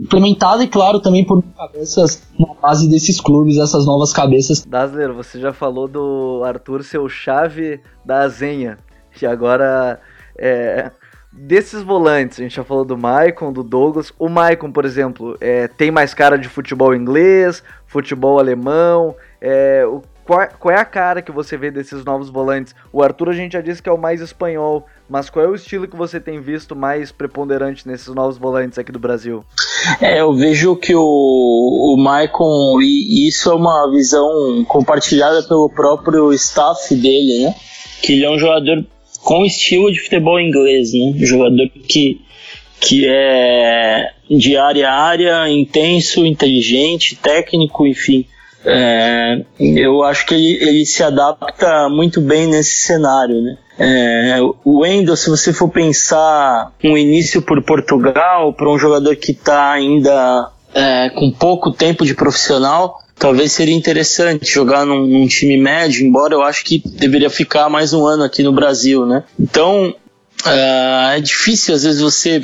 implementada 0.04 0.64
e 0.64 0.68
claro 0.68 1.00
também 1.00 1.24
por 1.24 1.44
cabeças 1.56 2.22
na 2.40 2.54
base 2.62 2.90
desses 2.90 3.20
clubes, 3.20 3.58
essas 3.58 3.86
novas 3.86 4.12
cabeças. 4.12 4.66
Dazzler, 4.66 5.14
você 5.14 5.40
já 5.40 5.54
falou 5.54 5.88
do 5.88 6.42
Arthur 6.44 6.84
ser 6.84 7.00
o 7.00 7.10
chave 7.10 7.80
da 8.06 8.22
Azenha. 8.22 8.78
E 9.22 9.26
agora 9.26 10.00
é, 10.38 10.92
desses 11.36 11.84
volantes, 11.84 12.40
a 12.40 12.44
gente 12.44 12.56
já 12.56 12.64
falou 12.64 12.86
do 12.86 12.98
Maicon, 12.98 13.52
do 13.52 13.64
Douglas. 13.64 14.12
O 14.18 14.30
Maicon, 14.30 14.72
por 14.72 14.86
exemplo, 14.86 15.38
é, 15.42 15.68
tem 15.68 15.92
mais 15.92 16.14
cara 16.14 16.38
de 16.38 16.48
futebol 16.48 16.96
inglês, 16.96 17.62
futebol 17.86 18.40
alemão. 18.40 19.16
É, 19.42 19.86
o, 19.86 20.02
qual, 20.26 20.48
qual, 20.60 20.74
é 20.74 20.80
a 20.80 20.86
cara 20.86 21.22
que 21.22 21.32
você 21.32 21.56
vê 21.56 21.70
desses 21.70 22.04
novos 22.04 22.30
volantes? 22.30 22.74
O 22.92 23.04
Arthur 23.04 23.30
a 23.30 23.34
gente 23.34 23.54
já 23.54 23.62
disse 23.62 23.82
que 23.82 23.88
é 23.88 23.92
o 23.92 23.98
mais 23.98 24.22
espanhol, 24.22 24.86
mas 25.08 25.30
qual 25.30 25.46
é 25.46 25.48
o 25.48 25.54
estilo 25.54 25.88
que 25.88 25.96
você 25.96 26.20
tem 26.20 26.42
visto 26.42 26.76
mais 26.76 27.12
preponderante 27.12 27.88
nesses 27.88 28.08
novos 28.08 28.38
volantes 28.38 28.80
aqui 28.80 28.92
do 28.92 28.98
Brasil? 28.98 29.46
É, 30.02 30.22
eu 30.22 30.34
vejo 30.34 30.76
que 30.78 30.96
o, 30.96 31.02
o 31.02 31.96
Maicon, 31.98 32.82
e 32.82 33.28
isso 33.28 33.52
é 33.52 33.54
uma 33.54 33.92
visão 33.92 34.66
compartilhada 34.68 35.44
pelo 35.44 35.70
próprio 35.70 36.34
staff 36.34 36.96
dele, 36.96 37.44
né? 37.44 37.56
Que 38.02 38.14
ele 38.14 38.26
é 38.26 38.32
um 38.32 38.40
jogador 38.40 38.84
com 39.26 39.44
estilo 39.44 39.92
de 39.92 40.00
futebol 40.00 40.40
inglês, 40.40 40.94
né? 40.94 41.14
Jogador 41.18 41.68
que, 41.88 42.22
que 42.80 43.08
é 43.10 44.12
de 44.30 44.56
área 44.56 44.88
a 44.88 45.02
área, 45.02 45.50
intenso, 45.50 46.24
inteligente, 46.24 47.16
técnico, 47.16 47.88
enfim. 47.88 48.28
É, 48.64 49.42
eu 49.60 50.04
acho 50.04 50.28
que 50.28 50.36
ele, 50.36 50.64
ele 50.64 50.86
se 50.86 51.02
adapta 51.02 51.90
muito 51.90 52.22
bem 52.22 52.48
nesse 52.48 52.86
cenário, 52.86 53.42
né? 53.42 53.58
É, 53.80 54.38
o 54.64 54.82
Wendel, 54.82 55.16
se 55.16 55.30
você 55.30 55.52
for 55.52 55.70
pensar 55.70 56.72
um 56.84 56.96
início 56.96 57.42
por 57.42 57.62
Portugal, 57.64 58.54
para 58.54 58.70
um 58.70 58.78
jogador 58.78 59.16
que 59.16 59.32
está 59.32 59.72
ainda 59.72 60.52
é, 60.74 61.10
com 61.10 61.32
pouco 61.32 61.72
tempo 61.72 62.06
de 62.06 62.14
profissional, 62.14 63.00
talvez 63.18 63.52
seria 63.52 63.76
interessante 63.76 64.52
jogar 64.52 64.86
num, 64.86 65.06
num, 65.06 65.28
time 65.28 65.58
médio, 65.58 66.06
embora 66.06 66.34
eu 66.34 66.42
acho 66.42 66.64
que 66.64 66.82
deveria 66.86 67.30
ficar 67.30 67.70
mais 67.70 67.94
um 67.94 68.06
ano 68.06 68.24
aqui 68.24 68.44
no 68.44 68.52
Brasil, 68.52 69.06
né? 69.06 69.24
Então, 69.40 69.96
Uh, 70.46 71.16
é 71.16 71.22
difícil 71.22 71.74
às 71.74 71.82
vezes 71.82 72.00
você 72.00 72.40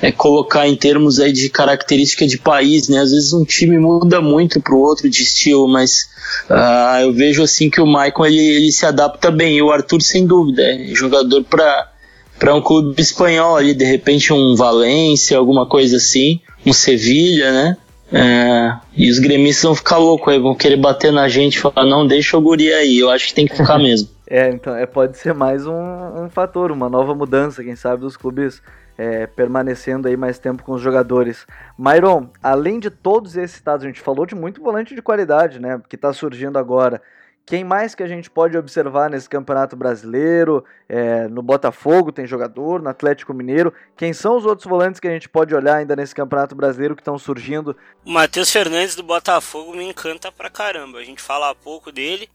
é, 0.00 0.10
colocar 0.10 0.66
em 0.66 0.74
termos 0.74 1.20
aí 1.20 1.32
de 1.32 1.50
característica 1.50 2.26
de 2.26 2.38
país, 2.38 2.88
né? 2.88 2.98
Às 3.00 3.10
vezes 3.10 3.34
um 3.34 3.44
time 3.44 3.78
muda 3.78 4.22
muito 4.22 4.58
para 4.58 4.74
o 4.74 4.80
outro 4.80 5.10
de 5.10 5.22
estilo, 5.22 5.68
mas 5.68 6.08
uh, 6.48 7.02
eu 7.02 7.12
vejo 7.12 7.42
assim 7.42 7.68
que 7.68 7.78
o 7.78 7.86
Michael 7.86 8.24
ele, 8.24 8.38
ele, 8.38 8.72
se 8.72 8.86
adapta 8.86 9.30
bem. 9.30 9.58
E 9.58 9.62
o 9.62 9.70
Arthur 9.70 10.00
sem 10.00 10.26
dúvida 10.26 10.62
é 10.62 10.94
jogador 10.94 11.44
para 11.44 11.90
para 12.38 12.54
um 12.54 12.62
clube 12.62 13.00
espanhol 13.00 13.56
ali, 13.56 13.74
de 13.74 13.84
repente 13.84 14.32
um 14.32 14.56
Valência, 14.56 15.36
alguma 15.36 15.68
coisa 15.68 15.98
assim, 15.98 16.40
um 16.64 16.72
Sevilha, 16.72 17.52
né? 17.52 17.76
É, 18.12 18.76
e 18.94 19.10
os 19.10 19.18
gremistas 19.18 19.62
vão 19.62 19.74
ficar 19.74 19.96
loucos 19.96 20.32
aí, 20.32 20.38
vão 20.38 20.54
querer 20.54 20.76
bater 20.76 21.10
na 21.10 21.28
gente 21.28 21.56
e 21.56 21.60
falar, 21.60 21.86
não, 21.86 22.06
deixa 22.06 22.36
o 22.36 22.40
guri 22.40 22.72
aí, 22.72 22.98
eu 22.98 23.10
acho 23.10 23.28
que 23.28 23.34
tem 23.34 23.46
que 23.46 23.56
ficar 23.56 23.78
mesmo. 23.80 24.10
É, 24.26 24.50
então 24.50 24.74
é, 24.74 24.84
pode 24.86 25.16
ser 25.16 25.34
mais 25.34 25.66
um, 25.66 26.24
um 26.24 26.28
fator, 26.30 26.70
uma 26.70 26.88
nova 26.88 27.14
mudança, 27.14 27.64
quem 27.64 27.74
sabe, 27.74 28.02
dos 28.02 28.16
clubes 28.16 28.62
é, 28.98 29.26
permanecendo 29.26 30.08
aí 30.08 30.16
mais 30.16 30.38
tempo 30.38 30.62
com 30.62 30.72
os 30.72 30.82
jogadores. 30.82 31.46
Myron, 31.78 32.28
além 32.42 32.78
de 32.78 32.90
todos 32.90 33.36
esses 33.36 33.56
estados, 33.56 33.84
a 33.84 33.88
gente 33.88 34.00
falou 34.00 34.26
de 34.26 34.34
muito 34.34 34.62
volante 34.62 34.94
de 34.94 35.02
qualidade, 35.02 35.58
né, 35.58 35.80
que 35.88 35.96
está 35.96 36.12
surgindo 36.12 36.58
agora. 36.58 37.00
Quem 37.44 37.64
mais 37.64 37.94
que 37.94 38.02
a 38.02 38.06
gente 38.06 38.30
pode 38.30 38.56
observar 38.56 39.10
nesse 39.10 39.28
Campeonato 39.28 39.74
Brasileiro? 39.74 40.64
É, 40.88 41.26
no 41.26 41.42
Botafogo 41.42 42.12
tem 42.12 42.26
jogador, 42.26 42.80
no 42.80 42.88
Atlético 42.88 43.34
Mineiro. 43.34 43.74
Quem 43.96 44.12
são 44.12 44.36
os 44.36 44.46
outros 44.46 44.66
volantes 44.66 45.00
que 45.00 45.08
a 45.08 45.10
gente 45.10 45.28
pode 45.28 45.54
olhar 45.54 45.76
ainda 45.76 45.96
nesse 45.96 46.14
Campeonato 46.14 46.54
Brasileiro 46.54 46.94
que 46.94 47.02
estão 47.02 47.18
surgindo? 47.18 47.76
O 48.04 48.10
Matheus 48.10 48.50
Fernandes 48.50 48.94
do 48.94 49.02
Botafogo 49.02 49.74
me 49.74 49.84
encanta 49.84 50.30
pra 50.30 50.48
caramba. 50.48 50.98
A 50.98 51.04
gente 51.04 51.20
fala 51.20 51.54
pouco 51.54 51.90
dele, 51.90 52.30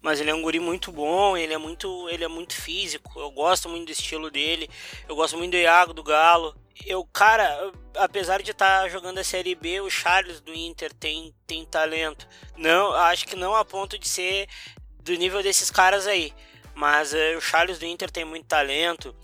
mas 0.00 0.20
ele 0.20 0.30
é 0.30 0.34
um 0.34 0.42
guri 0.42 0.58
muito 0.58 0.90
bom, 0.90 1.36
ele 1.36 1.52
é 1.52 1.58
muito, 1.58 2.08
ele 2.08 2.24
é 2.24 2.28
muito 2.28 2.54
físico. 2.54 3.20
Eu 3.20 3.30
gosto 3.30 3.68
muito 3.68 3.86
do 3.86 3.92
estilo 3.92 4.30
dele. 4.30 4.70
Eu 5.06 5.14
gosto 5.14 5.36
muito 5.36 5.50
do 5.50 5.58
Iago 5.58 5.92
do 5.92 6.02
Galo 6.02 6.54
eu, 6.84 7.04
cara, 7.04 7.72
apesar 7.96 8.42
de 8.42 8.50
estar 8.50 8.82
tá 8.82 8.88
jogando 8.88 9.18
a 9.18 9.24
Série 9.24 9.54
B, 9.54 9.80
o 9.80 9.90
Charles 9.90 10.40
do 10.40 10.54
Inter 10.54 10.92
tem, 10.92 11.34
tem 11.46 11.64
talento. 11.64 12.28
Não, 12.56 12.92
acho 12.92 13.26
que 13.26 13.36
não 13.36 13.54
a 13.54 13.64
ponto 13.64 13.98
de 13.98 14.08
ser 14.08 14.48
do 15.00 15.14
nível 15.14 15.42
desses 15.42 15.70
caras 15.70 16.06
aí. 16.06 16.34
Mas 16.74 17.12
uh, 17.14 17.38
o 17.38 17.40
Charles 17.40 17.78
do 17.78 17.86
Inter 17.86 18.10
tem 18.10 18.24
muito 18.24 18.46
talento. 18.46 19.14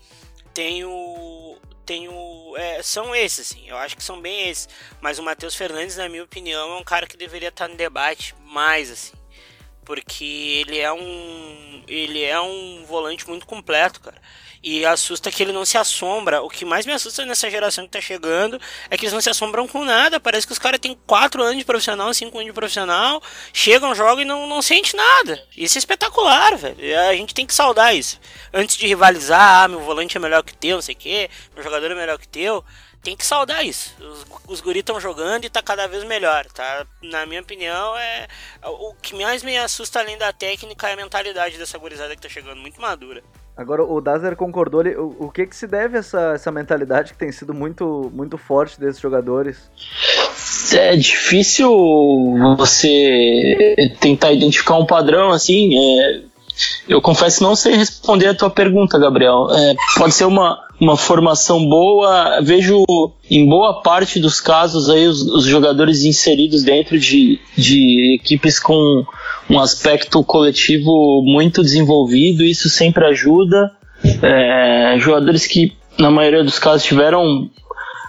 Tem 0.53 0.83
o. 0.83 1.57
Tem 1.85 2.07
o. 2.09 2.55
É, 2.57 2.81
são 2.81 3.13
esses, 3.15 3.51
assim. 3.51 3.69
Eu 3.69 3.77
acho 3.77 3.95
que 3.95 4.03
são 4.03 4.19
bem 4.19 4.49
esses. 4.49 4.67
Mas 4.99 5.19
o 5.19 5.23
Matheus 5.23 5.55
Fernandes, 5.55 5.97
na 5.97 6.09
minha 6.09 6.23
opinião, 6.23 6.71
é 6.73 6.79
um 6.79 6.83
cara 6.83 7.05
que 7.05 7.15
deveria 7.15 7.49
estar 7.49 7.65
tá 7.65 7.71
no 7.71 7.77
debate 7.77 8.33
mais, 8.45 8.89
assim. 8.89 9.13
Porque 9.85 10.23
ele 10.65 10.79
é 10.79 10.91
um. 10.91 11.83
Ele 11.87 12.23
é 12.23 12.39
um 12.41 12.85
volante 12.85 13.27
muito 13.27 13.45
completo, 13.45 14.01
cara. 14.01 14.19
E 14.63 14.85
assusta 14.85 15.29
que 15.29 15.43
ele 15.43 15.51
não 15.51 15.65
se 15.65 15.77
assombra. 15.77 16.41
O 16.41 16.49
que 16.49 16.63
mais 16.63 16.85
me 16.85 16.93
assusta 16.93 17.25
nessa 17.25 17.49
geração 17.49 17.83
que 17.83 17.91
tá 17.91 17.99
chegando 17.99 18.59
é 18.89 18.97
que 18.97 19.03
eles 19.03 19.13
não 19.13 19.19
se 19.19 19.29
assombram 19.29 19.67
com 19.67 19.83
nada. 19.83 20.19
Parece 20.19 20.47
que 20.47 20.53
os 20.53 20.59
caras 20.59 20.79
têm 20.79 20.97
4 21.05 21.43
anos 21.43 21.57
de 21.57 21.65
profissional, 21.65 22.13
5 22.13 22.37
anos 22.37 22.47
de 22.47 22.53
profissional, 22.53 23.21
chegam, 23.51 23.93
jogam 23.93 24.21
e 24.21 24.25
não, 24.25 24.47
não 24.47 24.61
sente 24.61 24.95
nada. 24.95 25.45
Isso 25.57 25.77
é 25.77 25.79
espetacular, 25.79 26.55
velho. 26.55 26.77
A 27.09 27.15
gente 27.15 27.33
tem 27.33 27.45
que 27.45 27.53
saudar 27.53 27.93
isso. 27.93 28.19
Antes 28.53 28.77
de 28.77 28.87
rivalizar, 28.87 29.63
ah, 29.63 29.67
meu 29.67 29.81
volante 29.81 30.15
é 30.15 30.19
melhor 30.19 30.41
que 30.43 30.55
teu, 30.55 30.77
não 30.77 30.81
sei 30.81 30.95
o 30.95 30.97
quê, 30.97 31.29
meu 31.53 31.63
jogador 31.63 31.91
é 31.91 31.95
melhor 31.95 32.17
que 32.17 32.27
teu 32.27 32.63
tem 33.03 33.17
que 33.17 33.25
saudar 33.25 33.63
isso. 33.65 33.93
Os, 33.99 34.25
os 34.47 34.61
guris 34.61 34.79
estão 34.79 34.99
jogando 34.99 35.43
e 35.43 35.49
tá 35.49 35.61
cada 35.61 35.87
vez 35.87 36.05
melhor, 36.05 36.45
tá? 36.45 36.87
Na 37.01 37.25
minha 37.25 37.41
opinião, 37.41 37.97
é 37.97 38.27
o 38.63 38.95
que 38.95 39.13
mais 39.13 39.43
me 39.43 39.57
assusta 39.57 39.99
além 39.99 40.17
da 40.17 40.31
técnica 40.31 40.87
é 40.89 40.93
a 40.93 40.95
mentalidade 40.95 41.57
dessa 41.57 41.77
gurizada 41.77 42.15
que 42.15 42.21
tá 42.21 42.29
chegando 42.29 42.61
muito 42.61 42.79
madura. 42.79 43.21
Agora, 43.55 43.83
o 43.83 44.01
Dazer 44.01 44.35
concordou. 44.35 44.81
O, 44.81 45.25
o 45.25 45.31
que 45.31 45.45
que 45.45 45.55
se 45.55 45.67
deve 45.67 45.97
essa, 45.97 46.33
essa 46.33 46.51
mentalidade 46.51 47.13
que 47.13 47.19
tem 47.19 47.31
sido 47.31 47.53
muito, 47.53 48.11
muito 48.13 48.37
forte 48.37 48.79
desses 48.79 48.99
jogadores? 48.99 49.69
É 50.73 50.95
difícil 50.95 51.69
você 52.57 53.95
tentar 53.99 54.31
identificar 54.31 54.75
um 54.77 54.85
padrão 54.85 55.29
assim. 55.29 55.77
É, 55.77 56.21
eu 56.87 57.01
confesso 57.01 57.43
não 57.43 57.55
sei 57.55 57.75
responder 57.75 58.27
a 58.27 58.33
tua 58.33 58.49
pergunta, 58.49 58.97
Gabriel. 58.97 59.47
É, 59.51 59.75
pode 59.97 60.15
ser 60.15 60.25
uma, 60.25 60.59
uma 60.79 60.97
formação 60.97 61.63
boa. 61.67 62.41
Vejo 62.41 62.83
em 63.29 63.47
boa 63.47 63.81
parte 63.81 64.19
dos 64.19 64.41
casos 64.41 64.89
aí 64.89 65.07
os, 65.07 65.21
os 65.21 65.45
jogadores 65.45 66.03
inseridos 66.03 66.63
dentro 66.63 66.99
de, 66.99 67.39
de 67.55 68.15
equipes 68.15 68.59
com 68.59 69.05
um 69.49 69.59
aspecto 69.59 70.23
coletivo 70.23 71.21
muito 71.23 71.61
desenvolvido, 71.61 72.43
isso 72.43 72.69
sempre 72.69 73.05
ajuda. 73.05 73.71
É, 74.21 74.95
jogadores 74.99 75.47
que, 75.47 75.73
na 75.97 76.11
maioria 76.11 76.43
dos 76.43 76.59
casos, 76.59 76.83
tiveram 76.83 77.49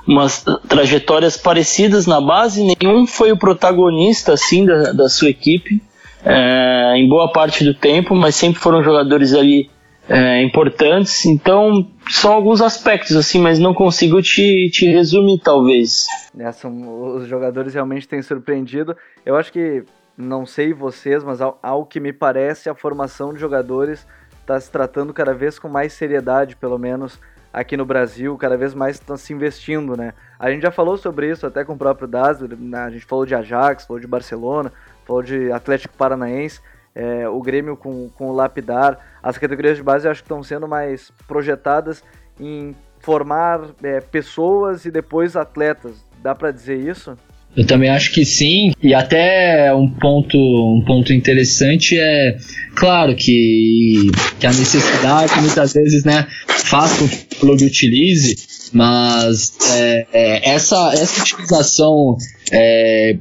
umas 0.07 0.45
trajetórias 0.69 1.37
parecidas 1.37 2.07
na 2.07 2.21
base, 2.21 2.63
nenhum 2.63 3.07
foi 3.07 3.33
o 3.33 3.39
protagonista 3.39 4.35
assim 4.35 4.67
da, 4.67 4.93
da 4.93 5.09
sua 5.09 5.31
equipe 5.31 5.83
é, 6.25 6.97
em 6.97 7.09
boa 7.09 7.31
parte 7.31 7.63
do 7.63 7.75
tempo, 7.75 8.15
mas 8.15 8.35
sempre 8.35 8.61
foram 8.61 8.83
jogadores 8.83 9.35
ali 9.35 9.71
é, 10.09 10.43
importantes. 10.43 11.27
Então 11.27 11.87
são 12.09 12.33
alguns 12.33 12.61
aspectos 12.61 13.17
assim, 13.17 13.39
mas 13.39 13.59
não 13.59 13.75
consigo 13.75 14.21
te, 14.23 14.71
te 14.71 14.87
resumir 14.87 15.39
talvez. 15.39 16.07
É, 16.39 16.51
são, 16.53 17.17
os 17.17 17.29
jogadores 17.29 17.75
realmente 17.75 18.09
têm 18.09 18.23
surpreendido. 18.23 18.97
Eu 19.25 19.37
acho 19.37 19.53
que 19.53 19.85
não 20.17 20.47
sei 20.47 20.73
vocês, 20.73 21.25
mas 21.25 21.41
ao, 21.41 21.59
ao 21.63 21.85
que 21.85 22.01
me 22.01 22.13
parece, 22.13 22.69
a 22.69 22.75
formação 22.75 23.33
de 23.33 23.41
jogadores 23.41 24.07
está 24.41 24.59
se 24.61 24.71
tratando 24.71 25.13
cada 25.13 25.35
vez 25.35 25.59
com 25.59 25.69
mais 25.69 25.93
seriedade, 25.93 26.57
pelo 26.57 26.79
menos 26.79 27.19
aqui 27.53 27.77
no 27.77 27.85
Brasil, 27.85 28.37
cada 28.37 28.57
vez 28.57 28.75
mais 28.75 28.97
está 28.97 29.17
se 29.17 29.33
investindo, 29.33 29.97
né? 29.97 30.13
A 30.39 30.51
gente 30.51 30.63
já 30.63 30.71
falou 30.71 30.97
sobre 30.97 31.31
isso 31.31 31.47
até 31.47 31.65
com 31.65 31.75
o 31.75 31.79
próprio 31.79 32.09
Dazzler, 32.09 32.59
né? 32.59 32.79
a 32.79 32.91
gente 32.91 33.05
falou 33.05 33.25
de 33.25 33.35
Ajax, 33.35 33.87
falou 33.87 34.01
de 34.01 34.09
Barcelona, 34.09 34.73
falou 35.05 35.23
de 35.23 35.53
Atlético 35.53 35.97
Paranaense, 35.97 36.61
é, 36.95 37.29
o 37.29 37.41
Grêmio 37.41 37.77
com, 37.77 38.09
com 38.11 38.29
o 38.29 38.33
Lapidar, 38.33 38.99
as 39.23 39.39
categorias 39.39 39.77
de 39.77 39.83
base 39.83 40.07
eu 40.07 40.11
acho 40.11 40.23
que 40.23 40.27
estão 40.27 40.43
sendo 40.43 40.67
mais 40.67 41.11
projetadas 41.29 42.03
em 42.39 42.77
formar 42.99 43.61
é, 43.83 44.01
pessoas 44.01 44.85
e 44.85 44.91
depois 44.91 45.37
atletas. 45.37 46.05
Dá 46.21 46.35
para 46.35 46.51
dizer 46.51 46.77
isso? 46.77 47.17
Eu 47.57 47.65
também 47.65 47.89
acho 47.89 48.13
que 48.13 48.25
sim, 48.25 48.73
e 48.83 48.93
até 48.93 49.73
um 49.75 49.89
ponto, 49.89 50.37
um 50.37 50.85
ponto 50.85 51.13
interessante 51.13 51.97
é, 51.99 52.37
claro 52.75 53.15
que, 53.15 54.11
que 54.41 54.47
a 54.47 54.53
necessidade 54.53 55.41
muitas 55.41 55.73
vezes 55.73 56.05
né, 56.05 56.27
faz 56.49 56.93
com 56.99 57.09
que 57.09 57.37
o 57.37 57.39
clube 57.41 57.65
utilize, 57.65 58.37
mas 58.73 59.57
é, 59.73 60.07
é, 60.13 60.51
essa, 60.51 60.93
essa 60.95 61.23
utilização 61.23 62.17
é, 62.51 63.17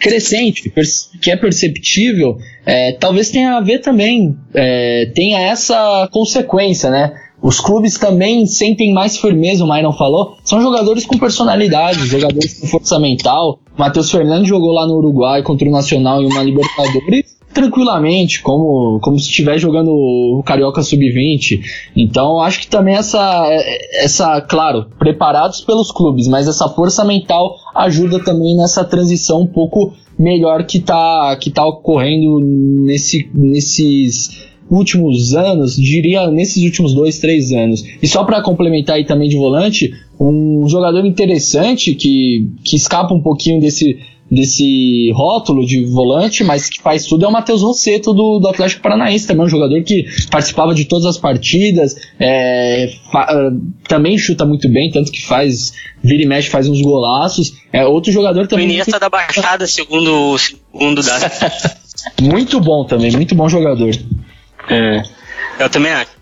crescente, 0.00 0.72
que 1.22 1.30
é 1.30 1.36
perceptível, 1.36 2.38
é, 2.64 2.92
talvez 2.92 3.30
tenha 3.30 3.56
a 3.56 3.60
ver 3.60 3.78
também, 3.78 4.36
é, 4.52 5.06
tenha 5.14 5.40
essa 5.40 6.08
consequência, 6.10 6.90
né? 6.90 7.14
Os 7.46 7.60
clubes 7.60 7.96
também 7.96 8.44
sentem 8.44 8.92
mais 8.92 9.18
firmeza, 9.18 9.62
o 9.62 9.72
Myron 9.72 9.92
falou. 9.92 10.36
São 10.42 10.60
jogadores 10.60 11.06
com 11.06 11.16
personalidade, 11.16 12.04
jogadores 12.04 12.58
com 12.58 12.66
força 12.66 12.98
mental. 12.98 13.60
Matheus 13.78 14.10
Fernandes 14.10 14.48
jogou 14.48 14.72
lá 14.72 14.84
no 14.84 14.94
Uruguai 14.94 15.44
contra 15.44 15.68
o 15.68 15.70
Nacional 15.70 16.20
em 16.20 16.26
uma 16.26 16.42
Libertadores 16.42 17.36
tranquilamente, 17.54 18.42
como, 18.42 18.98
como 19.00 19.18
se 19.18 19.30
estivesse 19.30 19.60
jogando 19.60 19.90
o 19.90 20.42
Carioca 20.44 20.82
Sub-20. 20.82 21.62
Então, 21.96 22.38
acho 22.38 22.60
que 22.60 22.66
também 22.66 22.96
essa, 22.96 23.48
essa, 23.94 24.40
claro, 24.42 24.86
preparados 24.98 25.62
pelos 25.62 25.90
clubes, 25.90 26.28
mas 26.28 26.48
essa 26.48 26.68
força 26.68 27.02
mental 27.02 27.56
ajuda 27.74 28.22
também 28.22 28.56
nessa 28.56 28.84
transição 28.84 29.42
um 29.42 29.46
pouco 29.46 29.94
melhor 30.18 30.64
que 30.64 30.78
está 30.78 31.36
que 31.40 31.50
tá 31.50 31.64
ocorrendo 31.64 32.40
nesse, 32.40 33.30
nesses 33.32 34.46
últimos 34.70 35.34
anos, 35.34 35.76
diria 35.76 36.30
nesses 36.30 36.62
últimos 36.62 36.94
dois, 36.94 37.18
três 37.18 37.52
anos. 37.52 37.84
E 38.02 38.08
só 38.08 38.24
para 38.24 38.42
complementar 38.42 38.96
aí 38.96 39.04
também 39.04 39.28
de 39.28 39.36
volante, 39.36 39.92
um 40.18 40.68
jogador 40.68 41.04
interessante 41.04 41.94
que, 41.94 42.48
que 42.64 42.76
escapa 42.76 43.14
um 43.14 43.20
pouquinho 43.20 43.60
desse, 43.60 43.98
desse 44.30 45.10
rótulo 45.12 45.64
de 45.64 45.84
volante, 45.84 46.42
mas 46.42 46.68
que 46.68 46.80
faz 46.80 47.04
tudo 47.04 47.24
é 47.24 47.28
o 47.28 47.32
Matheus 47.32 47.62
Rosseto 47.62 48.12
do, 48.12 48.38
do 48.38 48.48
Atlético 48.48 48.82
Paranaense, 48.82 49.26
também 49.26 49.46
um 49.46 49.48
jogador 49.48 49.82
que 49.82 50.04
participava 50.30 50.74
de 50.74 50.84
todas 50.84 51.06
as 51.06 51.18
partidas, 51.18 51.96
é, 52.18 52.92
fa, 53.10 53.52
também 53.88 54.18
chuta 54.18 54.44
muito 54.44 54.68
bem, 54.68 54.90
tanto 54.90 55.12
que 55.12 55.24
faz, 55.24 55.72
vira 56.02 56.22
e 56.22 56.26
mexe, 56.26 56.48
faz 56.48 56.68
uns 56.68 56.80
golaços. 56.80 57.54
É 57.72 57.84
outro 57.86 58.10
jogador 58.10 58.46
também. 58.46 58.66
O 58.66 58.70
Iniesta 58.70 58.98
da 58.98 59.08
Baixada, 59.08 59.66
segundo, 59.66 60.36
segundo 60.38 61.02
da... 61.02 61.30
muito 62.20 62.60
bom 62.60 62.84
também, 62.84 63.12
muito 63.12 63.34
bom 63.34 63.48
jogador. 63.48 63.94
É, 64.68 65.02
eu 65.62 65.70
também 65.70 65.92
acho. 65.92 66.16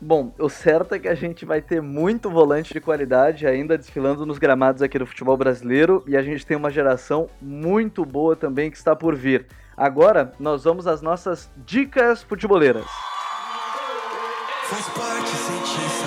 Bom, 0.00 0.34
o 0.36 0.48
certo 0.48 0.96
é 0.96 0.98
que 0.98 1.06
a 1.06 1.14
gente 1.14 1.44
vai 1.44 1.62
ter 1.62 1.80
muito 1.80 2.28
volante 2.28 2.72
de 2.74 2.80
qualidade 2.80 3.46
ainda 3.46 3.78
desfilando 3.78 4.26
nos 4.26 4.36
gramados 4.36 4.82
aqui 4.82 4.98
do 4.98 5.06
futebol 5.06 5.36
brasileiro 5.36 6.02
e 6.08 6.16
a 6.16 6.22
gente 6.22 6.44
tem 6.44 6.56
uma 6.56 6.70
geração 6.70 7.28
muito 7.40 8.04
boa 8.04 8.34
também 8.34 8.68
que 8.68 8.76
está 8.76 8.96
por 8.96 9.14
vir. 9.14 9.46
Agora 9.76 10.32
nós 10.40 10.64
vamos 10.64 10.88
às 10.88 11.00
nossas 11.00 11.48
dicas 11.64 12.22
futeboleiras. 12.22 12.84
Faz 14.64 14.88
parte 14.88 15.30
sentir 15.30 16.01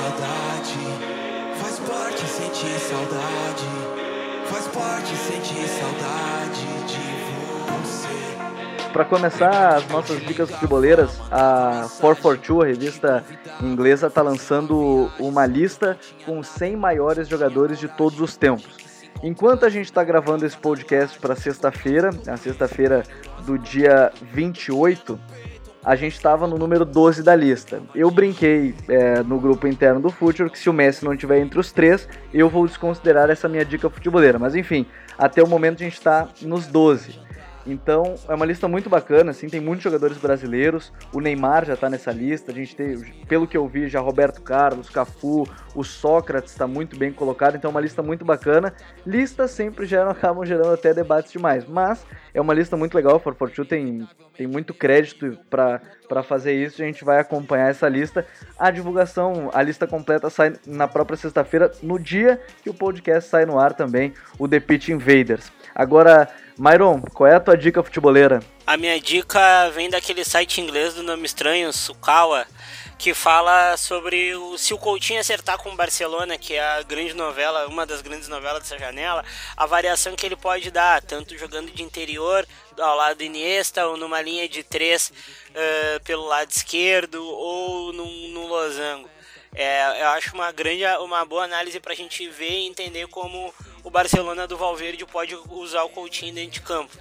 Para 8.96 9.04
começar 9.04 9.76
as 9.76 9.90
nossas 9.90 10.26
dicas 10.26 10.50
futeboleiras, 10.50 11.20
a 11.30 11.86
442, 12.00 12.62
a 12.62 12.66
revista 12.66 13.26
inglesa, 13.62 14.08
está 14.08 14.22
lançando 14.22 15.12
uma 15.20 15.46
lista 15.46 16.00
com 16.26 16.42
100 16.42 16.78
maiores 16.78 17.28
jogadores 17.28 17.78
de 17.78 17.90
todos 17.90 18.22
os 18.22 18.38
tempos. 18.38 18.78
Enquanto 19.22 19.66
a 19.66 19.70
gente 19.70 19.88
está 19.88 20.02
gravando 20.02 20.46
esse 20.46 20.56
podcast 20.56 21.20
para 21.20 21.36
sexta-feira, 21.36 22.10
a 22.26 22.38
sexta-feira 22.38 23.04
do 23.46 23.60
dia 23.60 24.14
28, 24.32 25.20
a 25.84 25.98
gente 25.98 26.14
estava 26.14 26.48
no 26.48 26.58
número 26.58 26.86
12 26.86 27.22
da 27.22 27.36
lista. 27.36 27.82
Eu 27.94 28.10
brinquei 28.10 28.74
é, 28.88 29.22
no 29.24 29.42
grupo 29.42 29.68
interno 29.68 30.00
do 30.00 30.10
Future 30.10 30.50
que 30.50 30.58
se 30.58 30.70
o 30.70 30.74
Messi 30.74 31.04
não 31.04 31.14
estiver 31.14 31.40
entre 31.40 31.60
os 31.60 31.70
três, 31.74 32.08
eu 32.34 32.48
vou 32.48 32.66
desconsiderar 32.66 33.30
essa 33.30 33.50
minha 33.50 33.66
dica 33.66 33.90
futeboleira. 33.90 34.40
Mas 34.40 34.56
enfim, 34.56 34.86
até 35.18 35.44
o 35.44 35.48
momento 35.48 35.82
a 35.82 35.84
gente 35.84 35.98
está 35.98 36.30
nos 36.42 36.66
12. 36.66 37.25
Então 37.66 38.16
é 38.28 38.36
uma 38.36 38.46
lista 38.46 38.68
muito 38.68 38.90
bacana, 38.90 39.32
assim, 39.32 39.48
tem 39.48 39.60
muitos 39.60 39.84
jogadores 39.84 40.18
brasileiros. 40.18 40.94
O 41.12 41.20
Neymar 41.20 41.66
já 41.66 41.74
está 41.74 41.90
nessa 41.90 42.12
lista. 42.12 42.52
A 42.52 42.56
gente 42.56 42.76
tem, 42.76 42.98
pelo 43.28 43.48
que 43.48 43.58
eu 43.58 43.68
vi, 43.68 43.88
já 43.88 44.00
Roberto 44.00 44.42
Carlos, 44.42 44.90
Cafu, 44.90 45.48
o 45.74 45.84
Sócrates 45.84 46.52
está 46.52 46.68
muito 46.68 46.98
bem 46.98 47.12
colocado. 47.12 47.56
Então 47.56 47.70
é 47.70 47.74
uma 47.74 47.82
lista 47.82 48.04
muito 48.04 48.24
bacana. 48.24 48.74
Listas 49.06 49.52
sempre 49.52 49.86
geram, 49.86 50.12
acabam 50.12 50.46
gerando 50.46 50.74
até 50.74 50.94
debates 50.94 51.32
demais, 51.32 51.66
mas 51.66 52.06
é 52.34 52.40
uma 52.40 52.54
lista 52.54 52.78
muito 52.78 52.94
legal. 52.94 53.16
O 53.16 53.20
442 53.20 53.68
tem, 53.68 54.08
tem 54.38 54.48
muito 54.48 54.74
crédito 54.74 55.38
para 55.50 56.24
fazer 56.24 56.54
isso. 56.54 56.84
A 56.84 56.86
gente 56.86 57.04
vai 57.04 57.20
acompanhar 57.20 57.70
essa 57.70 57.90
lista. 57.90 58.28
A 58.60 58.70
divulgação, 58.70 59.50
a 59.54 59.62
lista 59.64 59.88
completa 59.88 60.30
sai 60.30 60.54
na 60.68 60.88
própria 60.88 61.18
sexta-feira, 61.18 61.72
no 61.82 61.98
dia 61.98 62.40
que 62.62 62.70
o 62.70 62.74
podcast 62.74 63.30
sai 63.30 63.46
no 63.46 63.60
ar 63.60 63.74
também, 63.74 64.14
o 64.38 64.48
The 64.48 64.60
Pitch 64.60 64.90
Invaders. 64.90 65.52
Agora 65.74 66.30
Myron, 66.58 67.02
qual 67.14 67.28
é 67.30 67.36
a 67.36 67.40
tua 67.40 67.58
dica 67.58 67.84
futeboleira? 67.84 68.42
A 68.66 68.78
minha 68.78 68.98
dica 69.00 69.70
vem 69.72 69.90
daquele 69.90 70.24
site 70.24 70.62
inglês 70.62 70.94
do 70.94 71.04
nome 71.04 71.26
estranho, 71.26 71.72
Sukawa, 71.74 72.48
que 72.98 73.14
fala 73.14 73.76
sobre 73.76 74.34
o, 74.36 74.58
se 74.58 74.74
o 74.74 74.78
Coutinho 74.78 75.20
acertar 75.20 75.58
com 75.58 75.70
o 75.70 75.76
Barcelona, 75.76 76.38
que 76.38 76.54
é 76.54 76.62
a 76.62 76.82
grande 76.82 77.14
novela, 77.14 77.68
uma 77.68 77.86
das 77.86 78.02
grandes 78.02 78.30
novelas 78.30 78.64
dessa 78.64 78.80
janela, 78.80 79.24
a 79.58 79.66
variação 79.66 80.16
que 80.16 80.26
ele 80.26 80.38
pode 80.38 80.72
dar, 80.72 81.02
tanto 81.02 81.38
jogando 81.38 81.72
de 81.72 81.84
interior, 81.84 82.48
ao 82.80 82.96
lado 82.96 83.18
do 83.18 83.24
Iniesta, 83.24 83.86
ou 83.86 83.98
numa 83.98 84.22
linha 84.22 84.48
de 84.48 84.64
três 84.64 85.12
uh, 85.50 86.04
pelo 86.06 86.26
lado 86.26 86.50
esquerdo, 86.50 87.22
ou 87.22 87.92
num, 87.92 88.30
num 88.30 88.48
losango. 88.48 89.10
É, 89.56 90.02
eu 90.02 90.08
acho 90.10 90.36
uma 90.36 90.52
grande, 90.52 90.84
uma 91.00 91.24
boa 91.24 91.46
análise 91.46 91.80
para 91.80 91.94
a 91.94 91.96
gente 91.96 92.28
ver 92.30 92.52
e 92.52 92.68
entender 92.68 93.08
como 93.08 93.54
o 93.84 93.90
Barcelona 93.90 94.46
do 94.46 94.58
Valverde 94.58 95.06
pode 95.06 95.38
usar 95.50 95.84
o 95.84 95.90
Coutinho 95.90 96.36
dentro 96.36 96.52
de 96.52 96.62
campo. 96.62 96.92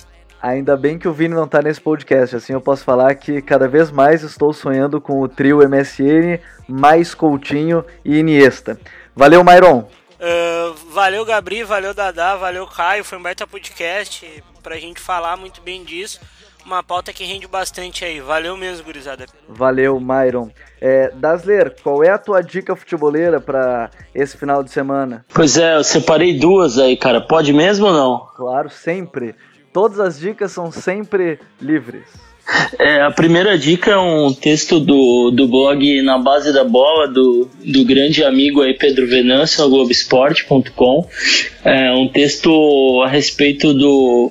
Ainda 0.41 0.77
bem 0.77 0.99
que 0.99 1.09
o 1.09 1.13
Vini 1.13 1.35
não 1.35 1.49
tá 1.49 1.63
nesse 1.63 1.81
podcast, 1.81 2.37
assim 2.37 2.53
eu 2.53 2.61
posso 2.61 2.85
falar 2.85 3.15
que 3.15 3.41
cada 3.41 3.67
vez 3.67 3.91
mais 3.91 4.23
estou 4.23 4.53
sonhando 4.53 5.01
com 5.01 5.21
o 5.21 5.29
trio 5.29 5.67
MSN, 5.69 6.39
mais 6.69 7.15
Coutinho 7.15 7.85
e 8.05 8.19
Iniesta. 8.19 8.79
Valeu, 9.17 9.43
Myron! 9.43 9.89
Uh, 10.21 10.75
valeu, 10.91 11.25
Gabri, 11.25 11.65
valeu, 11.65 11.93
Dadá, 11.93 12.37
valeu, 12.37 12.67
Caio, 12.67 13.05
foi 13.05 13.19
um 13.19 13.23
baita 13.23 13.47
podcast 13.47 14.45
pra 14.63 14.79
gente 14.79 15.01
falar 15.01 15.37
muito 15.37 15.61
bem 15.61 15.83
disso 15.83 16.21
uma 16.65 16.83
pauta 16.83 17.13
que 17.13 17.25
rende 17.25 17.47
bastante 17.47 18.05
aí. 18.05 18.21
Valeu 18.21 18.57
mesmo, 18.57 18.85
gurizada. 18.85 19.27
Valeu, 19.49 20.01
Myron. 20.01 20.51
É, 20.81 21.11
Dasler, 21.15 21.75
qual 21.83 22.03
é 22.03 22.11
a 22.11 22.19
tua 22.19 22.43
dica 22.43 22.75
futeboleira 22.75 23.41
para 23.41 23.91
esse 24.15 24.37
final 24.37 24.63
de 24.63 24.71
semana? 24.71 25.25
Pois 25.33 25.57
é, 25.57 25.77
eu 25.77 25.85
separei 25.85 26.39
duas 26.39 26.79
aí, 26.79 26.97
cara. 26.97 27.21
Pode 27.21 27.53
mesmo 27.53 27.87
ou 27.87 27.93
não? 27.93 28.27
Claro, 28.37 28.71
sempre. 28.71 29.35
Todas 29.73 29.99
as 30.01 30.19
dicas 30.19 30.53
são 30.53 30.71
sempre 30.71 31.39
livres. 31.61 32.05
É, 32.79 33.01
a 33.01 33.11
primeira 33.11 33.57
dica 33.57 33.93
é 33.93 33.97
um 33.97 34.33
texto 34.33 34.79
do, 34.79 35.31
do 35.31 35.49
blog 35.49 36.03
Na 36.03 36.19
Base 36.19 36.53
da 36.53 36.63
Bola, 36.63 37.09
do, 37.09 37.49
do 37.65 37.85
grande 37.85 38.23
amigo 38.23 38.61
aí 38.61 38.75
Pedro 38.75 39.07
Venâncio, 39.07 39.67
Globoesporte.com. 39.69 41.09
É 41.65 41.93
um 41.93 42.07
texto 42.09 43.03
a 43.03 43.09
respeito 43.09 43.73
do 43.73 44.31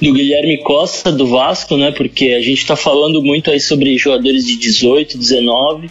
do 0.00 0.12
Guilherme 0.12 0.58
Costa 0.58 1.12
do 1.12 1.26
Vasco, 1.26 1.76
né? 1.76 1.92
Porque 1.92 2.28
a 2.30 2.40
gente 2.40 2.58
está 2.58 2.76
falando 2.76 3.22
muito 3.22 3.50
aí 3.50 3.60
sobre 3.60 3.96
jogadores 3.96 4.46
de 4.46 4.56
18, 4.56 5.18
19, 5.18 5.90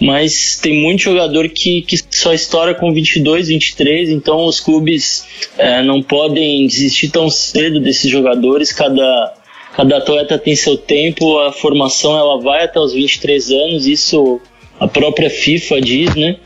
mas 0.00 0.58
tem 0.60 0.80
muito 0.80 1.02
jogador 1.02 1.48
que, 1.48 1.82
que 1.82 1.98
só 2.10 2.32
estoura 2.32 2.74
com 2.74 2.92
22, 2.92 3.48
23, 3.48 4.10
então 4.10 4.44
os 4.44 4.60
clubes 4.60 5.26
é, 5.56 5.82
não 5.82 6.02
podem 6.02 6.66
desistir 6.66 7.08
tão 7.08 7.30
cedo 7.30 7.80
desses 7.80 8.10
jogadores. 8.10 8.72
Cada, 8.72 9.34
cada 9.74 9.96
atleta 9.98 10.38
tem 10.38 10.54
seu 10.54 10.76
tempo, 10.76 11.38
a 11.38 11.52
formação 11.52 12.16
ela 12.16 12.40
vai 12.40 12.64
até 12.64 12.78
os 12.78 12.92
23 12.92 13.50
anos, 13.50 13.86
isso 13.86 14.40
a 14.78 14.86
própria 14.86 15.28
FIFA 15.28 15.80
diz, 15.80 16.14
né? 16.14 16.36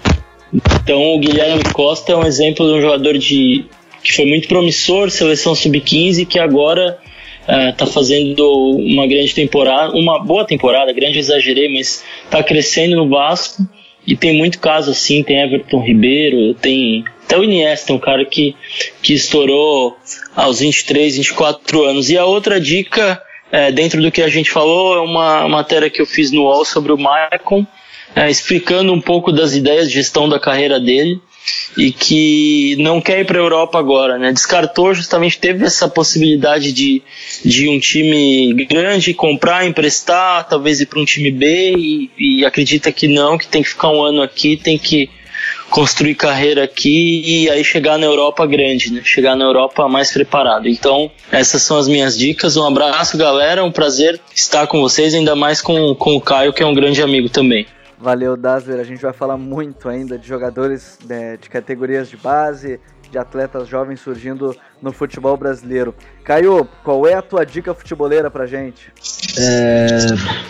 Então 0.82 1.14
o 1.14 1.18
Guilherme 1.18 1.64
Costa 1.72 2.12
é 2.12 2.16
um 2.16 2.24
exemplo 2.24 2.66
de 2.66 2.74
um 2.74 2.80
jogador 2.80 3.16
de 3.16 3.64
que 4.02 4.12
foi 4.12 4.26
muito 4.26 4.48
promissor, 4.48 5.10
seleção 5.10 5.54
sub-15, 5.54 6.26
que 6.26 6.38
agora 6.38 6.98
está 7.70 7.84
é, 7.84 7.88
fazendo 7.88 8.44
uma 8.76 9.06
grande 9.06 9.34
temporada, 9.34 9.94
uma 9.94 10.18
boa 10.18 10.44
temporada, 10.44 10.92
grande 10.92 11.18
exagerei, 11.18 11.68
mas 11.72 12.04
está 12.24 12.42
crescendo 12.42 12.96
no 12.96 13.08
Vasco 13.08 13.66
e 14.06 14.16
tem 14.16 14.36
muito 14.36 14.58
caso 14.58 14.90
assim, 14.90 15.22
tem 15.22 15.40
Everton 15.40 15.80
Ribeiro, 15.80 16.54
tem 16.54 17.04
até 17.24 17.38
o 17.38 17.44
Iniesta, 17.44 17.92
um 17.92 17.98
cara 17.98 18.24
que, 18.24 18.54
que 19.00 19.14
estourou 19.14 19.96
aos 20.36 20.60
23, 20.60 21.16
24 21.16 21.84
anos. 21.84 22.10
E 22.10 22.18
a 22.18 22.24
outra 22.24 22.60
dica, 22.60 23.22
é, 23.50 23.70
dentro 23.72 24.02
do 24.02 24.10
que 24.10 24.22
a 24.22 24.28
gente 24.28 24.50
falou, 24.50 24.96
é 24.96 25.00
uma 25.00 25.48
matéria 25.48 25.88
que 25.88 26.00
eu 26.00 26.06
fiz 26.06 26.30
no 26.30 26.42
UOL 26.42 26.64
sobre 26.64 26.92
o 26.92 26.98
Maicon, 26.98 27.66
é, 28.14 28.28
explicando 28.28 28.92
um 28.92 29.00
pouco 29.00 29.32
das 29.32 29.54
ideias 29.54 29.88
de 29.88 29.94
gestão 29.94 30.28
da 30.28 30.38
carreira 30.38 30.78
dele 30.78 31.18
e 31.76 31.90
que 31.90 32.76
não 32.78 33.00
quer 33.00 33.20
ir 33.20 33.24
para 33.24 33.38
a 33.38 33.42
Europa 33.42 33.78
agora, 33.78 34.18
né? 34.18 34.32
Descartou 34.32 34.94
justamente 34.94 35.38
teve 35.38 35.64
essa 35.64 35.88
possibilidade 35.88 36.72
de, 36.72 37.02
de 37.44 37.68
um 37.68 37.78
time 37.78 38.52
grande 38.64 39.14
comprar, 39.14 39.66
emprestar, 39.66 40.48
talvez 40.48 40.80
ir 40.80 40.86
para 40.86 41.00
um 41.00 41.04
time 41.04 41.30
B 41.30 41.74
e, 41.76 42.10
e, 42.18 42.44
acredita 42.44 42.92
que 42.92 43.08
não, 43.08 43.38
que 43.38 43.46
tem 43.46 43.62
que 43.62 43.70
ficar 43.70 43.90
um 43.90 44.02
ano 44.02 44.22
aqui, 44.22 44.56
tem 44.56 44.78
que 44.78 45.08
construir 45.70 46.14
carreira 46.14 46.64
aqui 46.64 47.22
e 47.24 47.50
aí 47.50 47.64
chegar 47.64 47.98
na 47.98 48.04
Europa 48.04 48.46
grande, 48.46 48.92
né? 48.92 49.00
Chegar 49.02 49.34
na 49.34 49.44
Europa 49.44 49.88
mais 49.88 50.12
preparado. 50.12 50.68
Então, 50.68 51.10
essas 51.30 51.62
são 51.62 51.78
as 51.78 51.88
minhas 51.88 52.16
dicas. 52.16 52.56
Um 52.56 52.66
abraço, 52.66 53.16
galera. 53.16 53.64
Um 53.64 53.72
prazer 53.72 54.20
estar 54.34 54.66
com 54.66 54.80
vocês, 54.82 55.14
ainda 55.14 55.34
mais 55.34 55.62
com, 55.62 55.94
com 55.94 56.14
o 56.14 56.20
Caio, 56.20 56.52
que 56.52 56.62
é 56.62 56.66
um 56.66 56.74
grande 56.74 57.02
amigo 57.02 57.30
também. 57.30 57.66
Valeu, 58.02 58.36
Dazer. 58.36 58.80
A 58.80 58.84
gente 58.84 59.00
vai 59.00 59.12
falar 59.12 59.36
muito 59.36 59.88
ainda 59.88 60.18
de 60.18 60.26
jogadores 60.26 60.98
né, 61.08 61.38
de 61.40 61.48
categorias 61.48 62.10
de 62.10 62.16
base, 62.16 62.80
de 63.08 63.16
atletas 63.16 63.68
jovens 63.68 64.00
surgindo 64.00 64.56
no 64.82 64.90
futebol 64.90 65.36
brasileiro. 65.36 65.94
Caio, 66.24 66.66
qual 66.82 67.06
é 67.06 67.14
a 67.14 67.22
tua 67.22 67.46
dica 67.46 67.72
futeboleira 67.72 68.28
pra 68.28 68.44
gente? 68.44 68.90
É, 69.38 69.86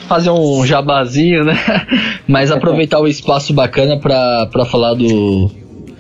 fazer 0.09 0.31
um 0.31 0.65
jabazinho, 0.65 1.45
né? 1.45 1.55
Mas 2.27 2.51
aproveitar 2.51 3.01
o 3.01 3.07
espaço 3.07 3.53
bacana 3.53 4.01
para 4.01 4.65
falar 4.65 4.95
do, 4.95 5.51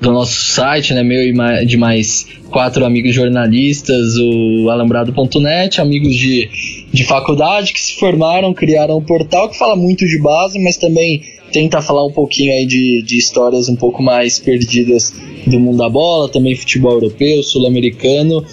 do 0.00 0.10
nosso 0.10 0.32
site, 0.32 0.94
né? 0.94 1.02
Meu 1.02 1.20
e 1.20 1.66
de 1.66 1.76
mais 1.76 2.26
quatro 2.50 2.82
amigos 2.86 3.14
jornalistas, 3.14 4.16
o 4.16 4.70
alambrado.net, 4.70 5.82
amigos 5.82 6.14
de, 6.14 6.48
de 6.90 7.04
faculdade 7.04 7.74
que 7.74 7.80
se 7.80 7.98
formaram, 7.98 8.54
criaram 8.54 8.96
um 8.96 9.04
portal 9.04 9.50
que 9.50 9.58
fala 9.58 9.76
muito 9.76 10.06
de 10.06 10.18
base, 10.18 10.58
mas 10.58 10.78
também 10.78 11.41
tenta 11.52 11.82
falar 11.82 12.04
um 12.04 12.12
pouquinho 12.12 12.52
aí 12.52 12.66
de, 12.66 13.02
de 13.02 13.18
histórias 13.18 13.68
um 13.68 13.76
pouco 13.76 14.02
mais 14.02 14.38
perdidas 14.38 15.14
do 15.46 15.60
mundo 15.60 15.78
da 15.78 15.88
bola, 15.88 16.28
também 16.28 16.56
futebol 16.56 16.92
europeu, 16.92 17.42
sul-americano, 17.42 18.44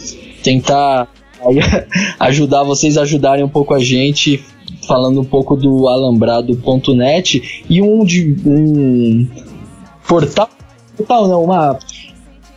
tentar 0.43 1.07
ajudar 2.19 2.63
vocês 2.63 2.97
a 2.97 3.03
ajudarem 3.03 3.43
um 3.43 3.49
pouco 3.49 3.73
a 3.73 3.79
gente 3.79 4.43
falando 4.85 5.21
um 5.21 5.25
pouco 5.25 5.55
do 5.55 5.87
alambrado.net 5.87 7.63
e 7.69 7.81
um 7.81 8.03
de 8.03 8.35
um 8.45 9.27
portal, 10.07 10.49
portal 10.97 11.27
não, 11.27 11.43
uma 11.43 11.79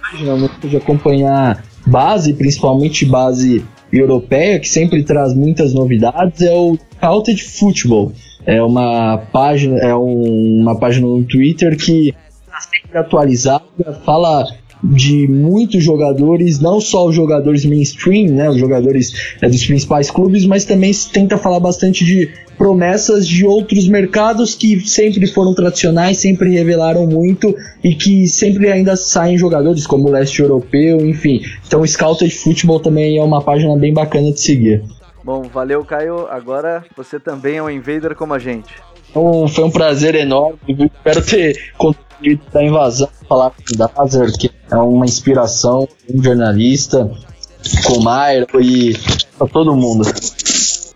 página 0.01 0.51
de 0.65 0.77
acompanhar 0.77 1.65
base, 1.87 2.33
principalmente 2.33 3.05
base 3.05 3.65
europeia, 3.93 4.59
que 4.59 4.69
sempre 4.69 5.03
traz 5.05 5.35
muitas 5.35 5.75
novidades, 5.75 6.41
é 6.43 6.53
o 6.53 6.79
Counted 7.01 7.43
Football 7.43 8.13
é 8.47 8.63
uma 8.63 9.19
página, 9.33 9.79
é 9.79 9.95
um, 9.95 10.61
uma 10.61 10.79
página 10.79 11.07
no 11.07 11.25
Twitter 11.25 11.77
que 11.77 12.15
está 12.47 12.61
sempre 12.61 12.99
atualizada, 12.99 14.01
fala 14.05 14.47
de 14.83 15.29
muitos 15.29 15.85
jogadores, 15.85 16.59
não 16.59 16.81
só 16.81 17.07
os 17.07 17.15
jogadores 17.15 17.65
mainstream, 17.65 18.33
né, 18.33 18.51
os 18.51 18.57
jogadores 18.57 19.37
é, 19.41 19.49
dos 19.49 19.65
principais 19.65 20.11
clubes, 20.11 20.45
mas 20.45 20.65
também 20.65 20.91
tenta 21.13 21.39
falar 21.39 21.61
bastante 21.61 22.05
de 22.05 22.29
promessas 22.59 23.27
de 23.27 23.47
outros 23.47 23.89
mercados 23.89 24.55
que 24.55 24.81
sempre 24.89 25.27
foram 25.27 25.55
tradicionais, 25.55 26.19
sempre 26.19 26.51
revelaram 26.51 27.07
muito 27.07 27.55
e 27.83 27.95
que 27.95 28.27
sempre 28.27 28.71
ainda 28.71 28.97
saem 28.97 29.39
jogadores 29.39 29.87
como 29.87 30.09
o 30.09 30.11
leste 30.11 30.43
europeu, 30.43 31.07
enfim. 31.07 31.41
Então 31.67 31.81
o 31.81 31.87
Scouted 31.87 32.33
Football 32.35 32.81
também 32.81 33.19
é 33.19 33.23
uma 33.23 33.41
página 33.41 33.77
bem 33.77 33.93
bacana 33.93 34.33
de 34.33 34.41
seguir. 34.41 34.83
Bom, 35.25 35.43
valeu 35.43 35.85
Caio. 35.85 36.27
Agora 36.29 36.85
você 36.97 37.19
também 37.21 37.57
é 37.57 37.63
um 37.63 37.71
invader 37.71 38.15
como 38.15 38.35
a 38.35 38.39
gente. 38.39 38.75
Então, 39.11 39.47
foi 39.47 39.65
um 39.65 39.71
prazer 39.71 40.15
enorme. 40.15 40.59
Espero 40.69 41.25
ter 41.25 41.73
contribuído 41.77 42.43
da 42.53 42.63
invasão, 42.63 43.09
falar 43.29 43.51
com 43.51 43.63
o 43.73 43.77
Dazer, 43.77 44.33
que 44.39 44.51
é 44.71 44.77
uma 44.77 45.05
inspiração, 45.05 45.87
um 46.13 46.23
jornalista, 46.23 47.11
com 47.85 47.99
o 47.99 48.03
Mairo 48.03 48.61
e 48.61 48.97
para 49.37 49.47
todo 49.47 49.77
mundo. 49.77 50.05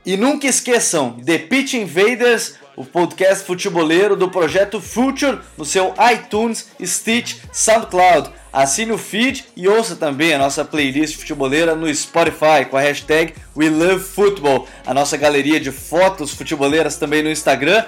E 0.04 0.16
nunca 0.16 0.46
esqueçam, 0.46 1.12
The 1.24 1.38
Pitch 1.38 1.74
Invaders, 1.74 2.54
o 2.76 2.84
podcast 2.84 3.44
futeboleiro 3.44 4.14
do 4.14 4.30
projeto 4.30 4.80
Future 4.80 5.38
no 5.58 5.64
seu 5.64 5.92
iTunes, 6.12 6.68
Stitch, 6.80 7.38
SoundCloud. 7.52 8.30
Assine 8.56 8.90
o 8.90 8.96
feed 8.96 9.44
e 9.54 9.68
ouça 9.68 9.96
também 9.96 10.32
a 10.32 10.38
nossa 10.38 10.64
playlist 10.64 11.16
futeboleira 11.16 11.74
no 11.74 11.94
Spotify 11.94 12.64
com 12.70 12.78
a 12.78 12.80
hashtag 12.80 13.34
WeLoveFootball. 13.54 14.66
A 14.86 14.94
nossa 14.94 15.18
galeria 15.18 15.60
de 15.60 15.70
fotos 15.70 16.30
futeboleiras 16.30 16.96
também 16.96 17.22
no 17.22 17.30
Instagram, 17.30 17.84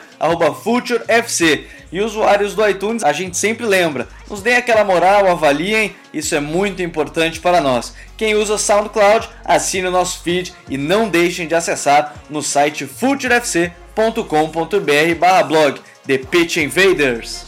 FutureFC. 0.62 1.64
E 1.90 2.02
usuários 2.02 2.54
do 2.54 2.68
iTunes, 2.68 3.02
a 3.02 3.14
gente 3.14 3.38
sempre 3.38 3.64
lembra, 3.64 4.08
nos 4.28 4.42
deem 4.42 4.56
aquela 4.56 4.84
moral, 4.84 5.26
avaliem, 5.26 5.96
isso 6.12 6.34
é 6.34 6.40
muito 6.40 6.82
importante 6.82 7.40
para 7.40 7.62
nós. 7.62 7.94
Quem 8.14 8.34
usa 8.34 8.58
SoundCloud, 8.58 9.26
assine 9.46 9.86
o 9.86 9.90
nosso 9.90 10.22
feed 10.22 10.52
e 10.68 10.76
não 10.76 11.08
deixem 11.08 11.48
de 11.48 11.54
acessar 11.54 12.14
no 12.28 12.42
site 12.42 12.84
futurefc.com.br 12.84 15.46
blog 15.48 15.80
The 16.06 16.18
Pitch 16.18 16.58
Invaders. 16.58 17.47